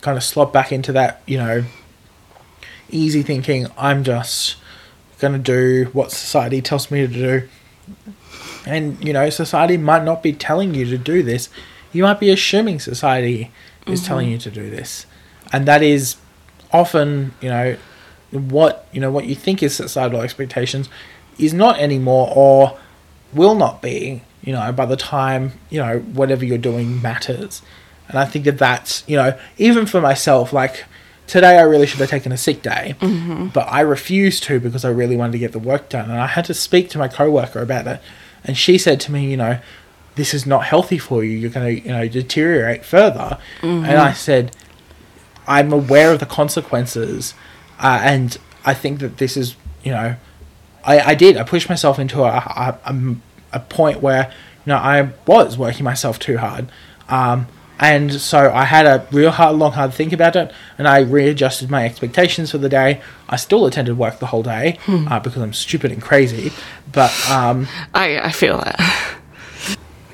kind 0.00 0.16
of 0.16 0.24
slot 0.24 0.52
back 0.52 0.72
into 0.72 0.92
that, 0.92 1.22
you 1.26 1.36
know, 1.36 1.64
easy 2.90 3.22
thinking. 3.22 3.66
I'm 3.76 4.04
just 4.04 4.56
gonna 5.18 5.38
do 5.38 5.90
what 5.92 6.12
society 6.12 6.62
tells 6.62 6.90
me 6.90 7.06
to 7.06 7.12
do, 7.12 7.48
and 8.66 9.02
you 9.04 9.12
know, 9.12 9.28
society 9.30 9.76
might 9.76 10.04
not 10.04 10.22
be 10.22 10.32
telling 10.32 10.74
you 10.74 10.86
to 10.86 10.98
do 10.98 11.22
this. 11.22 11.50
You 11.96 12.02
might 12.02 12.20
be 12.20 12.30
assuming 12.30 12.80
society 12.80 13.50
is 13.86 14.00
mm-hmm. 14.00 14.06
telling 14.06 14.30
you 14.30 14.38
to 14.38 14.50
do 14.50 14.70
this, 14.70 15.06
and 15.52 15.66
that 15.66 15.82
is 15.82 16.16
often, 16.72 17.32
you 17.40 17.48
know, 17.48 17.76
what 18.30 18.86
you 18.92 19.00
know 19.00 19.10
what 19.10 19.26
you 19.26 19.34
think 19.34 19.62
is 19.62 19.74
societal 19.74 20.20
expectations 20.20 20.88
is 21.38 21.52
not 21.52 21.78
anymore 21.78 22.32
or 22.34 22.78
will 23.32 23.54
not 23.54 23.82
be 23.82 24.22
you 24.42 24.52
know 24.52 24.72
by 24.72 24.86
the 24.86 24.96
time 24.96 25.52
you 25.70 25.80
know 25.80 25.98
whatever 25.98 26.44
you're 26.44 26.58
doing 26.58 27.00
matters. 27.02 27.62
And 28.08 28.18
i 28.18 28.24
think 28.24 28.44
that 28.44 28.58
that's 28.58 29.02
you 29.08 29.16
know 29.16 29.36
even 29.58 29.86
for 29.86 30.00
myself 30.00 30.52
like 30.52 30.84
today 31.26 31.58
i 31.58 31.62
really 31.62 31.86
should 31.86 31.98
have 31.98 32.08
taken 32.08 32.30
a 32.30 32.36
sick 32.36 32.62
day 32.62 32.94
mm-hmm. 33.00 33.48
but 33.48 33.66
i 33.68 33.80
refused 33.80 34.44
to 34.44 34.60
because 34.60 34.84
i 34.84 34.88
really 34.88 35.16
wanted 35.16 35.32
to 35.32 35.38
get 35.38 35.50
the 35.52 35.58
work 35.58 35.88
done. 35.88 36.10
And 36.10 36.20
i 36.20 36.28
had 36.28 36.44
to 36.44 36.54
speak 36.54 36.88
to 36.90 36.98
my 36.98 37.08
coworker 37.08 37.60
about 37.60 37.86
it. 37.86 38.00
And 38.44 38.56
she 38.56 38.78
said 38.78 39.00
to 39.00 39.12
me 39.12 39.28
you 39.28 39.36
know 39.36 39.58
this 40.16 40.34
is 40.34 40.44
not 40.46 40.64
healthy 40.64 40.98
for 40.98 41.22
you 41.22 41.30
you're 41.30 41.50
going 41.50 41.66
to 41.76 41.82
you 41.86 41.92
know 41.92 42.08
deteriorate 42.08 42.84
further 42.84 43.38
and 43.62 43.86
i 43.86 44.12
said 44.12 44.50
I'm 45.48 45.72
aware 45.72 46.12
of 46.12 46.18
the 46.18 46.26
consequences, 46.26 47.34
uh, 47.78 48.00
and 48.02 48.36
I 48.64 48.74
think 48.74 48.98
that 48.98 49.18
this 49.18 49.36
is, 49.36 49.54
you 49.84 49.92
know, 49.92 50.16
I, 50.84 50.98
I 51.00 51.14
did. 51.14 51.36
I 51.36 51.44
pushed 51.44 51.68
myself 51.68 51.98
into 51.98 52.22
a, 52.22 52.28
a, 52.28 52.78
a, 52.84 53.16
a 53.52 53.60
point 53.60 54.02
where, 54.02 54.32
you 54.64 54.70
know, 54.70 54.76
I 54.76 55.12
was 55.26 55.56
working 55.56 55.84
myself 55.84 56.18
too 56.18 56.38
hard. 56.38 56.68
Um, 57.08 57.46
and 57.78 58.12
so 58.12 58.50
I 58.52 58.64
had 58.64 58.86
a 58.86 59.06
real 59.12 59.30
hard, 59.30 59.56
long, 59.56 59.72
hard 59.72 59.92
think 59.94 60.12
about 60.12 60.34
it, 60.34 60.50
and 60.78 60.88
I 60.88 61.00
readjusted 61.00 61.70
my 61.70 61.84
expectations 61.84 62.50
for 62.50 62.58
the 62.58 62.68
day. 62.70 63.00
I 63.28 63.36
still 63.36 63.66
attended 63.66 63.98
work 63.98 64.18
the 64.18 64.26
whole 64.26 64.42
day 64.42 64.78
uh, 64.88 65.20
because 65.20 65.42
I'm 65.42 65.52
stupid 65.52 65.92
and 65.92 66.02
crazy. 66.02 66.52
But 66.90 67.12
um, 67.30 67.68
I 67.94 68.18
I 68.18 68.32
feel 68.32 68.58
that. 68.58 68.80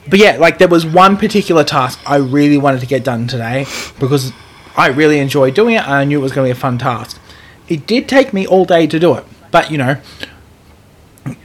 But 0.08 0.18
yeah, 0.18 0.36
like 0.36 0.58
there 0.58 0.68
was 0.68 0.84
one 0.84 1.16
particular 1.16 1.64
task 1.64 2.00
I 2.06 2.16
really 2.16 2.58
wanted 2.58 2.80
to 2.80 2.86
get 2.86 3.04
done 3.04 3.26
today 3.26 3.66
because 4.00 4.32
I 4.76 4.88
really 4.88 5.18
enjoyed 5.18 5.54
doing 5.54 5.74
it 5.74 5.82
and 5.82 5.92
I 5.92 6.04
knew 6.04 6.18
it 6.18 6.22
was 6.22 6.32
going 6.32 6.48
to 6.48 6.54
be 6.54 6.58
a 6.58 6.60
fun 6.60 6.78
task. 6.78 7.20
It 7.68 7.86
did 7.86 8.08
take 8.08 8.32
me 8.32 8.46
all 8.46 8.64
day 8.64 8.86
to 8.86 8.98
do 8.98 9.14
it, 9.14 9.24
but 9.50 9.70
you 9.70 9.78
know, 9.78 9.98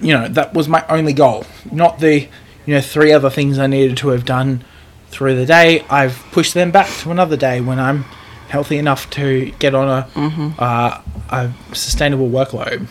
you 0.02 0.14
know 0.14 0.28
that 0.28 0.54
was 0.54 0.68
my 0.68 0.86
only 0.88 1.14
goal, 1.14 1.46
not 1.72 2.00
the 2.00 2.28
you 2.66 2.74
know 2.74 2.82
three 2.82 3.12
other 3.14 3.30
things 3.30 3.60
I 3.60 3.68
needed 3.68 3.98
to 3.98 4.10
have 4.10 4.26
done 4.26 4.64
through 5.10 5.36
the 5.36 5.46
day. 5.46 5.86
I've 5.90 6.24
pushed 6.32 6.54
them 6.54 6.72
back 6.72 6.90
to 7.02 7.12
another 7.12 7.38
day 7.38 7.62
when 7.62 7.80
I'm 7.80 8.06
healthy 8.50 8.78
enough 8.78 9.10
to 9.12 9.52
get 9.60 9.76
on 9.76 9.88
a 9.88 10.54
uh, 10.62 11.02
a 11.30 11.52
sustainable 11.74 12.30
workload. 12.30 12.88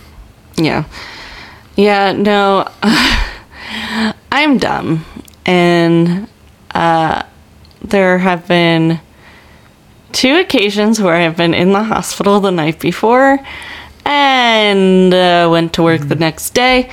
Yeah. 0.57 0.85
Yeah, 1.77 2.12
no. 2.12 2.69
I'm 4.33 4.59
dumb. 4.59 5.05
And 5.47 6.28
uh, 6.74 7.22
there 7.80 8.18
have 8.18 8.47
been 8.47 9.01
two 10.12 10.36
occasions 10.36 11.01
where 11.01 11.14
I've 11.14 11.36
been 11.36 11.55
in 11.55 11.72
the 11.72 11.84
hospital 11.84 12.40
the 12.40 12.51
night 12.51 12.80
before 12.80 13.38
and 14.05 15.12
uh, 15.12 15.49
went 15.51 15.72
to 15.74 15.82
work 15.82 16.01
the 16.03 16.14
next 16.14 16.51
day, 16.51 16.88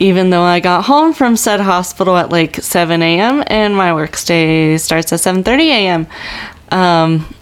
even 0.00 0.30
though 0.30 0.42
I 0.42 0.60
got 0.60 0.84
home 0.86 1.12
from 1.12 1.36
said 1.36 1.60
hospital 1.60 2.16
at 2.16 2.30
like 2.30 2.56
7 2.56 3.02
a.m. 3.02 3.44
and 3.48 3.76
my 3.76 3.92
work 3.92 4.18
day 4.24 4.76
starts 4.78 5.12
at 5.12 5.20
7:30 5.20 5.60
a.m. 5.60 6.06
Um, 6.70 7.34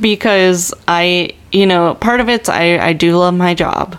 because 0.00 0.72
I, 0.88 1.34
you 1.52 1.66
know, 1.66 1.94
part 1.94 2.20
of 2.20 2.28
it's 2.30 2.48
I, 2.48 2.78
I 2.78 2.92
do 2.94 3.16
love 3.18 3.34
my 3.34 3.52
job 3.54 3.98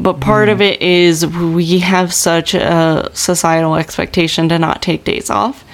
but 0.00 0.20
part 0.20 0.48
of 0.48 0.60
it 0.60 0.80
is 0.80 1.26
we 1.26 1.80
have 1.80 2.12
such 2.12 2.54
a 2.54 3.10
societal 3.14 3.74
expectation 3.76 4.48
to 4.48 4.58
not 4.58 4.80
take 4.82 5.04
days 5.04 5.28
off. 5.30 5.64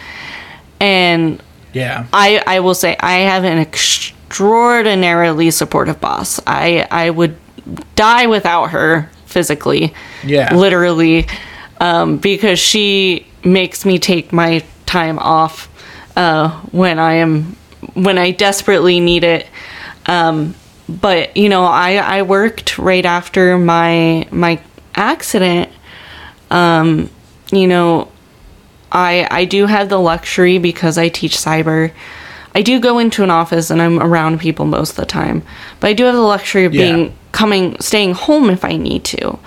And 0.81 1.43
Yeah, 1.73 2.07
i 2.13 2.43
i 2.47 2.61
will 2.61 2.75
say 2.75 2.97
i 3.01 3.19
have 3.21 3.45
an 3.45 3.59
extraordinarily 3.59 5.51
supportive 5.51 6.01
boss. 6.01 6.41
I 6.47 6.87
i 6.91 7.11
would 7.11 7.37
die 7.97 8.27
without 8.27 8.71
her 8.71 9.11
physically 9.27 9.93
Yeah. 10.25 10.55
literally 10.55 11.27
um, 11.81 12.19
because 12.19 12.59
she 12.59 13.27
makes 13.45 13.85
me 13.85 13.99
take 13.99 14.33
my 14.33 14.63
time 14.87 15.19
off 15.19 15.69
uh, 16.17 16.51
when 16.73 16.99
i 16.99 17.15
am 17.15 17.57
when 17.95 18.19
i 18.19 18.31
desperately 18.31 19.01
need 19.01 19.25
it. 19.25 19.47
Um, 20.07 20.55
but 20.89 21.37
you 21.37 21.49
know, 21.49 21.65
I 21.65 21.97
I 21.97 22.23
worked 22.23 22.79
right 22.79 23.05
after 23.05 23.59
my 23.59 24.27
my 24.31 24.61
accident. 24.95 25.71
Um, 26.51 27.11
you 27.53 27.67
know, 27.67 28.11
I 28.93 29.27
I 29.31 29.45
do 29.45 29.67
have 29.67 29.89
the 29.89 29.99
luxury 29.99 30.59
because 30.59 30.99
I 30.99 31.09
teach 31.09 31.37
cyber. 31.37 31.93
I 32.55 32.63
do 32.63 32.79
go 32.79 32.99
into 32.99 33.25
an 33.25 33.31
office 33.31 33.71
and 33.71 33.83
I'm 33.83 33.99
around 34.01 34.39
people 34.41 34.65
most 34.65 34.91
of 34.91 34.97
the 34.97 35.07
time, 35.07 35.43
but 35.81 35.89
I 35.89 35.93
do 35.93 36.05
have 36.05 36.15
the 36.15 36.21
luxury 36.21 36.65
of 36.67 36.75
Yeah. 36.75 36.83
being 36.93 37.15
coming 37.33 37.77
staying 37.81 38.15
home 38.15 38.49
if 38.51 38.65
I 38.65 38.77
need 38.77 39.05
to. 39.05 39.39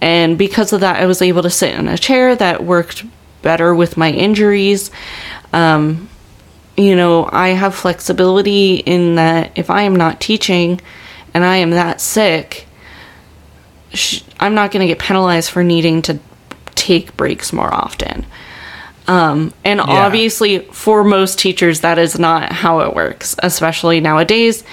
And 0.00 0.38
because 0.38 0.72
of 0.72 0.80
that, 0.80 0.96
I 1.02 1.06
was 1.06 1.20
able 1.20 1.42
to 1.42 1.50
sit 1.50 1.74
in 1.74 1.88
a 1.88 1.98
chair 1.98 2.34
that 2.36 2.64
worked 2.64 3.04
better 3.42 3.74
with 3.74 3.96
my 3.96 4.10
injuries. 4.10 4.90
Um, 5.52 6.08
you 6.76 6.94
know, 6.96 7.28
I 7.32 7.48
have 7.50 7.74
flexibility 7.74 8.76
in 8.76 9.14
that 9.16 9.52
if 9.56 9.70
I 9.70 9.82
am 9.82 9.96
not 9.96 10.20
teaching 10.20 10.80
and 11.34 11.44
I 11.44 11.56
am 11.56 11.70
that 11.70 12.00
sick, 12.00 12.66
sh- 13.92 14.22
I'm 14.40 14.54
not 14.54 14.70
going 14.72 14.86
to 14.86 14.86
get 14.86 14.98
penalized 14.98 15.50
for 15.50 15.64
needing 15.64 16.02
to 16.02 16.18
take 16.74 17.16
breaks 17.16 17.52
more 17.52 17.72
often. 17.72 18.26
Um, 19.08 19.52
and 19.64 19.80
obviously, 19.80 20.58
for 20.58 21.04
most 21.04 21.38
teachers, 21.38 21.82
that 21.82 21.96
is 21.96 22.18
not 22.18 22.50
how 22.50 22.80
it 22.80 22.92
works, 22.94 23.36
especially 23.40 24.00
nowadays. 24.00 24.64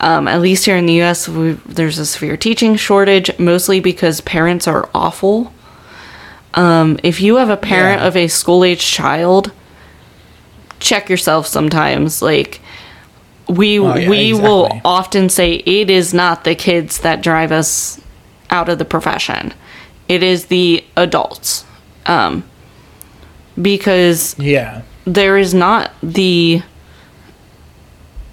Um, 0.00 0.28
at 0.28 0.42
least 0.42 0.66
here 0.66 0.76
in 0.76 0.84
the 0.84 1.00
US, 1.02 1.26
there's 1.64 1.98
a 1.98 2.04
severe 2.04 2.36
teaching 2.36 2.76
shortage, 2.76 3.36
mostly 3.38 3.80
because 3.80 4.20
parents 4.20 4.68
are 4.68 4.90
awful. 4.94 5.52
Um, 6.52 6.98
if 7.02 7.22
you 7.22 7.36
have 7.36 7.48
a 7.48 7.56
parent 7.56 8.02
Yeah. 8.02 8.08
of 8.08 8.16
a 8.16 8.28
school 8.28 8.62
age 8.62 8.84
child, 8.84 9.52
check 10.80 11.08
yourself 11.08 11.46
sometimes. 11.46 12.22
Like, 12.22 12.60
we 13.48 13.78
Oh, 13.78 13.96
yeah, 13.96 14.08
we 14.08 14.32
will 14.34 14.68
often 14.84 15.28
say 15.28 15.54
it 15.54 15.88
is 15.90 16.12
not 16.12 16.44
the 16.44 16.54
kids 16.54 16.98
that 16.98 17.22
drive 17.22 17.50
us 17.52 18.00
out 18.50 18.68
of 18.68 18.78
the 18.78 18.84
profession. 18.84 19.52
It 20.08 20.22
is 20.22 20.46
the 20.46 20.84
adults. 20.96 21.64
Um, 22.06 22.44
because 23.60 24.34
Yeah. 24.38 24.82
there 25.04 25.36
is 25.36 25.52
not 25.54 25.92
the 26.02 26.62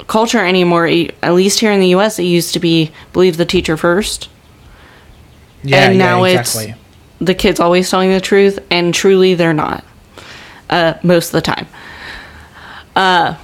culture 0.08 0.43
anymore. 0.46 0.88
At 1.24 1.34
least 1.34 1.60
here 1.60 1.72
in 1.72 1.80
the 1.80 1.88
U.S., 1.89 2.20
it 2.20 2.24
used 2.24 2.54
to 2.54 2.60
be 2.60 2.91
believe 3.14 3.38
the 3.38 3.46
teacher 3.46 3.76
first. 3.78 4.30
Yeah. 5.64 5.86
And 5.86 5.98
yeah, 5.98 6.06
now 6.06 6.26
it's- 6.26 6.56
exactly. 6.56 6.76
The 7.22 7.34
kids 7.34 7.60
always 7.62 7.89
telling 7.89 8.12
the 8.12 8.20
truth, 8.20 8.60
and 8.70 8.93
truly 8.93 9.36
they're 9.36 9.54
not. 9.54 9.84
Uh, 10.70 10.96
most 11.02 11.28
of 11.28 11.32
the 11.32 11.41
time. 11.41 11.66
Uh, 12.96 13.36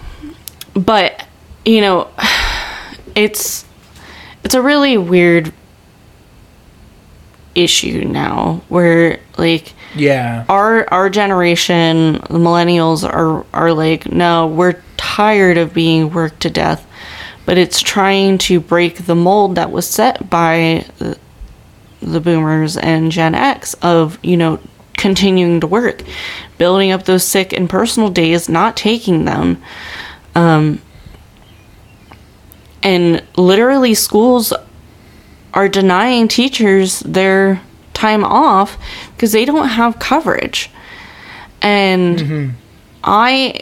but 0.74 1.28
you 1.66 1.82
know, 1.82 2.10
it's 3.16 3.66
it's 4.44 4.56
a 4.56 4.62
really 4.62 4.98
weird 4.98 5.54
issue 7.54 8.06
now 8.06 8.62
where 8.70 9.20
like 9.38 9.74
Yeah. 9.96 10.46
our 10.48 10.88
our 10.92 11.10
generation, 11.10 12.14
the 12.14 12.40
millennials 12.40 13.04
are 13.08 13.46
are 13.54 13.74
like, 13.74 14.12
no, 14.12 14.48
we're 14.48 14.82
tired 14.98 15.58
of 15.58 15.74
being 15.74 16.14
worked 16.14 16.42
to 16.42 16.50
death, 16.50 16.88
but 17.46 17.58
it's 17.58 17.82
trying 17.82 18.38
to 18.38 18.60
break 18.60 19.06
the 19.06 19.16
mold 19.16 19.56
that 19.56 19.72
was 19.72 19.86
set 19.88 20.30
by 20.30 20.86
the, 21.00 21.18
the 22.02 22.22
boomers 22.22 22.78
and 22.78 23.12
Gen 23.12 23.36
X 23.36 23.74
of 23.82 24.18
you 24.24 24.38
know 24.38 24.60
continuing 25.02 25.60
to 25.60 25.68
work, 25.68 26.04
building 26.58 26.92
up 26.92 27.04
those 27.04 27.24
sick 27.24 27.52
and 27.52 27.70
personal 27.70 28.10
days, 28.10 28.48
not 28.48 28.78
taking 28.78 29.26
them. 29.26 29.62
Um, 30.36 30.80
and 32.84 33.24
literally, 33.36 33.94
schools 33.94 34.54
are 35.54 35.68
denying 35.68 36.28
teachers 36.28 37.00
their 37.02 37.62
time 37.94 38.24
off 38.24 38.78
because 39.16 39.32
they 39.34 39.46
don't 39.46 39.68
have 39.68 40.00
coverage. 40.00 40.70
And 41.62 42.56
I 43.04 43.62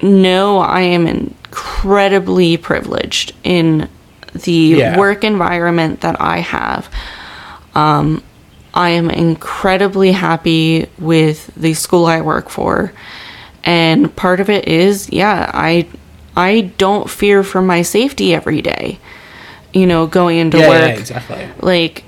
know 0.00 0.58
I 0.58 0.80
am 0.82 1.06
incredibly 1.06 2.56
privileged 2.56 3.32
in 3.42 3.88
the 4.32 4.52
Yeah. 4.52 4.98
work 4.98 5.24
environment 5.24 6.00
that 6.00 6.20
I 6.20 6.38
have. 6.38 6.88
Um, 7.74 8.22
I 8.74 8.90
am 8.90 9.10
incredibly 9.10 10.12
happy 10.12 10.88
with 10.98 11.54
the 11.56 11.74
school 11.74 12.06
I 12.06 12.20
work 12.22 12.50
for. 12.50 12.92
And 13.64 14.14
part 14.16 14.40
of 14.40 14.50
it 14.50 14.68
is, 14.68 15.10
yeah, 15.10 15.50
I 15.54 15.86
I 16.36 16.72
don't 16.78 17.08
fear 17.08 17.42
for 17.44 17.62
my 17.62 17.82
safety 17.82 18.34
every 18.34 18.62
day. 18.62 18.98
You 19.72 19.86
know, 19.86 20.06
going 20.06 20.38
into 20.38 20.58
Yeah, 20.58 20.68
work 20.68 20.78
yeah, 20.88 21.00
exactly. 21.00 21.48
like 21.60 22.04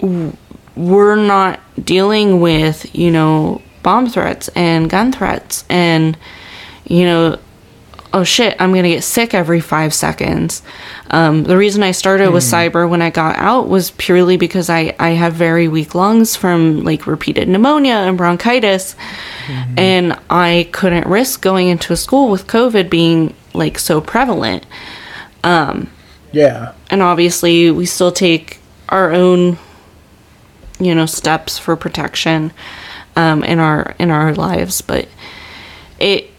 w- 0.00 0.32
we're 0.76 1.16
not 1.16 1.60
dealing 1.84 2.40
with 2.40 2.94
you 2.94 3.10
know 3.10 3.62
bomb 3.82 4.08
threats 4.08 4.48
and 4.56 4.90
gun 4.90 5.12
threats 5.12 5.64
and 5.68 6.16
you 6.86 7.04
know 7.04 7.38
oh 8.12 8.24
shit 8.24 8.56
i'm 8.60 8.72
gonna 8.74 8.88
get 8.88 9.04
sick 9.04 9.34
every 9.34 9.60
five 9.60 9.92
seconds. 9.92 10.62
Um, 11.10 11.44
the 11.44 11.56
reason 11.56 11.82
i 11.82 11.92
started 11.92 12.30
with 12.30 12.44
cyber 12.44 12.88
when 12.88 13.02
i 13.02 13.10
got 13.10 13.36
out 13.36 13.68
was 13.68 13.90
purely 13.92 14.36
because 14.36 14.68
i 14.70 14.94
i 14.98 15.10
have 15.10 15.34
very 15.34 15.68
weak 15.68 15.94
lungs 15.94 16.36
from 16.36 16.82
like 16.82 17.06
repeated 17.06 17.48
pneumonia 17.48 17.94
and 17.94 18.16
bronchitis. 18.16 18.96
And 19.76 20.18
i 20.28 20.68
couldn't 20.72 21.06
risk 21.06 21.42
going 21.42 21.68
into 21.68 21.92
a 21.92 21.96
school 21.96 22.30
with 22.30 22.46
covid 22.46 22.90
being 22.90 23.34
like 23.54 23.78
so 23.78 24.00
prevalent. 24.00 24.66
Yeah. 26.32 26.72
and 26.90 27.02
obviously 27.02 27.70
we 27.70 27.86
still 27.86 28.12
take 28.12 28.58
our 28.88 29.12
own 29.12 29.58
you 30.78 30.94
know 30.94 31.06
steps 31.06 31.58
for 31.58 31.76
protection 31.76 32.52
um, 33.16 33.42
in 33.42 33.58
our 33.58 33.94
in 33.98 34.10
our 34.10 34.34
lives. 34.34 34.80
But 34.80 35.08
it 35.98 36.30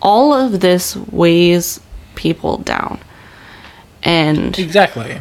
all 0.00 0.32
of 0.32 0.60
this 0.60 0.96
weighs 0.96 1.80
people 2.14 2.58
down 2.58 2.98
and 4.02 4.58
Exactly. 4.58 5.20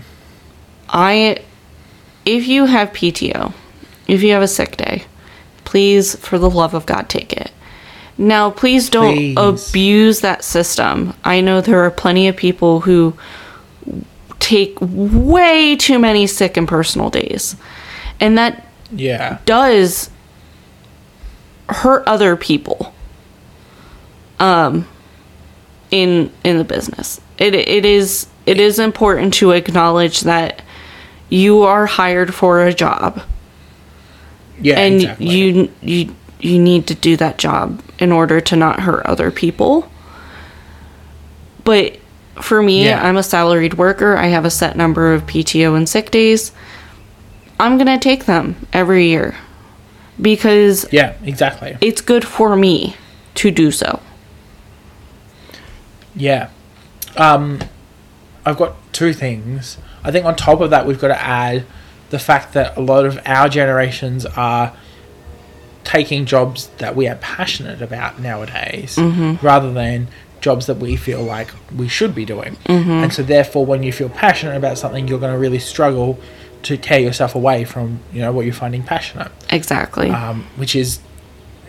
i 0.90 1.38
if 2.26 2.48
you 2.48 2.66
have 2.66 2.90
pto 2.94 3.54
if 4.08 4.22
you 4.24 4.32
have 4.34 4.42
a 4.44 4.48
sick 4.48 4.78
day 4.78 5.04
please 5.66 6.16
for 6.16 6.38
the 6.38 6.50
love 6.50 6.74
of 6.74 6.86
god 6.86 7.10
take 7.10 7.34
it 7.34 7.52
now 8.18 8.50
please 8.50 8.90
don't 8.90 9.16
Please. 9.16 9.36
abuse 9.70 10.22
that 10.22 10.44
system 10.44 11.14
i 11.24 11.42
know 11.42 11.62
there 11.62 11.80
are 11.84 11.92
plenty 11.92 12.28
of 12.28 12.36
people 12.36 12.80
who 12.82 13.14
take 14.40 14.78
way 14.82 15.76
too 15.76 16.00
many 16.00 16.26
sick 16.28 16.56
and 16.58 16.68
personal 16.68 17.10
days 17.10 17.56
and 18.20 18.38
that 18.38 18.66
Yeah. 18.92 19.40
does 19.46 20.10
hurt 21.70 22.08
other 22.08 22.36
people 22.36 22.94
um 24.40 24.88
in 25.92 26.32
in 26.44 26.58
the 26.58 26.64
business 26.64 27.20
it 27.38 27.56
it 27.56 27.86
is 27.86 28.28
it 28.46 28.60
is 28.60 28.80
important 28.80 29.34
to 29.34 29.52
acknowledge 29.52 30.22
that 30.22 30.62
you 31.30 31.64
are 31.64 31.86
hired 31.86 32.34
for 32.34 32.64
a 32.66 32.74
job 32.74 33.22
Yeah. 34.62 34.80
and 34.80 34.96
exactly. 34.96 35.28
you 35.28 35.72
you 35.82 36.16
you 36.40 36.60
need 36.60 36.88
to 36.88 36.96
do 36.96 37.18
that 37.18 37.38
job 37.38 37.82
in 38.00 38.12
order 38.12 38.40
to 38.42 38.56
not 38.56 38.82
hurt 38.82 39.06
other 39.06 39.32
people 39.32 39.90
but 41.64 41.98
for 42.42 42.62
me 42.62 42.86
Yeah. 42.86 43.06
i'm 43.06 43.18
a 43.18 43.24
salaried 43.24 43.74
worker 43.76 44.16
i 44.18 44.28
have 44.28 44.46
a 44.46 44.50
set 44.52 44.76
number 44.78 45.14
of 45.14 45.26
pto 45.26 45.76
and 45.76 45.88
sick 45.90 46.12
days 46.12 46.52
i'm 47.60 47.78
going 47.78 47.88
to 47.88 47.98
take 47.98 48.26
them 48.26 48.56
every 48.74 49.08
year 49.08 49.36
because 50.22 50.86
Yeah. 50.92 51.14
Exactly. 51.24 51.78
it's 51.82 52.02
good 52.02 52.26
for 52.26 52.56
me 52.56 52.96
to 53.36 53.52
do 53.52 53.72
so 53.72 54.00
Yeah. 56.18 56.50
Um, 57.16 57.60
I've 58.46 58.58
got 58.58 58.76
two 58.94 59.14
things. 59.14 59.78
I 60.04 60.12
think 60.12 60.26
on 60.26 60.36
top 60.36 60.62
of 60.62 60.70
that, 60.72 60.86
we've 60.86 61.00
got 61.00 61.10
to 61.10 61.20
add 61.22 61.66
the 62.10 62.20
fact 62.20 62.54
that 62.54 62.78
a 62.78 62.82
lot 62.82 63.06
of 63.06 63.20
our 63.26 63.50
generations 63.50 64.26
are 64.26 64.74
taking 65.84 66.26
jobs 66.26 66.68
that 66.78 66.96
we 66.96 67.08
are 67.08 67.16
passionate 67.16 67.82
about 67.82 68.20
nowadays 68.20 68.98
rather 69.42 69.72
than 69.72 70.08
jobs 70.42 70.66
that 70.68 70.78
we 70.78 70.96
feel 70.96 71.24
like 71.24 71.50
we 71.76 71.88
should 71.88 72.14
be 72.14 72.26
doing. 72.26 72.58
And 73.04 73.14
so, 73.14 73.24
therefore, 73.24 73.66
when 73.66 73.84
you 73.84 73.92
feel 73.92 74.10
passionate 74.10 74.56
about 74.56 74.78
something, 74.78 75.08
you're 75.08 75.20
going 75.20 75.34
to 75.34 75.40
really 75.40 75.60
struggle 75.60 76.20
to 76.64 76.78
tear 76.78 77.00
yourself 77.00 77.36
away 77.36 77.64
from 77.66 78.00
you 78.12 78.20
know 78.20 78.32
what 78.32 78.44
you're 78.44 78.54
finding 78.54 78.84
passionate 78.84 79.32
exactly 79.52 80.10
um, 80.10 80.44
which 80.56 80.76
is, 80.76 81.00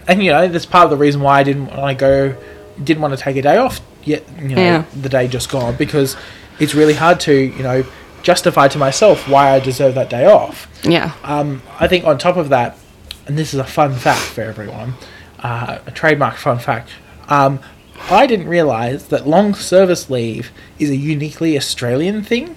and 0.08 0.22
you 0.24 0.32
know, 0.32 0.48
that's 0.48 0.66
part 0.66 0.84
of 0.84 0.90
the 0.90 0.96
reason 0.96 1.20
why 1.20 1.38
I 1.40 1.42
didn't 1.44 1.66
want 1.76 1.96
to 1.96 2.00
go, 2.00 2.36
didn't 2.82 3.02
want 3.02 3.16
to 3.16 3.22
take 3.22 3.36
a 3.36 3.42
day 3.42 3.58
off 3.58 3.80
yet, 4.08 4.24
you 4.40 4.56
know, 4.56 4.62
Yeah. 4.62 4.82
the 5.00 5.08
day 5.08 5.28
just 5.28 5.48
gone 5.50 5.76
because 5.76 6.16
it's 6.58 6.74
really 6.74 6.94
hard 6.94 7.20
to, 7.20 7.32
you 7.34 7.62
know, 7.62 7.84
justify 8.22 8.66
to 8.68 8.78
myself 8.78 9.28
why 9.28 9.50
I 9.50 9.60
deserve 9.60 9.94
that 9.94 10.10
day 10.10 10.26
off. 10.26 10.66
yeah 10.82 11.12
Um, 11.24 11.62
I 11.78 11.86
think 11.86 12.04
on 12.04 12.18
top 12.18 12.36
of 12.36 12.48
that, 12.48 12.76
and 13.26 13.38
this 13.38 13.54
is 13.54 13.60
a 13.60 13.64
fun 13.64 13.94
fact 13.94 14.20
for 14.34 14.42
everyone, 14.42 14.94
uh, 15.42 15.78
a 15.86 15.90
trademark 15.92 16.36
fun 16.36 16.58
fact. 16.58 16.88
Um, 17.28 17.60
I 18.10 18.26
didn't 18.26 18.48
realize 18.48 19.04
that 19.08 19.26
long 19.26 19.54
service 19.54 20.08
leave 20.10 20.50
is 20.78 20.88
a 20.90 20.96
uniquely 20.96 21.56
Australian 21.56 22.22
thing. 22.22 22.56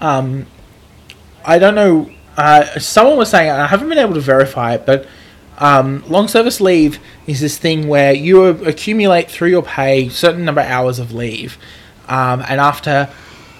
Um, 0.00 0.46
I 1.44 1.58
don't 1.58 1.74
know. 1.74 2.10
Uh, 2.36 2.64
someone 2.78 3.16
was 3.16 3.30
saying 3.30 3.50
I 3.50 3.66
haven't 3.66 3.88
been 3.88 3.98
able 3.98 4.14
to 4.14 4.20
verify 4.20 4.74
it, 4.74 4.86
but 4.86 5.06
um, 5.62 6.02
long 6.08 6.26
service 6.26 6.60
leave 6.60 6.98
is 7.28 7.40
this 7.40 7.56
thing 7.56 7.86
where 7.86 8.12
you 8.12 8.44
accumulate 8.44 9.30
through 9.30 9.50
your 9.50 9.62
pay 9.62 10.08
certain 10.08 10.44
number 10.44 10.60
of 10.60 10.66
hours 10.66 10.98
of 10.98 11.12
leave, 11.12 11.56
um, 12.08 12.42
and 12.48 12.60
after 12.60 13.08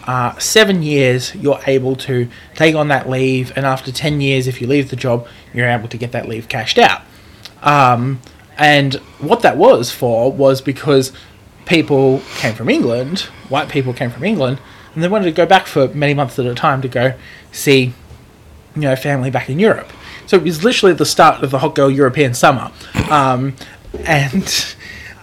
uh, 0.06 0.36
seven 0.38 0.82
years, 0.82 1.32
you're 1.36 1.60
able 1.64 1.94
to 1.94 2.28
take 2.56 2.74
on 2.74 2.88
that 2.88 3.08
leave, 3.08 3.52
and 3.54 3.64
after 3.64 3.92
ten 3.92 4.20
years, 4.20 4.48
if 4.48 4.60
you 4.60 4.66
leave 4.66 4.90
the 4.90 4.96
job, 4.96 5.28
you're 5.54 5.68
able 5.68 5.86
to 5.86 5.96
get 5.96 6.10
that 6.10 6.28
leave 6.28 6.48
cashed 6.48 6.76
out. 6.76 7.02
Um, 7.62 8.20
and 8.58 8.94
what 9.20 9.42
that 9.42 9.56
was 9.56 9.92
for 9.92 10.32
was 10.32 10.60
because 10.60 11.12
people 11.66 12.20
came 12.34 12.54
from 12.56 12.68
England, 12.68 13.20
white 13.48 13.68
people 13.68 13.92
came 13.92 14.10
from 14.10 14.24
England, 14.24 14.58
and 14.94 15.04
they 15.04 15.08
wanted 15.08 15.26
to 15.26 15.32
go 15.32 15.46
back 15.46 15.68
for 15.68 15.86
many 15.94 16.14
months 16.14 16.36
at 16.40 16.46
a 16.46 16.54
time 16.54 16.82
to 16.82 16.88
go 16.88 17.14
see, 17.52 17.94
you 18.74 18.82
know, 18.82 18.96
family 18.96 19.30
back 19.30 19.48
in 19.48 19.60
Europe. 19.60 19.92
So 20.32 20.38
it 20.38 20.44
was 20.44 20.64
literally 20.64 20.94
the 20.94 21.04
start 21.04 21.44
of 21.44 21.50
the 21.50 21.58
hot 21.58 21.74
girl 21.74 21.90
European 21.90 22.32
summer, 22.32 22.72
um, 23.10 23.54
and 24.06 24.74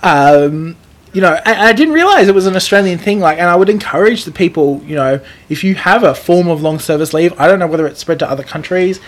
um, 0.03 0.78
you 1.14 1.22
know, 1.22 1.41
I, 1.43 1.70
I 1.70 1.74
didn't 1.74 1.95
realize 1.95 2.28
it 2.28 2.36
was 2.36 2.45
an 2.45 2.55
Australian 2.55 2.99
thing. 2.99 3.20
Like, 3.20 3.39
and 3.39 3.49
I 3.49 3.55
would 3.55 3.70
encourage 3.70 4.26
the 4.26 4.32
people, 4.32 4.84
you 4.86 4.93
know, 4.93 5.20
if 5.49 5.64
you 5.64 5.74
have 5.74 6.03
a 6.03 6.14
form 6.14 6.47
of 6.47 6.62
long 6.62 6.78
service 6.78 7.12
leave, 7.12 7.34
I 7.39 7.47
don't 7.47 7.57
know 7.57 7.66
whether 7.66 7.88
it's 7.88 7.99
spread 7.99 8.20
to 8.20 8.30
other 8.30 8.43
countries, 8.43 8.99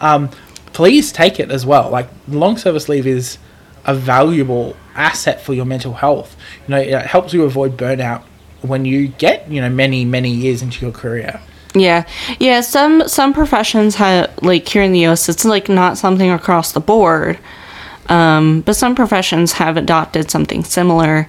um, 0.00 0.30
please 0.72 1.12
take 1.12 1.38
it 1.38 1.50
as 1.50 1.66
well. 1.66 1.90
Like, 1.90 2.08
long 2.26 2.56
service 2.56 2.88
leave 2.88 3.06
is 3.06 3.36
a 3.84 3.94
valuable 3.94 4.76
asset 4.94 5.42
for 5.42 5.52
your 5.52 5.66
mental 5.66 5.92
health. 5.92 6.36
You 6.66 6.70
know, 6.70 6.80
it 6.80 7.04
helps 7.04 7.34
you 7.34 7.44
avoid 7.44 7.76
burnout 7.76 8.22
when 8.62 8.86
you 8.86 9.08
get, 9.08 9.50
you 9.50 9.60
know, 9.60 9.68
many, 9.68 10.06
many 10.06 10.30
years 10.30 10.62
into 10.62 10.86
your 10.86 10.92
career. 10.92 11.38
Yeah, 11.74 12.04
yeah. 12.40 12.62
Some 12.62 13.06
some 13.06 13.32
professions 13.32 13.94
have 13.96 14.30
like 14.42 14.68
here 14.68 14.82
in 14.82 14.92
the 14.92 15.00
U.S. 15.00 15.28
It's 15.28 15.44
like 15.44 15.68
not 15.68 15.98
something 15.98 16.30
across 16.30 16.72
the 16.72 16.80
board, 16.80 17.38
um, 18.08 18.62
but 18.62 18.74
some 18.74 18.94
professions 18.96 19.52
have 19.52 19.76
adopted 19.76 20.30
something 20.30 20.64
similar. 20.64 21.28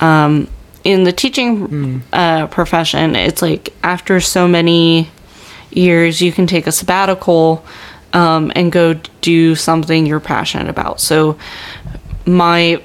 Um, 0.00 0.48
in 0.84 1.04
the 1.04 1.12
teaching 1.12 2.02
uh, 2.12 2.46
profession, 2.46 3.16
it's 3.16 3.42
like 3.42 3.74
after 3.82 4.20
so 4.20 4.46
many 4.46 5.10
years, 5.72 6.22
you 6.22 6.32
can 6.32 6.46
take 6.46 6.66
a 6.66 6.72
sabbatical 6.72 7.64
um, 8.12 8.52
and 8.54 8.72
go 8.72 8.94
do 9.20 9.54
something 9.54 10.06
you're 10.06 10.20
passionate 10.20 10.68
about. 10.68 11.00
So, 11.00 11.38
my 12.24 12.82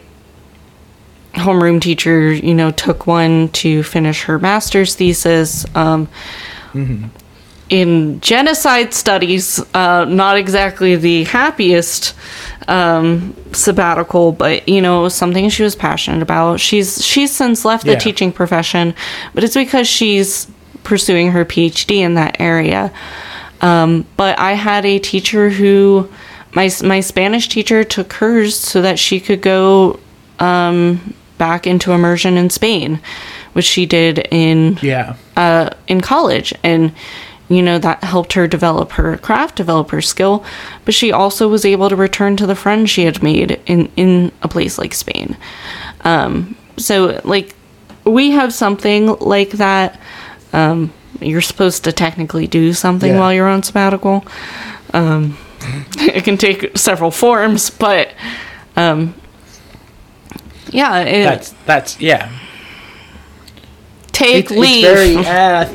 homeroom 1.33 1.79
teacher, 1.79 2.33
you 2.33 2.53
know, 2.53 2.71
took 2.71 3.07
one 3.07 3.49
to 3.49 3.83
finish 3.83 4.23
her 4.23 4.39
master's 4.39 4.95
thesis. 4.95 5.65
Um, 5.75 6.09
In 7.69 8.19
genocide 8.19 8.93
studies, 8.93 9.59
uh, 9.73 10.03
not 10.03 10.35
exactly 10.35 10.97
the 10.97 11.23
happiest 11.23 12.13
um, 12.67 13.33
sabbatical, 13.53 14.33
but 14.33 14.67
you 14.67 14.81
know, 14.81 15.07
something 15.07 15.47
she 15.49 15.63
was 15.63 15.73
passionate 15.75 16.21
about. 16.21 16.59
She's 16.59 17.01
she's 17.05 17.31
since 17.31 17.63
left 17.63 17.85
the 17.85 17.93
Yeah. 17.93 17.99
teaching 17.99 18.33
profession, 18.33 18.93
but 19.33 19.45
it's 19.45 19.53
because 19.55 19.87
she's 19.87 20.47
pursuing 20.83 21.31
her 21.31 21.45
PhD 21.45 21.97
in 21.99 22.15
that 22.15 22.35
area. 22.41 22.91
Um, 23.61 24.05
but 24.17 24.37
I 24.37 24.53
had 24.53 24.85
a 24.85 24.99
teacher 24.99 25.49
who, 25.49 26.09
my 26.53 26.69
my 26.83 26.99
Spanish 26.99 27.47
teacher 27.47 27.85
took 27.85 28.11
hers 28.13 28.57
so 28.59 28.81
that 28.81 28.99
she 28.99 29.21
could 29.21 29.41
go 29.41 29.97
um, 30.39 31.13
back 31.37 31.65
into 31.65 31.93
immersion 31.93 32.35
in 32.37 32.49
Spain, 32.49 32.99
which 33.53 33.65
she 33.65 33.85
did 33.85 34.27
in 34.31 34.77
Yeah. 34.81 35.15
uh, 35.37 35.69
in 35.87 36.01
college, 36.01 36.53
and 36.63 36.91
you 37.49 37.61
know 37.61 37.77
that 37.79 38.03
helped 38.03 38.33
her 38.33 38.47
develop 38.47 38.91
her 38.93 39.17
craft, 39.17 39.55
develop 39.55 39.91
her 39.91 40.01
skill. 40.01 40.43
But 40.85 40.93
she 40.93 41.11
also 41.11 41.47
was 41.49 41.65
able 41.65 41.89
to 41.89 41.95
return 41.95 42.37
to 42.37 42.47
the 42.47 42.55
friends 42.55 42.89
she 42.89 43.05
had 43.05 43.21
made 43.21 43.59
in 43.65 43.89
in 43.95 44.31
a 44.41 44.47
place 44.47 44.77
like 44.77 44.93
Spain. 44.93 45.35
Um, 46.05 46.55
so 46.77 47.19
like 47.23 47.55
we 48.05 48.31
have 48.31 48.53
something 48.53 49.07
like 49.19 49.51
that. 49.51 49.99
Um, 50.53 50.91
you're 51.19 51.41
supposed 51.41 51.83
to 51.83 51.91
technically 51.91 52.47
do 52.47 52.73
something 52.73 53.11
Yeah. 53.11 53.19
while 53.19 53.33
you're 53.33 53.47
on 53.47 53.61
sabbatical. 53.63 54.25
Um, 54.93 55.37
it 55.99 56.23
can 56.23 56.37
take 56.37 56.75
several 56.77 57.11
forms, 57.11 57.69
but 57.69 58.09
um, 58.75 59.13
yeah, 60.69 60.99
it, 61.01 61.23
That's 61.23 61.49
that's 61.65 61.99
yeah. 61.99 62.29
Take 64.21 64.45
it's, 64.45 64.51
leave. 64.51 64.85
It's 64.85 64.99
very, 64.99 65.15
uh, 65.17 65.73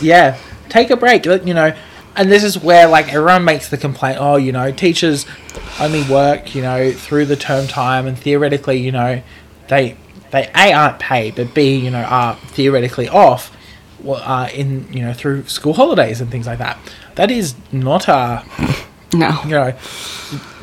yeah, 0.00 0.38
take 0.68 0.90
a 0.90 0.96
break. 0.96 1.24
You 1.24 1.54
know, 1.54 1.74
and 2.16 2.30
this 2.30 2.44
is 2.44 2.58
where 2.58 2.88
like 2.88 3.12
everyone 3.12 3.44
makes 3.44 3.68
the 3.68 3.76
complaint. 3.76 4.18
Oh, 4.20 4.36
you 4.36 4.52
know, 4.52 4.70
teachers 4.72 5.26
only 5.80 6.02
work 6.10 6.54
you 6.54 6.62
know 6.62 6.92
through 6.92 7.26
the 7.26 7.36
term 7.36 7.66
time, 7.66 8.06
and 8.06 8.18
theoretically, 8.18 8.78
you 8.78 8.92
know, 8.92 9.22
they 9.68 9.96
they 10.30 10.50
a 10.54 10.72
aren't 10.72 10.98
paid, 10.98 11.36
but 11.36 11.54
b 11.54 11.76
you 11.76 11.90
know 11.90 12.02
are 12.02 12.36
theoretically 12.36 13.08
off. 13.08 13.56
Uh, 14.02 14.48
in 14.54 14.90
you 14.90 15.02
know 15.02 15.12
through 15.12 15.44
school 15.44 15.74
holidays 15.74 16.22
and 16.22 16.30
things 16.30 16.46
like 16.46 16.56
that. 16.56 16.78
That 17.16 17.30
is 17.30 17.54
not 17.70 18.08
a 18.08 18.42
no. 19.12 19.38
you 19.44 19.50
know, 19.50 19.76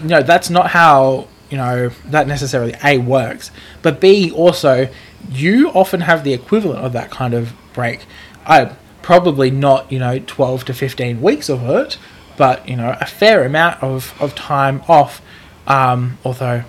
you 0.01 0.07
know 0.07 0.23
that's 0.23 0.49
not 0.49 0.71
how 0.71 1.27
you 1.51 1.57
know 1.57 1.89
that 2.05 2.27
necessarily 2.27 2.73
a 2.83 2.97
works. 2.97 3.51
But 3.83 4.01
b 4.01 4.31
also, 4.31 4.89
you 5.29 5.69
often 5.69 6.01
have 6.01 6.23
the 6.23 6.33
equivalent 6.33 6.79
of 6.79 6.93
that 6.93 7.11
kind 7.11 7.33
of 7.33 7.53
break. 7.73 8.05
I 8.45 8.73
probably 9.01 9.51
not 9.51 9.91
you 9.91 9.99
know 9.99 10.19
twelve 10.19 10.65
to 10.65 10.73
fifteen 10.73 11.21
weeks 11.21 11.49
of 11.49 11.67
it, 11.69 11.97
but 12.37 12.67
you 12.67 12.75
know 12.75 12.97
a 12.99 13.05
fair 13.05 13.45
amount 13.45 13.81
of 13.83 14.13
of 14.21 14.35
time 14.35 14.81
off. 14.87 15.21
Um, 15.67 16.17
although 16.23 16.63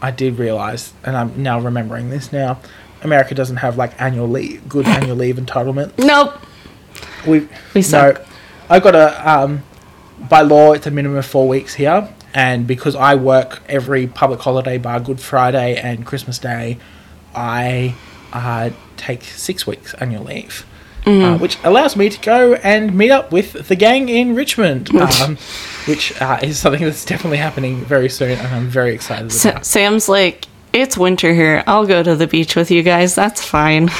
I 0.00 0.10
did 0.10 0.38
realize, 0.38 0.92
and 1.04 1.16
I'm 1.16 1.42
now 1.42 1.60
remembering 1.60 2.10
this 2.10 2.32
now. 2.32 2.58
America 3.02 3.34
doesn't 3.34 3.56
have 3.56 3.76
like 3.76 4.00
annual 4.00 4.28
leave, 4.28 4.68
good 4.68 4.86
annual 4.96 5.16
leave 5.16 5.36
entitlement. 5.36 5.96
Nope. 5.98 6.34
We 7.26 7.48
We 7.74 7.82
suck. 7.82 8.18
No, 8.18 8.24
I 8.68 8.80
got 8.80 8.94
a 8.94 9.30
um, 9.30 9.62
by 10.28 10.42
law 10.42 10.72
it's 10.72 10.86
a 10.86 10.90
minimum 10.90 11.18
of 11.18 11.26
four 11.26 11.48
weeks 11.48 11.74
here, 11.74 12.12
and 12.34 12.66
because 12.66 12.94
I 12.94 13.14
work 13.14 13.62
every 13.68 14.06
public 14.06 14.40
holiday 14.40 14.78
bar 14.78 15.00
Good 15.00 15.20
Friday 15.20 15.76
and 15.76 16.06
Christmas 16.06 16.38
Day, 16.38 16.78
I 17.34 17.94
uh, 18.32 18.70
take 18.96 19.24
six 19.24 19.66
weeks 19.66 19.94
annual 19.94 20.24
leave. 20.24 20.66
Uh, 21.04 21.36
which 21.36 21.58
allows 21.64 21.96
me 21.96 22.08
to 22.08 22.20
go 22.20 22.54
and 22.54 22.96
meet 22.96 23.10
up 23.10 23.32
with 23.32 23.66
the 23.66 23.74
gang 23.74 24.08
in 24.08 24.36
Richmond, 24.36 24.94
um, 24.94 25.36
which 25.86 26.12
uh, 26.22 26.38
is 26.40 26.60
something 26.60 26.80
that's 26.80 27.04
definitely 27.04 27.38
happening 27.38 27.84
very 27.84 28.08
soon, 28.08 28.38
and 28.38 28.46
I'm 28.54 28.68
very 28.68 28.94
excited 28.94 29.32
Sa- 29.32 29.50
about. 29.50 29.66
Sam's 29.66 30.08
like, 30.08 30.46
it's 30.72 30.96
winter 30.96 31.34
here. 31.34 31.64
I'll 31.66 31.88
go 31.88 32.04
to 32.04 32.14
the 32.14 32.28
beach 32.28 32.54
with 32.54 32.70
you 32.70 32.84
guys. 32.84 33.16
That's 33.16 33.44
fine. 33.44 33.90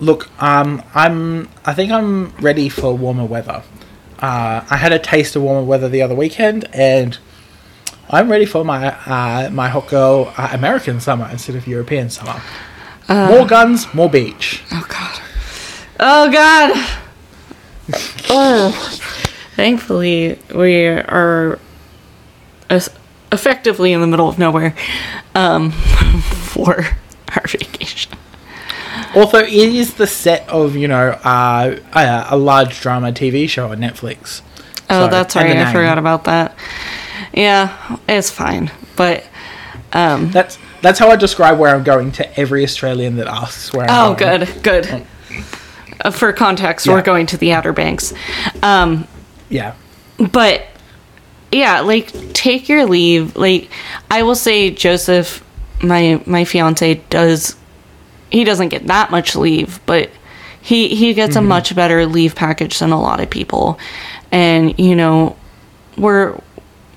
Look, 0.00 0.30
um, 0.42 0.82
I'm. 0.94 1.50
I 1.66 1.74
think 1.74 1.92
I'm 1.92 2.30
ready 2.36 2.70
for 2.70 2.96
warmer 2.96 3.26
weather. 3.26 3.62
Uh, 4.18 4.64
I 4.70 4.76
had 4.78 4.94
a 4.94 4.98
taste 4.98 5.36
of 5.36 5.42
warmer 5.42 5.66
weather 5.66 5.90
the 5.90 6.00
other 6.00 6.14
weekend, 6.14 6.68
and 6.72 7.18
I'm 8.10 8.30
ready 8.30 8.44
for 8.46 8.64
my 8.64 8.88
uh, 8.94 9.50
my 9.50 9.68
hot 9.68 9.88
girl 9.88 10.32
uh, 10.36 10.50
American 10.52 11.00
summer 11.00 11.28
instead 11.30 11.56
of 11.56 11.66
European 11.66 12.08
summer. 12.10 12.40
more 13.08 13.46
guns, 13.46 13.92
more 13.94 14.08
beach. 14.10 14.62
Oh 14.72 14.86
God. 14.88 15.20
Oh 16.00 16.30
God. 16.30 16.72
oh. 18.30 18.70
Thankfully, 19.56 20.38
we 20.54 20.86
are 20.86 21.58
es- 22.68 22.90
effectively 23.32 23.92
in 23.92 24.00
the 24.00 24.06
middle 24.06 24.28
of 24.28 24.38
nowhere 24.38 24.74
um, 25.34 25.70
for 26.52 26.84
our 27.34 27.42
vacation. 27.46 28.12
Although 29.14 29.38
it 29.40 29.52
is 29.52 29.94
the 29.94 30.06
set 30.06 30.46
of 30.48 30.76
you 30.76 30.86
know 30.88 31.10
uh, 31.24 31.76
a, 31.94 32.26
a 32.30 32.36
large 32.36 32.80
drama 32.80 33.12
TV 33.12 33.48
show 33.48 33.70
on 33.72 33.78
Netflix. 33.78 34.42
Oh, 34.88 35.06
So, 35.06 35.08
that's 35.08 35.34
right. 35.34 35.56
I 35.56 35.72
forgot 35.72 35.98
about 35.98 36.24
that. 36.24 36.54
Yeah, 37.36 37.96
it's 38.08 38.30
fine. 38.30 38.70
But 38.96 39.24
um, 39.92 40.30
That's 40.30 40.58
that's 40.82 40.98
how 40.98 41.10
I 41.10 41.16
describe 41.16 41.58
where 41.58 41.74
I'm 41.74 41.84
going 41.84 42.12
to 42.12 42.40
every 42.40 42.62
Australian 42.64 43.16
that 43.16 43.26
asks 43.26 43.72
where 43.72 43.88
I'm 43.88 44.12
Oh, 44.12 44.14
going. 44.14 44.44
good, 44.44 44.62
good. 44.62 45.06
Uh, 46.04 46.10
for 46.10 46.32
context, 46.32 46.86
Yeah. 46.86 46.94
we're 46.94 47.02
going 47.02 47.26
to 47.26 47.36
the 47.36 47.52
Outer 47.52 47.72
Banks. 47.72 48.12
Um, 48.62 49.06
Yeah. 49.48 49.72
but 50.32 50.66
yeah, 51.52 51.80
like 51.80 52.12
take 52.32 52.68
your 52.68 52.84
leave. 52.86 53.36
Like 53.36 53.70
I 54.10 54.22
will 54.22 54.34
say, 54.34 54.70
Joseph, 54.70 55.44
my 55.82 56.20
my 56.26 56.44
fiance 56.44 56.94
does. 57.10 57.54
He 58.30 58.44
doesn't 58.44 58.68
get 58.70 58.86
that 58.88 59.10
much 59.10 59.36
leave, 59.36 59.78
but 59.86 60.10
he 60.60 60.88
he 60.88 61.14
gets 61.14 61.36
a 61.36 61.42
much 61.42 61.74
better 61.76 62.06
leave 62.06 62.34
package 62.34 62.78
than 62.80 62.90
a 62.92 63.00
lot 63.00 63.20
of 63.20 63.30
people. 63.30 63.78
And 64.32 64.78
you 64.78 64.96
know, 64.96 65.36
we're 65.96 66.38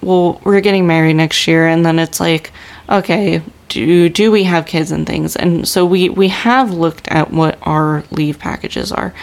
well, 0.02 0.40
we're 0.44 0.62
getting 0.62 0.88
married 0.88 1.14
next 1.16 1.48
year, 1.48 1.68
and 1.68 1.86
then 1.86 2.00
it's 2.00 2.20
like, 2.20 2.52
okay, 2.90 3.42
do 3.70 4.10
do 4.10 4.32
we 4.32 4.44
have 4.44 4.66
kids 4.66 4.92
and 4.92 5.06
things? 5.06 5.36
And 5.36 5.68
so 5.68 5.86
we 5.86 6.10
we 6.10 6.28
have 6.30 6.72
looked 6.72 7.08
at 7.10 7.32
what 7.32 7.58
our 7.64 8.04
leave 8.12 8.40
packages 8.40 8.92
are, 8.92 9.14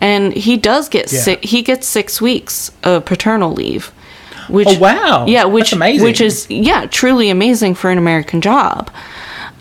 and 0.00 0.32
he 0.32 0.56
does 0.56 0.88
get 0.88 1.12
Yeah. 1.12 1.20
si- 1.20 1.38
he 1.42 1.62
gets 1.62 1.86
six 1.86 2.20
weeks 2.20 2.70
of 2.82 3.04
paternal 3.04 3.52
leave. 3.52 3.92
Which, 4.48 4.68
Oh, 4.68 4.78
wow. 4.78 5.24
Yeah, 5.26 5.44
which 5.44 5.72
which 5.72 6.20
is 6.20 6.46
yeah, 6.50 6.84
truly 6.86 7.30
amazing 7.30 7.74
for 7.76 7.90
an 7.90 7.96
American 7.98 8.40
job. 8.42 8.90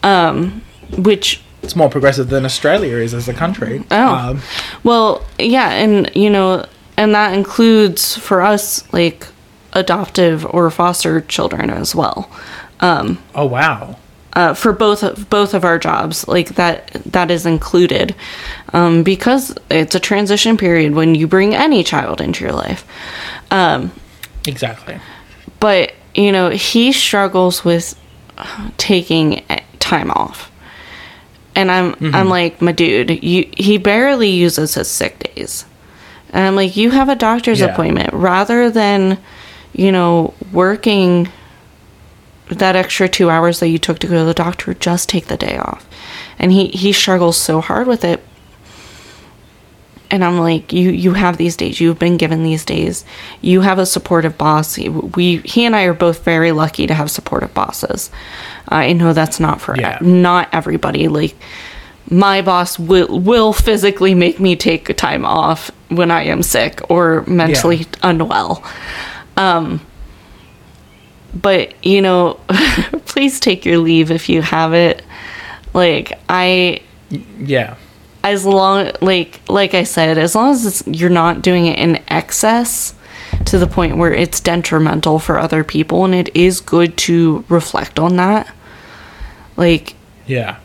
Um, 0.04 0.62
which 0.98 1.42
It's 1.62 1.76
more 1.78 1.90
progressive 1.90 2.28
than 2.30 2.44
Australia 2.44 2.98
is 2.98 3.14
as 3.14 3.30
a 3.30 3.34
country. 3.34 3.84
Oh. 3.92 4.14
Um, 4.16 4.42
Well, 4.84 5.22
yeah, 5.40 5.70
and 5.70 6.12
you 6.14 6.30
know, 6.30 6.66
and 6.98 7.16
that 7.16 7.34
includes 7.34 8.18
for 8.18 8.42
us 8.42 8.84
like 8.92 9.26
adoptive 9.74 10.46
or 10.46 10.70
foster 10.72 11.22
children 11.22 11.70
as 11.70 11.94
well. 11.96 12.30
oh, 12.82 13.46
wow. 13.46 13.98
Uh, 14.34 14.54
for 14.56 14.74
both 14.74 15.04
of 15.04 15.30
both 15.30 15.54
of 15.54 15.64
our 15.64 15.78
jobs, 15.78 16.28
like 16.28 16.56
that 16.56 16.92
that 17.06 17.30
is 17.30 17.46
included, 17.46 18.16
um, 18.74 19.04
because 19.04 19.56
it's 19.70 19.94
a 19.94 20.00
transition 20.00 20.58
period 20.58 20.96
when 20.96 21.14
you 21.14 21.28
bring 21.28 21.54
any 21.54 21.84
child 21.84 22.20
into 22.20 22.44
your 22.44 22.52
life. 22.54 22.84
Exactly. 24.48 24.98
But 25.60 25.94
you 26.16 26.32
know, 26.32 26.50
he 26.50 26.92
struggles 26.94 27.64
with 27.64 27.94
taking 28.78 29.44
time 29.80 30.10
off. 30.12 30.52
And 31.56 31.70
I'm 31.72 31.94
I'm 32.16 32.28
like, 32.30 32.60
my 32.60 32.72
dude, 32.72 33.24
you 33.24 33.48
he 33.56 33.78
barely 33.78 34.30
uses 34.30 34.74
his 34.74 34.88
sick 34.90 35.36
days. 35.36 35.66
And 36.32 36.44
I'm 36.48 36.56
like, 36.56 36.76
you 36.76 36.90
have 36.90 37.10
a 37.10 37.16
doctor's 37.16 37.60
Yeah. 37.60 37.68
appointment 37.68 38.12
rather 38.14 38.72
than, 38.72 39.20
you 39.74 39.92
know, 39.92 40.34
working 40.52 41.30
that 42.50 42.76
extra 42.76 43.10
two 43.10 43.30
hours 43.30 43.60
that 43.60 43.70
you 43.70 43.78
took 43.80 44.00
to 44.00 44.08
go 44.08 44.20
to 44.20 44.26
the 44.26 44.34
doctor, 44.34 44.74
just 44.74 45.10
take 45.10 45.26
the 45.28 45.38
day 45.38 45.58
off. 45.58 45.88
And 46.38 46.52
he, 46.52 46.68
he 46.68 46.92
struggles 46.94 47.38
so 47.38 47.62
hard 47.62 47.88
with 47.88 48.04
it. 48.04 48.24
And 50.12 50.24
I'm 50.24 50.38
like, 50.38 50.72
you 50.72 50.92
you 50.92 51.14
have 51.14 51.38
these 51.38 51.58
days. 51.58 51.82
You've 51.82 51.98
been 51.98 52.18
given 52.18 52.44
these 52.44 52.64
days. 52.64 53.04
You 53.42 53.62
have 53.62 53.80
a 53.80 53.86
supportive 53.86 54.38
boss. 54.38 54.78
We 54.78 55.38
he 55.38 55.66
and 55.66 55.76
I 55.76 55.86
are 55.86 55.94
both 55.96 56.24
very 56.24 56.52
lucky 56.52 56.86
to 56.86 56.94
have 56.94 57.10
supportive 57.10 57.52
bosses. 57.56 58.12
I 58.68 58.94
know 58.94 59.14
that's 59.14 59.40
not 59.40 59.60
for 59.60 59.76
Yeah. 59.76 59.98
not 60.02 60.50
everybody. 60.54 61.08
Like 61.08 61.36
my 62.12 62.44
boss 62.44 62.78
will 62.78 63.08
will 63.20 63.54
physically 63.54 64.14
make 64.14 64.40
me 64.40 64.56
take 64.56 64.96
time 64.98 65.26
off 65.26 65.72
when 65.90 66.12
I 66.12 66.24
am 66.26 66.44
sick 66.44 66.80
or 66.92 67.24
mentally 67.26 67.88
unwell. 68.04 68.64
Um 69.38 69.82
but 71.34 71.74
you 71.84 72.02
know, 72.02 72.40
please 73.06 73.40
take 73.40 73.66
your 73.66 73.78
leave 73.80 74.12
if 74.12 74.30
you 74.30 74.42
have 74.42 74.74
it. 74.74 75.04
Like 75.74 76.14
I 76.30 76.82
Yeah. 77.40 77.76
as 78.24 78.46
long 78.46 78.92
like 79.02 79.42
like 79.50 79.74
I 79.74 79.84
said, 79.84 80.18
as 80.18 80.36
long 80.36 80.52
as 80.52 80.66
it's, 80.66 80.88
you're 80.88 81.10
not 81.10 81.42
doing 81.42 81.66
it 81.66 81.80
in 81.80 82.02
excess 82.08 82.94
to 83.46 83.58
the 83.58 83.66
point 83.68 83.98
where 83.98 84.14
it's 84.14 84.40
detrimental 84.40 85.18
for 85.20 85.40
other 85.40 85.64
people 85.64 86.06
and 86.06 86.14
it 86.14 86.34
is 86.36 86.62
good 86.62 86.96
to 86.98 87.44
reflect 87.50 87.98
on 87.98 88.16
that. 88.18 88.54
Like 89.58 89.96
Yeah. 90.28 90.58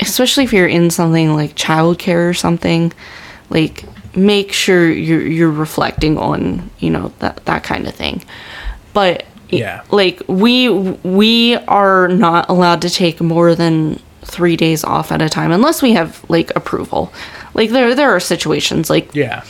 especially 0.00 0.44
if 0.44 0.52
you're 0.52 0.68
in 0.68 0.90
something 0.90 1.34
like 1.34 1.54
childcare 1.56 2.28
or 2.30 2.34
something, 2.34 2.92
like 3.50 3.84
make 4.14 4.52
sure 4.52 4.90
you're 4.90 5.26
you're 5.26 5.50
reflecting 5.50 6.18
on, 6.18 6.70
you 6.78 6.90
know, 6.90 7.12
that 7.20 7.44
that 7.46 7.62
kind 7.64 7.86
of 7.86 7.94
thing. 7.94 8.22
But 8.92 9.24
Yeah. 9.48 9.82
like 9.90 10.22
we 10.28 10.68
we 10.68 11.56
are 11.68 12.08
not 12.08 12.48
allowed 12.48 12.82
to 12.82 12.90
take 12.90 13.20
more 13.20 13.54
than 13.54 13.98
3 14.24 14.56
days 14.56 14.84
off 14.84 15.10
at 15.12 15.20
a 15.22 15.28
time 15.28 15.50
unless 15.52 15.82
we 15.82 15.92
have 15.94 16.24
like 16.28 16.52
approval. 16.56 17.12
Like 17.54 17.70
there 17.70 17.94
there 17.94 18.10
are 18.14 18.20
situations 18.20 18.88
like 18.90 19.14
Yeah. 19.14 19.42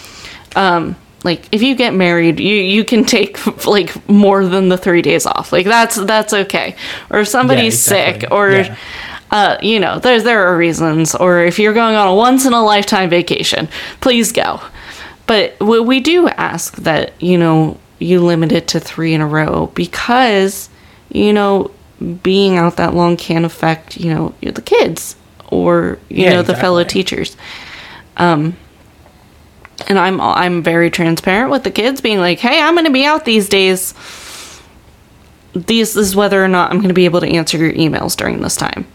um 0.57 0.97
like 1.25 1.47
if 1.53 1.63
you 1.63 1.77
get 1.77 1.95
married 1.95 2.41
you 2.41 2.55
you 2.57 2.85
can 2.85 3.05
take 3.05 3.39
like 3.67 3.91
more 4.09 4.45
than 4.45 4.69
the 4.71 4.77
three 4.77 5.03
days 5.03 5.25
off 5.25 5.53
like 5.53 5.67
that's 5.67 5.95
that's 5.97 6.33
okay 6.33 6.75
or 7.11 7.21
if 7.21 7.29
somebody's 7.29 7.75
exactly. 7.75 8.21
sick 8.23 8.33
or 8.33 8.51
Yeah. 8.51 8.77
Uh 9.33 9.57
you 9.63 9.81
know 9.81 9.99
there's 9.99 10.25
there 10.25 10.47
are 10.47 10.57
reasons 10.57 11.15
or 11.15 11.41
if 11.41 11.59
you're 11.59 11.75
going 11.75 11.97
on 11.97 12.07
a 12.09 12.15
once 12.15 12.47
in 12.47 12.53
a 12.53 12.63
lifetime 12.65 13.11
vacation 13.11 13.69
please 14.01 14.33
go 14.33 14.61
but 15.27 15.59
we, 15.61 16.01
do 16.01 16.29
ask 16.29 16.77
that 16.77 17.13
you 17.23 17.39
know 17.39 17.79
you 17.99 18.21
limit 18.21 18.53
it 18.53 18.69
to 18.69 18.81
three 18.81 19.15
in 19.15 19.21
a 19.21 19.27
row 19.27 19.69
because 19.75 20.69
you 21.11 21.33
know 21.33 21.71
being 22.23 22.57
out 22.59 22.77
that 22.77 22.95
long 22.95 23.17
can 23.17 23.45
affect 23.45 23.97
you 23.97 24.13
know 24.13 24.35
the 24.43 24.63
kids 24.63 25.17
or 25.51 25.99
you 26.11 26.25
Yeah, 26.25 26.35
know 26.35 26.43
the 26.43 26.57
fellow 26.57 26.81
exactly. 26.81 27.03
teachers 27.03 27.37
and 29.89 29.99
I'm 29.99 30.21
I'm 30.21 30.63
very 30.63 30.91
transparent 30.91 31.51
with 31.51 31.65
the 31.65 31.71
kids, 31.71 32.01
being 32.01 32.19
like, 32.19 32.39
"Hey, 32.39 32.61
I'm 32.61 32.75
going 32.75 32.85
to 32.87 32.91
be 32.93 33.05
out 33.05 33.25
these 33.25 33.49
days. 33.49 33.95
This 35.55 35.97
is 35.97 36.17
whether 36.17 36.43
or 36.43 36.49
not 36.49 36.71
I'm 36.71 36.79
going 36.79 36.89
to 36.89 36.95
be 36.95 37.05
able 37.05 37.21
to 37.21 37.29
answer 37.29 37.59
your 37.59 37.73
emails 37.73 38.17
during 38.17 38.41
this 38.41 38.57
time, 38.57 38.87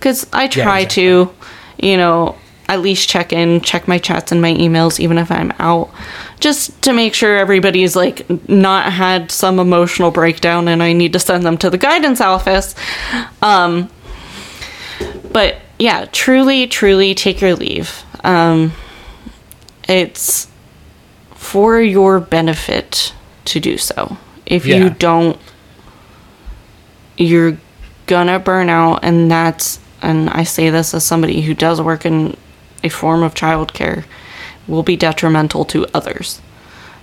because 0.00 0.26
I 0.32 0.48
try 0.48 0.80
exactly. 0.80 1.04
to, 1.04 1.30
you 1.78 1.96
know, 1.98 2.36
at 2.68 2.80
least 2.80 3.08
check 3.08 3.32
in, 3.32 3.60
check 3.60 3.86
my 3.86 3.98
chats 3.98 4.32
and 4.32 4.40
my 4.40 4.54
emails, 4.54 4.98
even 4.98 5.18
if 5.18 5.30
I'm 5.30 5.52
out, 5.58 5.90
just 6.40 6.80
to 6.82 6.92
make 6.92 7.14
sure 7.14 7.36
everybody's 7.36 7.94
like 7.96 8.28
not 8.48 8.92
had 8.92 9.30
some 9.30 9.58
emotional 9.58 10.10
breakdown 10.10 10.68
and 10.68 10.82
I 10.82 10.92
need 10.92 11.12
to 11.12 11.18
send 11.18 11.44
them 11.44 11.58
to 11.58 11.68
the 11.68 11.78
guidance 11.78 12.20
office. 12.20 12.74
Um, 13.42 13.90
but 15.32 15.56
yeah, 15.78 16.06
truly, 16.12 16.66
truly 16.66 17.14
take 17.14 17.40
your 17.40 17.54
leave. 17.54 18.04
Um, 18.24 18.72
it's 19.88 20.46
for 21.34 21.80
your 21.80 22.20
benefit 22.20 23.12
to 23.46 23.60
do 23.60 23.76
so. 23.78 24.16
If 24.46 24.64
Yeah. 24.64 24.76
you 24.76 24.90
don't, 24.90 25.38
you're 27.16 27.58
gonna 28.06 28.38
burn 28.38 28.68
out, 28.68 29.00
and 29.02 29.30
that's, 29.30 29.78
and 30.02 30.30
I 30.30 30.44
say 30.44 30.70
this 30.70 30.94
as 30.94 31.04
somebody 31.04 31.42
who 31.42 31.54
does 31.54 31.80
work 31.80 32.04
in 32.06 32.36
a 32.82 32.88
form 32.88 33.22
of 33.22 33.34
childcare, 33.34 34.04
will 34.66 34.82
be 34.82 34.96
detrimental 34.96 35.64
to 35.66 35.86
others. 35.94 36.40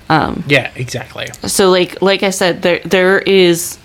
Um, 0.09 0.43
yeah, 0.47 0.71
exactly. 0.75 1.27
So, 1.47 1.69
like, 1.69 2.01
like 2.01 2.23
I 2.23 2.29
said, 2.29 2.61
there 2.61 2.79
there 2.79 3.19
is 3.19 3.77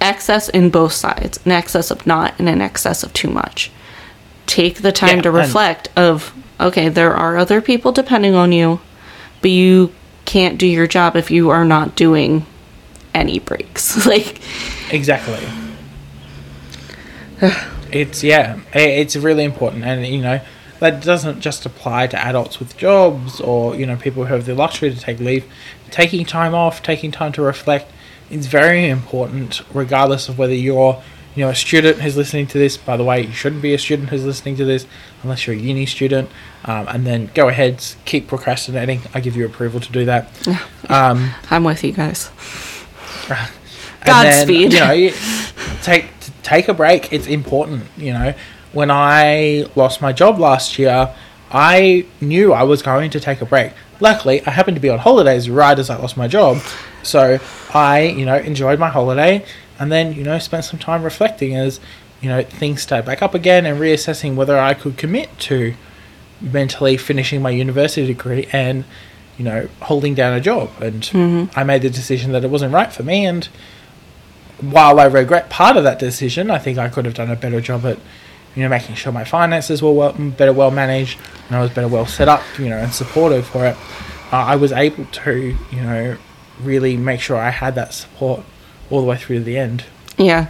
excess 0.00 0.48
in 0.48 0.70
both 0.70 0.92
sides, 0.92 1.40
an 1.44 1.52
excess 1.52 1.90
of 1.90 2.06
not 2.06 2.34
and 2.38 2.48
an 2.48 2.60
excess 2.60 3.02
of 3.02 3.12
too 3.12 3.28
much. 3.28 3.70
Take 4.46 4.82
the 4.82 4.92
time 4.92 5.16
Yeah, 5.16 5.22
to 5.22 5.28
and- 5.30 5.36
reflect 5.38 5.88
of 5.96 6.32
okay, 6.60 6.88
there 6.88 7.14
are 7.14 7.36
other 7.36 7.60
people 7.60 7.92
depending 7.92 8.34
on 8.34 8.52
you, 8.52 8.80
but 9.42 9.50
you 9.50 9.92
can't 10.24 10.58
do 10.58 10.66
your 10.66 10.86
job 10.86 11.16
if 11.16 11.30
you 11.30 11.50
are 11.50 11.64
not 11.64 11.96
doing 11.96 12.46
any 13.14 13.38
breaks. 13.38 14.06
like, 14.12 14.40
Exactly. 14.90 15.40
it's 17.92 18.22
yeah, 18.22 18.60
it's 18.72 19.16
really 19.16 19.44
important, 19.44 19.84
and 19.84 20.06
you 20.06 20.20
know 20.20 20.40
that 20.80 21.02
doesn't 21.02 21.40
just 21.40 21.66
apply 21.66 22.06
to 22.06 22.18
adults 22.18 22.58
with 22.58 22.76
jobs 22.76 23.40
or 23.40 23.74
you 23.74 23.86
know 23.86 23.96
people 23.96 24.24
who 24.24 24.34
have 24.34 24.46
the 24.46 24.54
luxury 24.54 24.92
to 24.92 25.00
take 25.00 25.20
leave. 25.20 25.44
Taking 25.90 26.24
time 26.24 26.54
off, 26.54 26.82
taking 26.82 27.10
time 27.10 27.32
to 27.32 27.42
reflect, 27.42 27.90
is 28.30 28.46
very 28.46 28.88
important, 28.88 29.62
regardless 29.74 30.28
of 30.28 30.38
whether 30.38 30.54
you're 30.54 31.02
you 31.34 31.44
know 31.44 31.50
a 31.50 31.54
student 31.54 31.98
who's 32.00 32.16
listening 32.16 32.46
to 32.48 32.58
this. 32.58 32.76
By 32.76 32.96
the 32.96 33.04
way, 33.04 33.22
you 33.26 33.32
shouldn't 33.32 33.62
be 33.62 33.74
a 33.74 33.78
student 33.78 34.10
who's 34.10 34.24
listening 34.24 34.56
to 34.56 34.64
this 34.64 34.86
unless 35.22 35.46
you're 35.46 35.56
a 35.56 35.58
uni 35.58 35.86
student. 35.86 36.30
Um, 36.64 36.88
and 36.88 37.06
then 37.06 37.30
go 37.34 37.48
ahead, 37.48 37.84
keep 38.04 38.26
procrastinating. 38.26 39.02
I 39.14 39.20
give 39.20 39.36
you 39.36 39.46
approval 39.46 39.80
to 39.80 39.92
do 39.92 40.04
that. 40.04 40.30
Um, 40.90 41.34
I'm 41.50 41.64
with 41.64 41.84
you 41.84 41.92
guys. 41.92 42.30
Godspeed. 44.06 44.72
you 44.72 44.80
know, 44.80 44.92
you 44.92 45.12
take 45.82 46.17
take 46.42 46.68
a 46.68 46.74
break. 46.74 47.12
It's 47.12 47.26
important. 47.26 47.84
You 47.96 48.12
know, 48.12 48.34
when 48.72 48.90
I 48.90 49.66
lost 49.76 50.00
my 50.00 50.12
job 50.12 50.38
last 50.38 50.78
year, 50.78 51.14
I 51.50 52.06
knew 52.20 52.52
I 52.52 52.62
was 52.62 52.82
going 52.82 53.10
to 53.10 53.20
take 53.20 53.40
a 53.40 53.46
break. 53.46 53.72
Luckily, 54.00 54.46
I 54.46 54.50
happened 54.50 54.76
to 54.76 54.80
be 54.80 54.90
on 54.90 54.98
holidays 54.98 55.50
right 55.50 55.78
as 55.78 55.90
I 55.90 55.96
lost 55.96 56.16
my 56.16 56.28
job, 56.28 56.58
so 57.02 57.38
I, 57.74 58.02
you 58.02 58.24
know, 58.24 58.36
enjoyed 58.36 58.78
my 58.78 58.88
holiday 58.88 59.44
and 59.78 59.92
then 59.92 60.12
you 60.12 60.24
know 60.24 60.38
spent 60.38 60.64
some 60.64 60.78
time 60.78 61.02
reflecting 61.02 61.54
as 61.54 61.80
you 62.20 62.28
know 62.28 62.42
things 62.42 62.82
start 62.82 63.04
back 63.04 63.22
up 63.22 63.34
again 63.34 63.64
and 63.64 63.80
reassessing 63.80 64.34
whether 64.34 64.58
I 64.58 64.74
could 64.74 64.96
commit 64.96 65.38
to 65.40 65.74
mentally 66.40 66.96
finishing 66.96 67.40
my 67.42 67.50
university 67.50 68.06
degree 68.06 68.48
and 68.52 68.84
you 69.36 69.44
know 69.44 69.68
holding 69.82 70.14
down 70.14 70.34
a 70.34 70.40
job 70.40 70.70
and 70.80 71.02
mm-hmm. 71.02 71.58
i 71.58 71.64
made 71.64 71.82
the 71.82 71.90
decision 71.90 72.30
that 72.30 72.44
it 72.44 72.50
wasn't 72.50 72.72
right 72.72 72.92
for 72.92 73.02
me 73.02 73.26
and 73.26 73.48
while 74.60 74.98
i 74.98 75.04
regret 75.04 75.48
part 75.50 75.76
of 75.76 75.84
that 75.84 75.98
decision 75.98 76.50
i 76.50 76.58
think 76.58 76.78
i 76.78 76.88
could 76.88 77.04
have 77.04 77.14
done 77.14 77.30
a 77.30 77.36
better 77.36 77.60
job 77.60 77.84
at 77.86 77.98
you 78.56 78.62
know 78.62 78.68
making 78.68 78.94
sure 78.94 79.12
my 79.12 79.24
finances 79.24 79.80
were 79.82 79.92
well, 79.92 80.12
better 80.12 80.52
well 80.52 80.70
managed 80.70 81.18
and 81.48 81.56
i 81.56 81.60
was 81.60 81.70
better 81.70 81.86
well 81.88 82.06
set 82.06 82.28
up 82.28 82.42
you 82.58 82.68
know 82.68 82.76
and 82.78 82.92
supportive 82.92 83.46
for 83.46 83.66
it 83.66 83.76
uh, 84.32 84.36
i 84.36 84.56
was 84.56 84.72
able 84.72 85.04
to 85.06 85.56
you 85.70 85.80
know 85.80 86.16
really 86.60 86.96
make 86.96 87.20
sure 87.20 87.36
i 87.36 87.50
had 87.50 87.74
that 87.76 87.94
support 87.94 88.42
all 88.90 89.00
the 89.00 89.06
way 89.06 89.16
through 89.16 89.38
to 89.38 89.44
the 89.44 89.56
end 89.56 89.84
Yeah. 90.16 90.46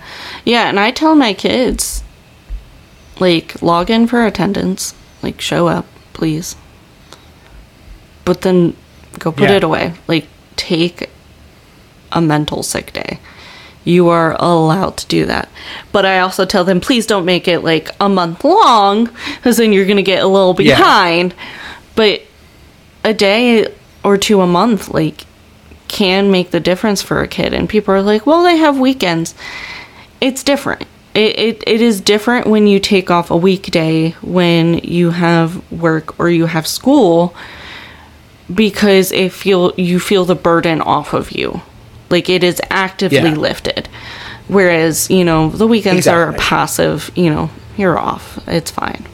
Yeah, 0.46 0.70
and 0.70 0.80
I 0.80 0.90
tell 0.90 1.14
my 1.14 1.34
kids 1.34 2.02
like 3.20 3.60
log 3.60 3.90
in 3.90 4.06
for 4.06 4.24
attendance, 4.24 4.94
like 5.22 5.40
show 5.42 5.68
up, 5.68 5.84
please. 6.14 6.56
But 8.24 8.40
then 8.40 8.74
go 9.18 9.30
put 9.32 9.50
Yeah. 9.50 9.56
it 9.56 9.64
away. 9.64 9.92
Like 10.06 10.26
take 10.56 11.10
a 12.12 12.20
mental 12.22 12.62
sick 12.62 12.92
day. 12.94 13.18
You 13.88 14.08
are 14.08 14.36
allowed 14.38 14.96
to 14.98 15.06
do 15.06 15.24
that. 15.26 15.48
But 15.92 16.04
I 16.04 16.20
also 16.20 16.44
tell 16.44 16.64
them 16.64 16.80
please 16.80 17.06
don't 17.06 17.24
make 17.24 17.48
it 17.48 17.60
like 17.60 17.90
a 18.00 18.08
month 18.08 18.44
long 18.44 19.08
cuz 19.42 19.56
then 19.56 19.72
you're 19.72 19.86
going 19.86 19.96
to 19.96 20.02
get 20.02 20.22
a 20.22 20.26
little 20.26 20.54
Yeah. 20.60 20.76
behind. 20.76 21.34
But 21.94 22.22
a 23.04 23.14
day 23.14 23.66
or 24.04 24.18
two 24.18 24.40
a 24.42 24.46
month 24.46 24.88
like 24.92 25.24
can 25.88 26.30
make 26.30 26.50
the 26.50 26.60
difference 26.60 27.00
for 27.00 27.22
a 27.22 27.28
kid 27.28 27.54
and 27.54 27.68
people 27.68 27.94
are 27.94 28.02
like 28.02 28.26
well 28.26 28.42
they 28.42 28.56
have 28.58 28.78
weekends 28.78 29.34
it's 30.20 30.42
different 30.42 30.82
it, 31.14 31.38
it, 31.38 31.64
it 31.66 31.80
is 31.80 32.00
different 32.02 32.46
when 32.46 32.66
you 32.66 32.78
take 32.78 33.10
off 33.10 33.30
a 33.30 33.36
weekday 33.36 34.10
when 34.20 34.74
you 34.80 35.10
have 35.10 35.62
work 35.72 36.18
or 36.20 36.28
you 36.28 36.44
have 36.46 36.66
school 36.66 37.34
because 38.54 39.10
it 39.12 39.32
feel 39.32 39.72
you 39.76 39.98
feel 39.98 40.24
the 40.26 40.34
burden 40.34 40.80
off 40.82 41.12
of 41.14 41.32
you 41.32 41.62
like 42.10 42.28
it 42.28 42.42
is 42.44 42.60
actively 42.70 43.18
Yeah. 43.18 43.34
lifted 43.34 43.88
whereas 44.48 45.10
you 45.10 45.24
know 45.24 45.50
the 45.50 45.66
weekends 45.66 46.06
are 46.06 46.32
passive 46.34 47.10
you 47.14 47.28
know 47.30 47.50
you're 47.76 47.98
off 47.98 48.38
it's 48.48 48.70
fine 48.70 49.04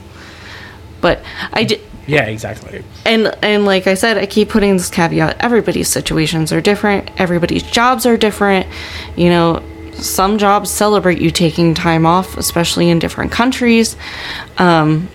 but 1.00 1.22
i 1.52 1.64
did 1.64 1.80
Yeah, 2.06 2.24
exactly. 2.26 2.84
and 3.06 3.34
and 3.42 3.64
like 3.64 3.86
I 3.86 3.94
said, 3.94 4.18
I 4.18 4.26
keep 4.26 4.50
putting 4.50 4.76
this 4.76 4.90
caveat: 4.90 5.36
everybody's 5.40 5.88
situations 5.88 6.52
are 6.52 6.60
different. 6.60 7.10
Everybody's 7.18 7.62
jobs 7.62 8.04
are 8.04 8.18
different. 8.18 8.66
You 9.16 9.30
know, 9.30 9.62
some 9.94 10.36
jobs 10.36 10.68
celebrate 10.70 11.18
you 11.18 11.30
taking 11.30 11.72
time 11.72 12.04
off, 12.04 12.36
especially 12.36 12.90
in 12.90 12.98
different 12.98 13.32
countries. 13.32 13.96
Um, 14.58 15.08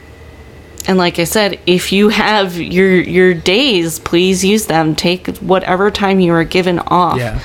and 0.88 0.98
like 0.98 1.20
I 1.20 1.26
said, 1.26 1.60
if 1.68 1.92
you 1.92 2.10
have 2.10 2.58
your 2.58 2.96
your 3.02 3.36
days, 3.36 4.00
please 4.00 4.44
use 4.44 4.66
them. 4.66 4.96
Take 4.96 5.28
whatever 5.38 5.92
time 5.92 6.20
you 6.20 6.34
are 6.34 6.44
given 6.44 6.80
off. 6.80 7.20
Yeah. 7.20 7.40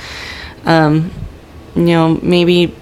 You 0.66 1.10
know, 1.74 2.18
maybe 2.22 2.74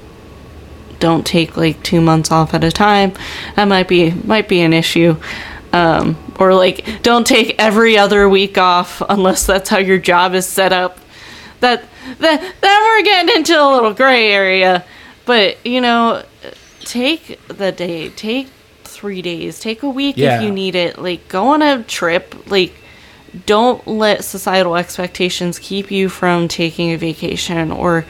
don't 0.98 1.26
take 1.26 1.56
like 1.56 1.82
two 1.82 2.00
months 2.00 2.30
off 2.30 2.54
at 2.54 2.62
a 2.62 2.70
time. 2.70 3.12
That 3.56 3.64
might 3.64 3.88
be 3.88 4.10
might 4.10 4.48
be 4.48 4.60
an 4.60 4.72
issue. 4.72 5.16
Um, 5.72 6.16
or 6.38 6.54
like 6.54 7.02
don't 7.02 7.26
take 7.26 7.56
every 7.58 7.96
other 7.96 8.28
week 8.28 8.58
off 8.58 9.00
unless 9.08 9.46
that's 9.46 9.70
how 9.70 9.78
your 9.78 9.98
job 9.98 10.34
is 10.34 10.46
set 10.46 10.72
up. 10.72 10.98
That 11.60 11.84
that 12.18 12.54
then 12.60 12.82
we're 12.84 13.02
getting 13.02 13.34
into 13.36 13.54
a 13.60 13.66
little 13.72 13.94
gray 13.94 14.30
area. 14.32 14.84
But 15.24 15.64
you 15.64 15.80
know, 15.80 16.24
take 16.80 17.40
the 17.48 17.72
day, 17.72 18.10
take 18.10 18.48
three 18.84 19.22
days, 19.22 19.58
take 19.58 19.82
a 19.82 19.88
week 19.88 20.16
Yeah. 20.18 20.36
if 20.36 20.42
you 20.42 20.50
need 20.50 20.74
it. 20.74 20.98
Like 20.98 21.28
go 21.28 21.48
on 21.48 21.62
a 21.62 21.82
trip. 21.84 22.50
Like 22.50 22.74
don't 23.46 23.86
let 23.86 24.24
societal 24.24 24.76
expectations 24.76 25.58
keep 25.58 25.90
you 25.90 26.08
from 26.08 26.48
taking 26.48 26.92
a 26.92 26.96
vacation 26.96 27.70
or 27.70 28.04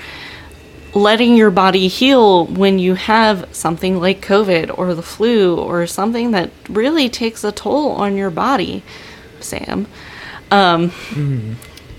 letting 0.95 1.37
your 1.37 1.51
body 1.51 1.89
heal 1.89 2.45
when 2.47 2.79
you 2.79 2.95
have 2.95 3.49
something 3.55 3.99
like 4.01 4.21
COVID 4.21 4.77
or 4.77 4.95
the 4.95 5.03
flu 5.03 5.57
or 5.57 5.87
something 5.87 6.33
that 6.33 6.51
really 6.69 7.09
takes 7.09 7.45
a 7.45 7.53
toll 7.53 7.93
on 7.93 8.17
your 8.17 8.31
body, 8.31 8.83
Sam. 9.41 9.87
Um, 10.51 10.93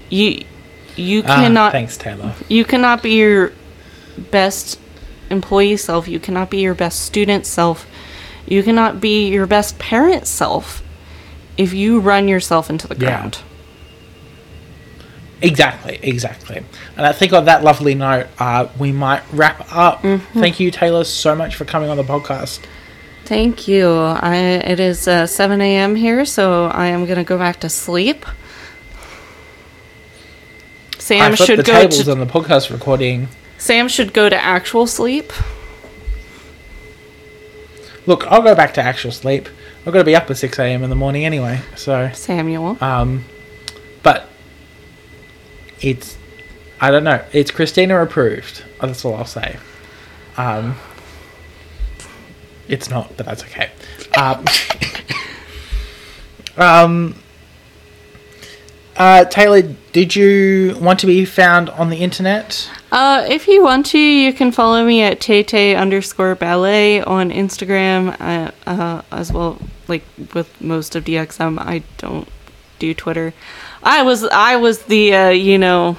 You 0.09 0.43
you 0.95 1.23
Ah, 1.25 1.35
cannot 1.37 1.71
thanks, 1.71 1.97
Taylor. 1.97 2.33
you 2.49 2.63
cannot 2.63 3.01
be 3.01 3.13
your 3.17 3.51
best 4.29 4.79
employee 5.31 5.77
self. 5.77 6.07
You 6.07 6.19
cannot 6.19 6.51
be 6.51 6.59
your 6.59 6.75
best 6.75 6.99
student 7.03 7.47
self. 7.47 7.87
You 8.45 8.61
cannot 8.61 9.01
be 9.01 9.27
your 9.29 9.47
best 9.47 9.79
parent 9.79 10.27
self 10.27 10.82
if 11.57 11.73
you 11.73 11.99
run 11.99 12.27
yourself 12.27 12.69
into 12.69 12.87
the 12.87 12.95
Yeah. 12.95 12.99
ground. 13.19 13.37
Exactly, 15.41 15.99
exactly. 16.01 16.63
And 16.95 17.05
I 17.05 17.11
think 17.11 17.33
on 17.33 17.45
that 17.45 17.63
lovely 17.63 17.95
note, 17.95 18.27
uh, 18.39 18.67
we 18.79 18.93
might 18.93 19.23
wrap 19.33 19.67
up. 19.75 20.01
Mm-hmm. 20.01 20.39
Thank 20.39 20.59
you, 20.61 20.71
Taylor, 20.71 21.03
so 21.03 21.35
much 21.35 21.55
for 21.55 21.65
coming 21.65 21.89
on 21.89 21.97
the 21.97 22.03
podcast. 22.03 22.59
Thank 23.25 23.67
you. 23.67 23.89
I 23.91 24.35
it 24.35 24.79
is 24.79 25.07
uh, 25.07 25.27
7 25.27 25.59
a.m. 25.61 25.95
here, 25.95 26.23
so 26.25 26.65
I 26.65 26.87
am 26.87 27.05
gonna 27.05 27.23
go 27.25 27.37
back 27.37 27.59
to 27.61 27.69
sleep. 27.69 28.25
Sam 30.97 31.35
should 31.35 31.59
the 31.59 31.63
go 31.63 31.73
tables 31.73 32.03
to 32.05 32.11
on 32.11 32.19
the 32.19 32.25
podcast 32.25 32.71
recording. 32.71 33.27
Sam 33.57 33.89
should 33.89 34.13
go 34.13 34.29
to 34.29 34.41
actual 34.41 34.87
sleep. 34.87 35.33
Look, 38.05 38.25
I'll 38.27 38.41
go 38.41 38.55
back 38.55 38.73
to 38.75 38.81
actual 38.81 39.11
sleep. 39.11 39.49
I've 39.85 39.91
got 39.91 39.99
to 39.99 40.05
be 40.05 40.15
up 40.15 40.29
at 40.29 40.37
6 40.37 40.59
a.m. 40.59 40.83
in 40.83 40.89
the 40.89 40.95
morning 40.95 41.25
anyway. 41.25 41.59
So, 41.75 42.09
Samuel. 42.13 42.81
um, 42.81 43.25
but 44.01 44.29
it's, 45.81 46.17
I 46.79 46.89
don't 46.89 47.03
know, 47.03 47.23
it's 47.33 47.51
Christina 47.51 48.01
approved. 48.01 48.63
That's 48.79 49.03
all 49.03 49.15
I'll 49.15 49.25
say. 49.25 49.57
Um, 50.37 50.77
it's 52.69 52.89
not, 52.89 53.17
but 53.17 53.25
that's 53.25 53.43
okay. 53.43 53.71
Um, 54.17 54.45
um, 56.57 57.15
uh, 58.95 59.25
Taylor, 59.25 59.63
did 59.91 60.15
you 60.15 60.77
want 60.79 60.99
to 61.01 61.07
be 61.07 61.25
found 61.25 61.69
on 61.71 61.89
the 61.89 61.97
internet? 61.97 62.69
Uh, 62.93 63.25
if 63.27 63.47
you 63.47 63.63
want 63.63 63.87
to, 63.87 63.97
you 63.97 64.31
can 64.31 64.51
follow 64.51 64.85
me 64.85 65.01
at 65.01 65.19
Tete 65.19 65.75
underscore 65.75 66.35
ballet 66.35 67.01
on 67.01 67.31
Instagram, 67.31 68.15
uh, 68.21 68.51
uh, 68.69 69.01
as 69.11 69.33
well. 69.33 69.59
Like 69.87 70.03
with 70.35 70.61
most 70.61 70.95
of 70.95 71.03
DXM, 71.03 71.57
I 71.57 71.81
don't 71.97 72.27
do 72.77 72.93
Twitter. 72.93 73.33
I 73.81 74.03
was 74.03 74.23
I 74.25 74.57
was 74.57 74.83
the 74.83 75.11
uh, 75.15 75.29
you 75.29 75.57
know 75.57 75.97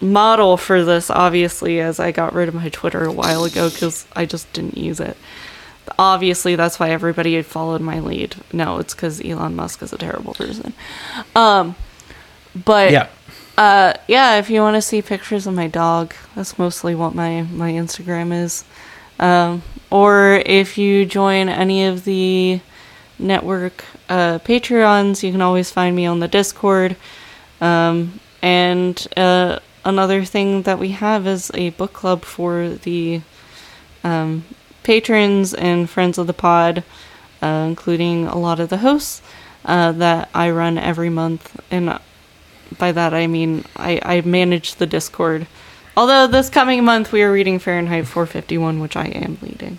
model 0.00 0.56
for 0.56 0.84
this, 0.84 1.10
obviously, 1.10 1.78
as 1.80 2.00
I 2.00 2.10
got 2.10 2.34
rid 2.34 2.48
of 2.48 2.54
my 2.56 2.70
Twitter 2.70 3.04
a 3.04 3.12
while 3.12 3.44
ago 3.44 3.70
because 3.70 4.04
I 4.16 4.26
just 4.26 4.52
didn't 4.52 4.76
use 4.76 4.98
it. 4.98 5.16
Obviously, 5.96 6.56
that's 6.56 6.80
why 6.80 6.90
everybody 6.90 7.36
had 7.36 7.46
followed 7.46 7.80
my 7.80 8.00
lead. 8.00 8.34
No, 8.52 8.78
it's 8.78 8.94
because 8.94 9.24
Elon 9.24 9.54
Musk 9.54 9.80
is 9.80 9.92
a 9.92 9.98
terrible 9.98 10.34
person. 10.34 10.72
Um, 11.36 11.76
but 12.54 12.90
Yeah. 12.90 13.06
Uh, 13.56 13.94
yeah, 14.08 14.38
if 14.38 14.50
you 14.50 14.60
want 14.60 14.74
to 14.74 14.82
see 14.82 15.02
pictures 15.02 15.46
of 15.46 15.54
my 15.54 15.68
dog, 15.68 16.14
that's 16.34 16.58
mostly 16.58 16.94
what 16.94 17.14
my 17.14 17.42
my 17.42 17.72
Instagram 17.72 18.32
is. 18.32 18.64
Um, 19.18 19.62
or 19.90 20.42
if 20.44 20.76
you 20.76 21.06
join 21.06 21.48
any 21.48 21.84
of 21.84 22.04
the 22.04 22.60
network 23.18 23.84
uh, 24.08 24.38
Patreons, 24.40 25.22
you 25.22 25.30
can 25.30 25.40
always 25.40 25.70
find 25.70 25.94
me 25.94 26.06
on 26.06 26.20
the 26.20 26.28
Discord. 26.28 26.96
Um, 27.60 28.20
and 28.42 29.06
uh, 29.16 29.60
another 29.84 30.24
thing 30.24 30.62
that 30.62 30.78
we 30.78 30.90
have 30.90 31.26
is 31.26 31.50
a 31.54 31.70
book 31.70 31.92
club 31.92 32.24
for 32.24 32.70
the 32.70 33.22
um, 34.02 34.44
patrons 34.82 35.54
and 35.54 35.88
friends 35.88 36.18
of 36.18 36.26
the 36.26 36.32
pod, 36.32 36.82
uh, 37.40 37.64
including 37.68 38.26
a 38.26 38.36
lot 38.36 38.60
of 38.60 38.68
the 38.68 38.78
hosts 38.78 39.22
uh, 39.64 39.92
that 39.92 40.28
I 40.34 40.50
run 40.50 40.76
every 40.76 41.08
month. 41.08 41.58
And 41.70 41.98
by 42.78 42.92
that 42.92 43.14
I 43.14 43.26
mean 43.26 43.64
I, 43.76 44.00
I 44.02 44.20
manage 44.22 44.76
the 44.76 44.86
Discord. 44.86 45.46
Although 45.96 46.26
this 46.26 46.50
coming 46.50 46.84
month 46.84 47.12
we 47.12 47.22
are 47.22 47.30
reading 47.32 47.58
Fahrenheit 47.58 48.06
451, 48.06 48.80
which 48.80 48.96
I 48.96 49.06
am 49.06 49.38
leading. 49.42 49.78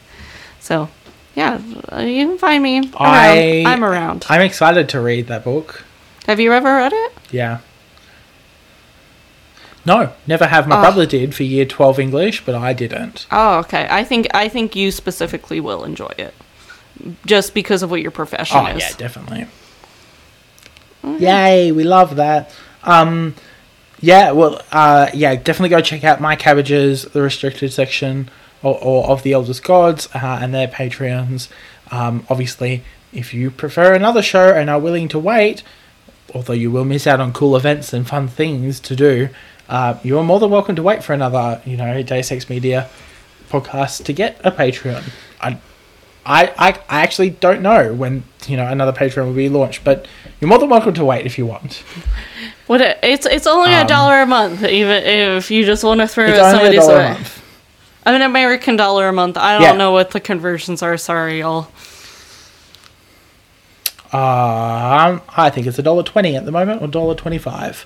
So, 0.62 0.90
yeah, 1.36 1.58
you 2.00 2.28
can 2.28 2.38
find 2.38 2.64
me. 2.64 2.80
Around. 2.80 2.94
I- 2.96 3.64
I'm 3.68 3.84
around. 3.84 4.26
I'm 4.30 4.42
excited 4.42 4.88
to 4.90 5.02
read 5.02 5.28
that 5.28 5.44
book. 5.44 5.84
Have 6.26 6.40
you 6.40 6.54
ever 6.54 6.76
read 6.78 6.94
it? 6.94 7.12
Yeah. 7.32 7.60
No, 9.86 10.14
never 10.26 10.48
have. 10.48 10.68
My 10.68 10.78
Ah. 10.78 10.82
brother 10.82 11.06
did 11.06 11.36
for 11.36 11.44
year 11.44 11.66
12 11.66 12.00
English, 12.00 12.44
but 12.46 12.56
I 12.56 12.74
didn't. 12.74 13.28
Oh, 13.32 13.60
okay. 13.60 13.86
I 13.92 14.04
think 14.04 14.28
I 14.34 14.48
think 14.50 14.76
you 14.76 14.92
specifically 14.92 15.60
will 15.60 15.84
enjoy 15.84 16.12
it, 16.18 16.34
just 17.26 17.54
because 17.54 17.84
of 17.84 17.92
what 17.92 18.02
your 18.02 18.10
profession 18.12 18.66
is. 18.66 18.74
Oh, 18.74 18.78
is. 18.78 18.84
yeah, 18.84 18.98
definitely. 18.98 19.48
Yay, 21.20 21.72
we 21.72 21.84
love 21.84 22.16
that. 22.16 22.50
Um, 22.86 23.36
yeah, 24.00 24.32
well, 24.32 24.62
uh, 24.72 25.10
yeah, 25.14 25.36
definitely 25.36 25.70
go 25.70 25.82
check 25.82 26.04
out 26.04 26.22
My 26.22 26.36
Cabbages, 26.36 27.04
the 27.04 27.22
restricted 27.22 27.74
section, 27.74 28.30
or, 28.62 28.80
or 28.82 29.10
of 29.10 29.24
the 29.24 29.34
Eldest 29.34 29.64
Gods, 29.64 30.08
uh, 30.14 30.40
and 30.42 30.54
their 30.54 30.68
Patreons. 30.68 31.50
Um, 31.92 32.26
obviously, 32.30 32.84
if 33.12 33.34
you 33.34 33.52
prefer 33.52 33.94
another 33.94 34.22
show 34.22 34.54
and 34.54 34.70
are 34.70 34.80
willing 34.80 35.08
to 35.10 35.20
wait, 35.20 35.64
although 36.34 36.54
you 36.54 36.72
will 36.72 36.86
miss 36.86 37.08
out 37.08 37.20
on 37.20 37.34
cool 37.34 37.56
events 37.56 37.94
and 37.94 38.08
fun 38.08 38.28
things 38.28 38.80
to 38.82 38.96
do, 38.96 39.30
uh, 39.70 39.98
you 40.04 40.18
are 40.20 40.24
more 40.24 40.40
than 40.40 40.52
welcome 40.52 40.76
to 40.76 40.84
wait 40.84 41.04
for 41.04 41.14
another, 41.14 41.62
you 41.66 41.78
know, 41.78 42.04
Deus 42.04 42.32
Ex 42.32 42.50
Media 42.50 42.90
podcast 43.50 44.04
to 44.06 44.14
get 44.14 44.40
a 44.44 44.52
Patreon. 44.52 45.04
I, 45.42 45.58
I, 46.26 46.52
I, 46.58 46.70
I 46.90 47.02
actually 47.02 47.30
don't 47.30 47.62
know 47.62 47.94
when 47.94 48.24
you 48.48 48.58
know 48.58 48.68
another 48.68 48.92
Patreon 48.92 49.26
will 49.28 49.34
be 49.34 49.48
launched, 49.50 49.84
but 49.84 50.08
you're 50.40 50.48
more 50.50 50.58
than 50.60 50.70
welcome 50.70 50.94
to 50.96 51.06
wait 51.06 51.26
if 51.26 51.38
you 51.38 51.46
want. 51.46 51.84
What 52.68 52.82
it, 52.82 52.98
it's 53.04 53.26
it's 53.28 53.46
only 53.48 53.72
a 53.74 53.82
Um, 53.82 53.88
dollar 53.88 54.22
a 54.22 54.26
month, 54.26 54.64
even 54.64 55.04
if 55.04 55.52
you 55.52 55.64
just 55.66 55.84
want 55.84 56.02
to 56.02 56.08
throw 56.08 56.26
It's 56.26 56.40
only 56.40 56.78
a 56.78 56.82
somebody's 56.82 56.88
away. 56.88 57.18
a 58.08 58.10
an 58.10 58.22
American 58.24 58.76
dollar 58.76 59.08
a 59.08 59.14
month. 59.14 59.38
I 59.38 59.54
don't 59.54 59.62
Yeah. 59.62 59.74
know 59.74 59.92
what 59.92 60.12
the 60.12 60.20
conversions 60.20 60.82
are. 60.82 60.98
Sorry, 60.98 61.40
y'all. 61.42 61.68
Um, 64.14 65.22
I 65.36 65.50
think 65.52 65.68
it's 65.68 65.78
a 65.80 65.84
dollar 65.84 66.04
twenty 66.04 66.36
at 66.36 66.46
the 66.46 66.52
moment, 66.52 66.82
or 66.82 66.88
dollar 66.88 67.16
twenty-five. 67.16 67.86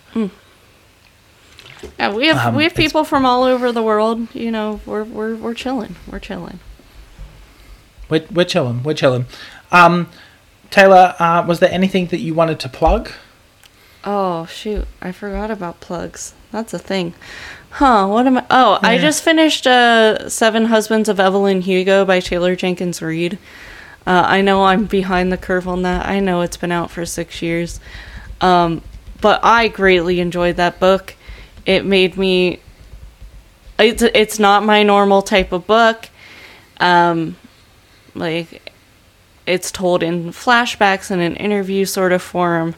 Yeah, 1.97 2.13
we 2.13 2.27
have 2.27 2.47
Um, 2.47 2.55
we 2.55 2.63
have 2.63 2.75
people 2.75 3.03
from 3.03 3.25
all 3.25 3.43
over 3.43 3.71
the 3.71 3.81
world. 3.81 4.27
You 4.33 4.51
know, 4.51 4.79
we're 4.85 5.03
we're 5.03 5.35
we're 5.35 5.53
chilling. 5.53 5.95
We're 6.09 6.19
chilling. 6.19 6.59
We're 8.09 8.25
we're 8.31 8.45
chilling. 8.45 8.83
We're 8.83 8.93
chilling. 8.93 9.25
Um, 9.71 10.09
Taylor, 10.69 11.15
uh, 11.19 11.43
was 11.47 11.59
there 11.59 11.71
anything 11.71 12.07
that 12.07 12.19
you 12.19 12.33
wanted 12.33 12.59
to 12.61 12.69
plug? 12.69 13.11
Oh 14.03 14.45
shoot, 14.45 14.87
I 15.01 15.11
forgot 15.11 15.51
about 15.51 15.81
plugs. 15.81 16.33
That's 16.51 16.73
a 16.73 16.79
thing. 16.79 17.13
Huh, 17.71 18.07
what 18.07 18.25
am 18.25 18.37
I 18.37 18.45
Oh, 18.49 18.79
I 18.81 18.97
just 18.97 19.23
finished 19.23 19.67
uh 19.67 20.29
Seven 20.29 20.65
Husbands 20.65 21.09
of 21.09 21.19
Evelyn 21.19 21.61
Hugo 21.61 22.05
by 22.05 22.19
Taylor 22.19 22.55
Jenkins 22.55 23.01
Reid. 23.01 23.37
Uh, 24.07 24.23
I 24.25 24.41
know 24.41 24.63
I'm 24.63 24.85
behind 24.85 25.31
the 25.31 25.37
curve 25.37 25.67
on 25.67 25.83
that. 25.83 26.07
I 26.07 26.19
know 26.19 26.41
it's 26.41 26.57
been 26.57 26.71
out 26.71 26.89
for 26.89 27.05
six 27.05 27.41
years. 27.41 27.79
Um, 28.41 28.81
but 29.21 29.41
I 29.43 29.67
greatly 29.67 30.19
enjoyed 30.19 30.55
that 30.55 30.79
book. 30.79 31.15
It 31.65 31.85
made 31.85 32.17
me 32.17 32.61
it's 33.77 34.01
it's 34.01 34.39
not 34.39 34.63
my 34.63 34.83
normal 34.83 35.21
type 35.21 35.51
of 35.51 35.67
book. 35.67 36.09
Um 36.77 37.35
like 38.15 38.73
it's 39.45 39.71
told 39.71 40.03
in 40.03 40.29
flashbacks 40.29 41.11
in 41.11 41.19
an 41.19 41.35
interview 41.35 41.85
sort 41.85 42.11
of 42.11 42.21
form 42.21 42.75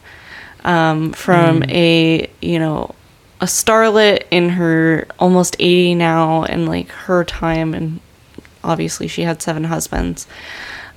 um, 0.64 1.12
from 1.12 1.62
a 1.64 2.30
you 2.40 2.58
know 2.58 2.94
a 3.40 3.46
starlet 3.46 4.24
in 4.30 4.50
her 4.50 5.06
almost 5.18 5.56
80 5.58 5.96
now 5.96 6.44
and 6.44 6.68
like 6.68 6.88
her 6.90 7.24
time 7.24 7.74
and 7.74 8.00
obviously 8.62 9.08
she 9.08 9.22
had 9.22 9.42
seven 9.42 9.64
husbands. 9.64 10.26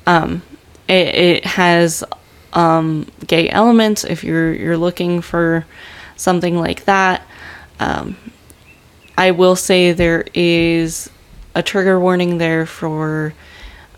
Um, 0.06 0.44
it, 0.88 1.16
it 1.16 1.46
has 1.46 2.04
um, 2.54 3.08
gay 3.26 3.50
elements 3.50 4.04
if 4.04 4.24
you're 4.24 4.54
you're 4.54 4.78
looking 4.78 5.22
for 5.22 5.66
something 6.16 6.58
like 6.58 6.86
that. 6.86 7.26
Um, 7.80 8.16
i 9.18 9.32
will 9.32 9.56
say 9.56 9.92
there 9.92 10.26
is 10.34 11.10
a 11.56 11.64
trigger 11.64 12.00
warning 12.00 12.38
there 12.38 12.66
for 12.66 13.34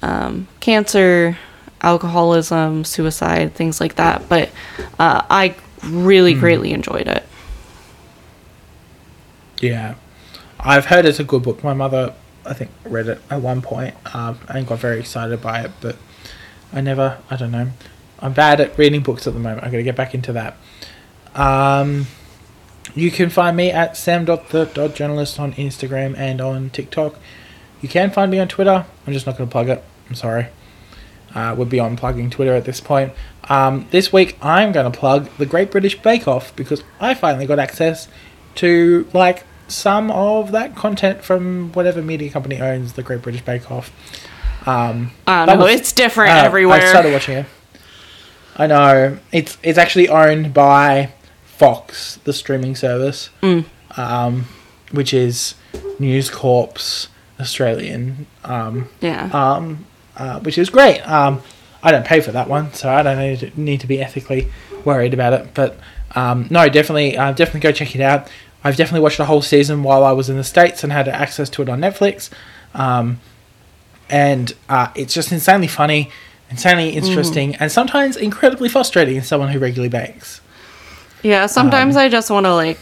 um, 0.02 0.48
cancer 0.60 1.38
alcoholism 1.82 2.84
suicide 2.84 3.54
things 3.54 3.80
like 3.80 3.96
that 3.96 4.28
but 4.28 4.50
uh, 5.00 5.22
i 5.30 5.56
really 5.84 6.34
greatly 6.34 6.74
enjoyed 6.74 7.08
it 7.08 7.24
Yeah, 9.62 9.96
I've 10.60 10.86
heard 10.86 11.06
it's 11.06 11.20
a 11.20 11.24
good 11.24 11.44
book. 11.44 11.64
My 11.64 11.74
mother, 11.74 12.14
I 12.46 12.54
think, 12.54 12.72
read 12.86 13.08
it 13.08 13.20
at 13.30 13.42
one 13.42 13.62
point 13.62 13.96
um, 14.16 14.40
and 14.50 14.68
got 14.68 14.80
very 14.80 15.00
excited 15.00 15.42
by 15.42 15.62
it, 15.62 15.72
but 15.82 15.98
I 16.72 16.82
never. 16.82 17.18
I 17.30 17.36
don't 17.36 17.52
know. 17.52 17.70
I'm 18.20 18.34
bad 18.34 18.62
at 18.62 18.78
reading 18.78 19.02
books 19.02 19.28
at 19.28 19.34
the 19.34 19.40
moment. 19.40 19.64
I 19.64 19.70
got 19.70 19.78
to 19.78 19.84
get 19.84 19.96
back 19.96 20.14
into 20.14 20.34
that. 20.34 20.58
Um, 21.36 22.08
you 22.96 23.12
can 23.12 23.30
find 23.30 23.56
me 23.56 23.72
at 23.72 23.96
sam.the.journalist 23.98 25.40
on 25.40 25.54
Instagram 25.54 26.18
and 26.18 26.42
on 26.42 26.70
TikTok. 26.70 27.16
You 27.82 27.90
can 27.90 28.12
find 28.12 28.32
me 28.32 28.40
on 28.40 28.48
Twitter. 28.48 28.86
I'm 29.06 29.14
just 29.14 29.26
not 29.26 29.38
going 29.38 29.48
to 29.48 29.52
plug 29.52 29.70
it. 29.70 29.84
I'm 30.10 30.16
sorry. 30.16 30.48
Uh, 31.36 31.54
we're 31.58 31.66
beyond 31.66 31.98
plugging 31.98 32.30
Twitter 32.30 32.54
at 32.56 32.66
this 32.66 32.80
point. 32.80 33.14
Um, 33.50 33.88
this 33.92 34.12
week, 34.12 34.38
I'm 34.42 34.72
going 34.72 34.92
to 34.92 34.98
plug 34.98 35.30
the 35.38 35.46
Great 35.46 35.72
British 35.72 36.00
Bake 36.02 36.28
Off 36.28 36.56
because 36.56 36.84
I 37.00 37.14
finally 37.14 37.46
got 37.46 37.60
access 37.60 38.08
to 38.56 39.08
like 39.14 39.44
some 39.68 40.10
of 40.12 40.52
that 40.54 40.76
content 40.76 41.24
from 41.24 41.72
whatever 41.74 42.02
media 42.02 42.30
company 42.32 42.60
owns 42.60 42.94
the 42.94 43.04
Great 43.04 43.22
British 43.22 43.42
Bake 43.44 43.70
Off. 43.70 43.92
Um, 44.68 45.12
i 45.28 45.46
know 45.46 45.58
was- 45.58 45.76
it's 45.80 45.92
different 45.94 46.32
uh, 46.32 46.44
everywhere 46.46 46.82
I 46.82 46.90
started 46.90 47.14
watching 47.14 47.38
it. 47.38 47.46
I 48.58 48.66
know 48.68 49.20
it's 49.32 49.58
it's 49.62 49.78
actually 49.78 50.10
owned 50.10 50.54
by 50.54 51.12
Fox, 51.46 52.18
the 52.24 52.34
streaming 52.34 52.76
service, 52.76 53.30
Mm. 53.44 53.66
um, 53.98 54.46
which 54.92 55.14
is 55.14 55.54
News 56.00 56.30
Corp's 56.32 57.08
Australian 57.40 58.26
um, 58.44 58.90
yeah 59.02 59.30
um, 59.34 59.86
uh, 60.18 60.40
which 60.40 60.58
is 60.58 60.70
great. 60.70 61.00
Um, 61.02 61.42
I 61.84 61.92
don't 61.92 62.06
pay 62.06 62.22
for 62.22 62.32
that 62.32 62.50
one, 62.50 62.74
so 62.74 62.90
I 62.90 63.04
don't 63.04 63.20
need 63.20 63.40
to, 63.40 63.62
need 63.62 63.82
to 63.82 63.88
be 63.88 64.02
ethically 64.02 64.48
worried 64.84 65.14
about 65.14 65.34
it. 65.34 65.54
But 65.54 65.78
um, 66.16 66.48
no, 66.50 66.68
definitely, 66.68 67.16
uh, 67.16 67.34
definitely 67.34 67.60
go 67.62 67.72
check 67.72 67.96
it 67.96 68.02
out. 68.02 68.28
I've 68.64 68.76
definitely 68.76 69.02
watched 69.02 69.20
the 69.20 69.26
whole 69.26 69.44
season 69.44 69.84
while 69.84 70.04
I 70.04 70.12
was 70.12 70.30
in 70.30 70.38
the 70.38 70.44
states 70.44 70.84
and 70.84 70.92
had 70.92 71.08
access 71.08 71.50
to 71.52 71.62
it 71.62 71.70
on 71.70 71.80
Netflix, 71.80 72.32
um, 72.74 73.20
and 74.10 74.54
uh, 74.68 74.88
it's 74.96 75.14
just 75.14 75.32
insanely 75.32 75.68
funny, 75.68 76.10
insanely 76.50 76.90
interesting, 76.90 77.56
and 77.58 77.72
sometimes 77.72 78.18
incredibly 78.18 78.70
frustrating 78.70 79.18
as 79.18 79.28
someone 79.28 79.50
who 79.50 79.60
regularly 79.60 79.90
bakes. 79.90 80.42
Yeah, 81.22 81.46
sometimes 81.46 81.96
Um, 81.96 82.02
I 82.02 82.10
just 82.10 82.32
want 82.32 82.46
to 82.48 82.56
like 82.56 82.80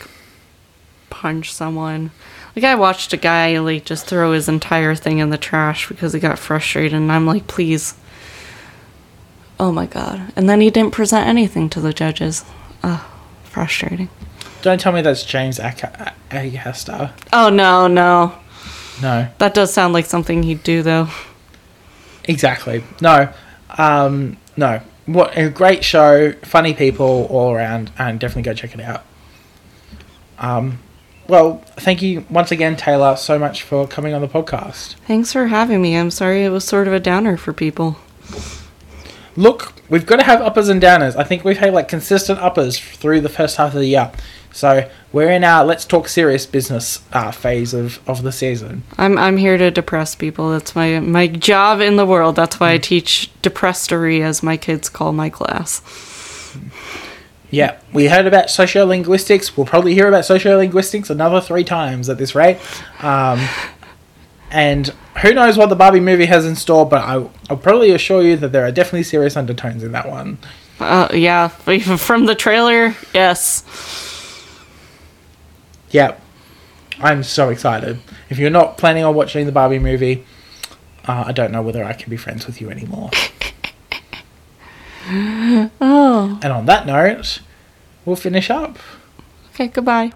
punch 1.09 1.53
someone. 1.53 2.11
Like 2.55 2.63
I 2.65 2.75
watched 2.75 3.11
a 3.13 3.17
guy 3.17 3.57
like 3.59 3.83
just 3.85 4.05
throw 4.05 4.31
his 4.31 4.47
entire 4.47 4.95
thing 4.95 5.17
in 5.19 5.29
the 5.29 5.37
trash 5.37 5.87
because 5.89 6.13
he 6.13 6.19
got 6.19 6.39
frustrated, 6.39 6.93
and 6.93 7.11
I'm 7.11 7.25
like, 7.27 7.47
please. 7.47 7.95
Oh 9.59 9.71
my 9.71 9.85
god! 9.85 10.31
And 10.35 10.49
then 10.49 10.61
he 10.61 10.69
didn't 10.69 10.93
present 10.93 11.27
anything 11.27 11.69
to 11.71 11.81
the 11.81 11.93
judges. 11.93 12.43
Ugh, 12.83 13.01
frustrating. 13.43 14.09
Don't 14.61 14.79
tell 14.79 14.91
me 14.91 15.01
that's 15.01 15.23
James 15.23 15.59
Aca- 15.59 16.13
Acaster. 16.31 17.11
Oh 17.31 17.49
no, 17.49 17.87
no, 17.87 18.33
No, 19.01 19.27
that 19.37 19.53
does 19.53 19.71
sound 19.73 19.93
like 19.93 20.05
something 20.05 20.43
he'd 20.43 20.63
do 20.63 20.81
though. 20.81 21.09
Exactly. 22.23 22.83
No. 23.01 23.31
Um, 23.77 24.37
no. 24.57 24.81
What 25.05 25.37
a 25.37 25.49
great 25.49 25.83
show, 25.83 26.31
funny 26.41 26.73
people 26.73 27.27
all 27.29 27.51
around, 27.53 27.91
and 27.99 28.19
definitely 28.19 28.41
go 28.41 28.53
check 28.55 28.73
it 28.73 28.81
out. 28.81 29.03
Um, 30.39 30.79
well, 31.27 31.57
thank 31.77 32.01
you 32.01 32.25
once 32.29 32.51
again, 32.51 32.75
Taylor, 32.75 33.15
so 33.15 33.39
much 33.39 33.63
for 33.63 33.87
coming 33.87 34.13
on 34.13 34.21
the 34.21 34.27
podcast. 34.27 34.95
Thanks 35.07 35.33
for 35.33 35.47
having 35.47 35.81
me. 35.81 35.97
I'm 35.97 36.11
sorry 36.11 36.43
it 36.43 36.49
was 36.49 36.65
sort 36.65 36.87
of 36.87 36.93
a 36.93 36.99
downer 36.99 37.37
for 37.37 37.53
people. 37.53 37.97
Look, 39.35 39.73
we've 39.89 40.05
got 40.05 40.17
to 40.17 40.23
have 40.23 40.41
uppers 40.41 40.69
and 40.69 40.81
downers. 40.81 41.15
I 41.15 41.23
think 41.23 41.43
we've 41.43 41.57
had 41.57 41.73
like 41.73 41.87
consistent 41.87 42.39
uppers 42.39 42.79
through 42.79 43.21
the 43.21 43.29
first 43.29 43.57
half 43.57 43.73
of 43.73 43.79
the 43.79 43.87
year. 43.87 44.11
So 44.55 44.89
we're 45.11 45.31
in 45.31 45.43
our 45.43 45.65
let's 45.65 45.83
talk 45.83 46.07
serious 46.07 46.45
business 46.45 47.03
uh, 47.11 47.31
phase 47.31 47.73
of, 47.73 47.99
of 48.07 48.23
the 48.23 48.31
season. 48.31 48.83
I'm 48.97 49.17
I'm 49.17 49.35
here 49.35 49.57
to 49.57 49.69
depress 49.69 50.15
people. 50.15 50.51
That's 50.51 50.73
my 50.73 51.01
my 51.01 51.27
job 51.27 51.81
in 51.81 51.97
the 51.97 52.05
world. 52.05 52.37
That's 52.37 52.57
why 52.57 52.71
I 52.71 52.77
teach 52.77 53.29
depressory, 53.41 54.21
as 54.21 54.41
my 54.41 54.55
kids 54.55 54.87
call 54.87 55.11
my 55.11 55.29
class. 55.29 55.81
Yeah, 57.55 57.79
we 57.93 58.07
heard 58.07 58.27
about 58.27 58.47
sociolinguistics. 58.47 59.55
We'll 59.55 59.65
probably 59.65 59.93
hear 59.93 60.09
about 60.09 60.25
sociolinguistics 60.25 61.09
another 61.09 61.39
three 61.39 61.63
times 61.63 62.09
at 62.09 62.17
this 62.17 62.35
rate. 62.35 62.59
Um, 63.01 63.47
and 64.51 64.87
who 65.21 65.33
knows 65.33 65.57
what 65.57 65.69
the 65.69 65.75
Barbie 65.77 66.01
movie 66.01 66.25
has 66.25 66.45
in 66.45 66.57
store, 66.57 66.85
but 66.85 67.01
I, 67.01 67.13
I'll 67.49 67.55
probably 67.55 67.91
assure 67.91 68.21
you 68.21 68.35
that 68.35 68.51
there 68.51 68.65
are 68.65 68.73
definitely 68.73 69.03
serious 69.03 69.37
undertones 69.37 69.83
in 69.83 69.93
that 69.93 70.09
one. 70.09 70.37
Uh, 70.81 71.07
yeah, 71.13 71.47
from 71.97 72.25
the 72.25 72.35
trailer, 72.35 72.93
yes. 73.13 73.63
Yeah, 75.91 76.17
I'm 76.99 77.23
so 77.23 77.51
excited. 77.51 77.99
If 78.29 78.37
you're 78.37 78.49
not 78.49 78.77
planning 78.77 79.05
on 79.05 79.15
watching 79.15 79.45
the 79.45 79.53
Barbie 79.53 79.79
movie, 79.79 80.25
uh, 81.07 81.23
I 81.27 81.31
don't 81.31 81.53
know 81.53 81.61
whether 81.61 81.85
I 81.85 81.93
can 81.93 82.09
be 82.09 82.17
friends 82.17 82.47
with 82.47 82.59
you 82.59 82.69
anymore. 82.69 83.11
Oh, 85.07 86.39
and 86.41 86.51
on 86.51 86.65
that 86.65 86.85
note, 86.87 87.39
we'll 88.05 88.15
finish 88.15 88.49
up. 88.49 88.77
okay. 89.53 89.67
Goodbye. 89.67 90.11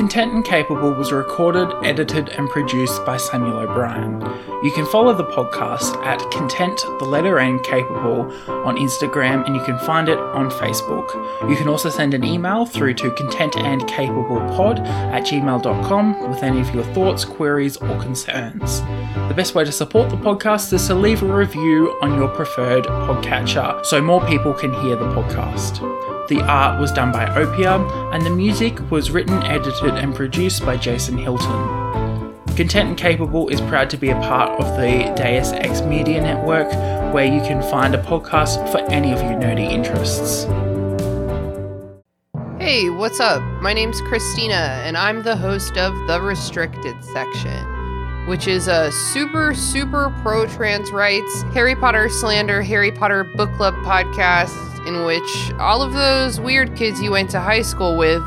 Content 0.00 0.32
and 0.32 0.42
Capable 0.42 0.94
was 0.94 1.12
recorded, 1.12 1.70
edited, 1.84 2.30
and 2.30 2.48
produced 2.48 3.04
by 3.04 3.18
Samuel 3.18 3.58
O'Brien. 3.58 4.18
You 4.64 4.72
can 4.72 4.86
follow 4.86 5.12
the 5.12 5.26
podcast 5.26 5.94
at 6.06 6.18
Content, 6.30 6.80
the 6.98 7.04
letter 7.04 7.38
N 7.38 7.58
Capable 7.64 8.22
on 8.48 8.78
Instagram, 8.78 9.44
and 9.44 9.54
you 9.54 9.62
can 9.62 9.78
find 9.80 10.08
it 10.08 10.18
on 10.18 10.50
Facebook. 10.52 11.12
You 11.50 11.54
can 11.54 11.68
also 11.68 11.90
send 11.90 12.14
an 12.14 12.24
email 12.24 12.64
through 12.64 12.94
to 12.94 13.10
contentandcapablepod 13.10 14.86
at 14.86 15.24
gmail.com 15.24 16.30
with 16.30 16.42
any 16.42 16.62
of 16.62 16.74
your 16.74 16.84
thoughts, 16.94 17.26
queries, 17.26 17.76
or 17.76 18.00
concerns. 18.00 18.80
The 19.28 19.34
best 19.36 19.54
way 19.54 19.64
to 19.66 19.72
support 19.72 20.08
the 20.08 20.16
podcast 20.16 20.72
is 20.72 20.86
to 20.86 20.94
leave 20.94 21.22
a 21.22 21.26
review 21.26 21.94
on 22.00 22.14
your 22.14 22.28
preferred 22.28 22.84
podcatcher 22.84 23.84
so 23.84 24.00
more 24.00 24.26
people 24.26 24.54
can 24.54 24.72
hear 24.80 24.96
the 24.96 25.12
podcast. 25.12 26.09
The 26.28 26.42
art 26.42 26.80
was 26.80 26.92
done 26.92 27.10
by 27.10 27.26
Opia, 27.26 28.14
and 28.14 28.24
the 28.24 28.30
music 28.30 28.90
was 28.90 29.10
written, 29.10 29.42
edited, 29.42 29.94
and 29.94 30.14
produced 30.14 30.64
by 30.64 30.76
Jason 30.76 31.18
Hilton. 31.18 31.80
Content 32.56 32.90
and 32.90 32.96
Capable 32.96 33.48
is 33.48 33.60
proud 33.62 33.90
to 33.90 33.96
be 33.96 34.10
a 34.10 34.14
part 34.16 34.60
of 34.60 34.76
the 34.76 35.12
Deus 35.16 35.52
Ex 35.52 35.80
Media 35.82 36.20
Network, 36.20 36.70
where 37.12 37.24
you 37.24 37.40
can 37.40 37.62
find 37.70 37.94
a 37.94 38.02
podcast 38.02 38.70
for 38.70 38.78
any 38.90 39.12
of 39.12 39.20
your 39.22 39.32
nerdy 39.32 39.70
interests. 39.70 40.44
Hey 42.60 42.90
what's 42.90 43.18
up? 43.18 43.42
My 43.62 43.72
name's 43.72 44.00
Christina, 44.02 44.82
and 44.84 44.96
I'm 44.96 45.22
the 45.22 45.36
host 45.36 45.76
of 45.78 45.94
The 46.06 46.20
Restricted 46.20 47.02
Section, 47.02 48.26
which 48.28 48.46
is 48.46 48.68
a 48.68 48.92
super, 48.92 49.54
super 49.54 50.14
pro 50.22 50.46
trans 50.46 50.92
rights 50.92 51.42
Harry 51.54 51.74
Potter 51.74 52.08
slander, 52.08 52.62
Harry 52.62 52.92
Potter 52.92 53.24
book 53.24 53.52
club 53.54 53.74
podcast 53.76 54.69
in 54.86 55.04
which 55.04 55.52
all 55.58 55.82
of 55.82 55.92
those 55.92 56.40
weird 56.40 56.76
kids 56.76 57.00
you 57.00 57.10
went 57.10 57.30
to 57.30 57.40
high 57.40 57.62
school 57.62 57.96
with 57.96 58.22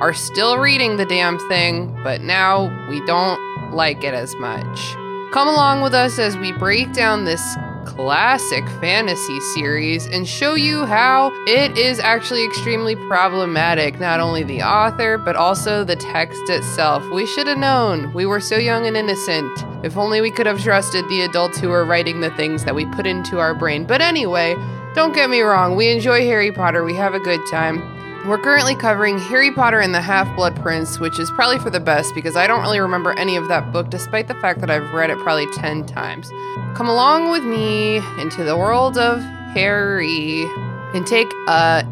are 0.00 0.12
still 0.12 0.58
reading 0.58 0.96
the 0.96 1.06
damn 1.06 1.38
thing, 1.48 1.96
but 2.02 2.20
now 2.20 2.64
we 2.88 3.04
don't 3.06 3.40
like 3.72 4.02
it 4.04 4.14
as 4.14 4.34
much. 4.36 4.94
Come 5.32 5.48
along 5.48 5.80
with 5.80 5.94
us 5.94 6.18
as 6.18 6.36
we 6.36 6.52
break 6.52 6.92
down 6.92 7.24
this 7.24 7.56
classic 7.86 8.68
fantasy 8.80 9.40
series 9.54 10.06
and 10.06 10.26
show 10.26 10.54
you 10.54 10.84
how 10.84 11.30
it 11.46 11.76
is 11.76 11.98
actually 11.98 12.44
extremely 12.44 12.96
problematic. 12.96 13.98
Not 13.98 14.20
only 14.20 14.42
the 14.42 14.62
author, 14.62 15.18
but 15.18 15.36
also 15.36 15.84
the 15.84 15.96
text 15.96 16.48
itself. 16.48 17.08
We 17.10 17.26
should 17.26 17.46
have 17.46 17.58
known. 17.58 18.12
We 18.12 18.26
were 18.26 18.40
so 18.40 18.56
young 18.56 18.86
and 18.86 18.96
innocent. 18.96 19.64
If 19.84 19.96
only 19.96 20.20
we 20.20 20.30
could 20.30 20.46
have 20.46 20.62
trusted 20.62 21.08
the 21.08 21.22
adults 21.22 21.58
who 21.58 21.68
were 21.68 21.84
writing 21.84 22.20
the 22.20 22.30
things 22.30 22.64
that 22.64 22.74
we 22.74 22.86
put 22.86 23.06
into 23.06 23.38
our 23.38 23.54
brain. 23.54 23.84
But 23.84 24.00
anyway, 24.00 24.54
don't 24.94 25.14
get 25.14 25.30
me 25.30 25.40
wrong, 25.40 25.74
we 25.76 25.90
enjoy 25.90 26.20
Harry 26.20 26.52
Potter, 26.52 26.84
we 26.84 26.94
have 26.94 27.14
a 27.14 27.20
good 27.20 27.40
time. 27.50 27.80
We're 28.28 28.38
currently 28.38 28.76
covering 28.76 29.18
Harry 29.18 29.50
Potter 29.50 29.80
and 29.80 29.92
the 29.92 30.00
Half 30.00 30.36
Blood 30.36 30.54
Prince, 30.62 31.00
which 31.00 31.18
is 31.18 31.30
probably 31.32 31.58
for 31.58 31.70
the 31.70 31.80
best 31.80 32.14
because 32.14 32.36
I 32.36 32.46
don't 32.46 32.60
really 32.60 32.78
remember 32.78 33.18
any 33.18 33.36
of 33.36 33.48
that 33.48 33.72
book, 33.72 33.90
despite 33.90 34.28
the 34.28 34.34
fact 34.34 34.60
that 34.60 34.70
I've 34.70 34.92
read 34.92 35.10
it 35.10 35.18
probably 35.18 35.50
10 35.54 35.86
times. 35.86 36.30
Come 36.76 36.88
along 36.88 37.30
with 37.30 37.42
me 37.42 37.96
into 38.20 38.44
the 38.44 38.56
world 38.56 38.96
of 38.96 39.20
Harry 39.54 40.46
and 40.94 41.04
take 41.06 41.32
a 41.48 41.84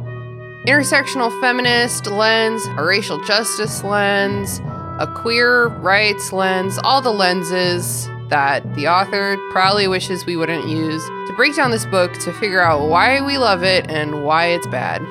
intersectional 0.66 1.39
feminist 1.40 2.06
lens, 2.06 2.64
a 2.77 2.85
racial 2.85 3.18
justice 3.24 3.82
lens, 3.82 4.60
a 5.01 5.10
queer 5.12 5.66
rights 5.66 6.32
lens, 6.32 6.78
all 6.85 7.01
the 7.01 7.10
lenses 7.10 8.09
that 8.31 8.62
the 8.74 8.89
author 8.89 9.36
probably 9.51 9.86
wishes 9.86 10.24
we 10.24 10.36
wouldn't 10.36 10.69
use 10.69 11.05
to 11.27 11.35
break 11.36 11.55
down 11.55 11.70
this 11.70 11.86
book 11.86 12.12
to 12.20 12.32
figure 12.35 12.62
out 12.62 12.89
why 12.89 13.20
we 13.20 13.39
love 13.39 13.62
it 13.62 13.90
and 13.90 14.24
why 14.24 14.47
it's 14.47 14.66
bad. 14.69 15.02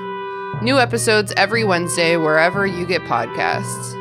New 0.61 0.79
episodes 0.79 1.31
every 1.37 1.63
Wednesday 1.63 2.17
wherever 2.17 2.65
you 2.65 2.85
get 2.85 3.01
podcasts. 3.03 3.95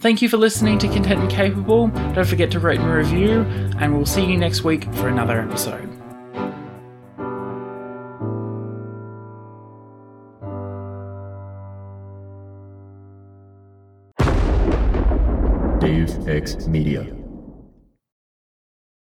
Thank 0.00 0.20
you 0.20 0.28
for 0.28 0.36
listening 0.36 0.78
to 0.80 0.88
Content 0.88 1.20
and 1.20 1.30
Capable. 1.30 1.86
Don't 1.86 2.26
forget 2.26 2.50
to 2.50 2.58
rate 2.58 2.80
and 2.80 2.90
review, 2.90 3.46
and 3.78 3.94
we'll 3.94 4.04
see 4.04 4.24
you 4.24 4.36
next 4.36 4.64
week 4.64 4.92
for 4.94 5.08
another 5.08 5.40
episode. 5.40 5.91
X 16.32 16.66
Media. 16.66 17.21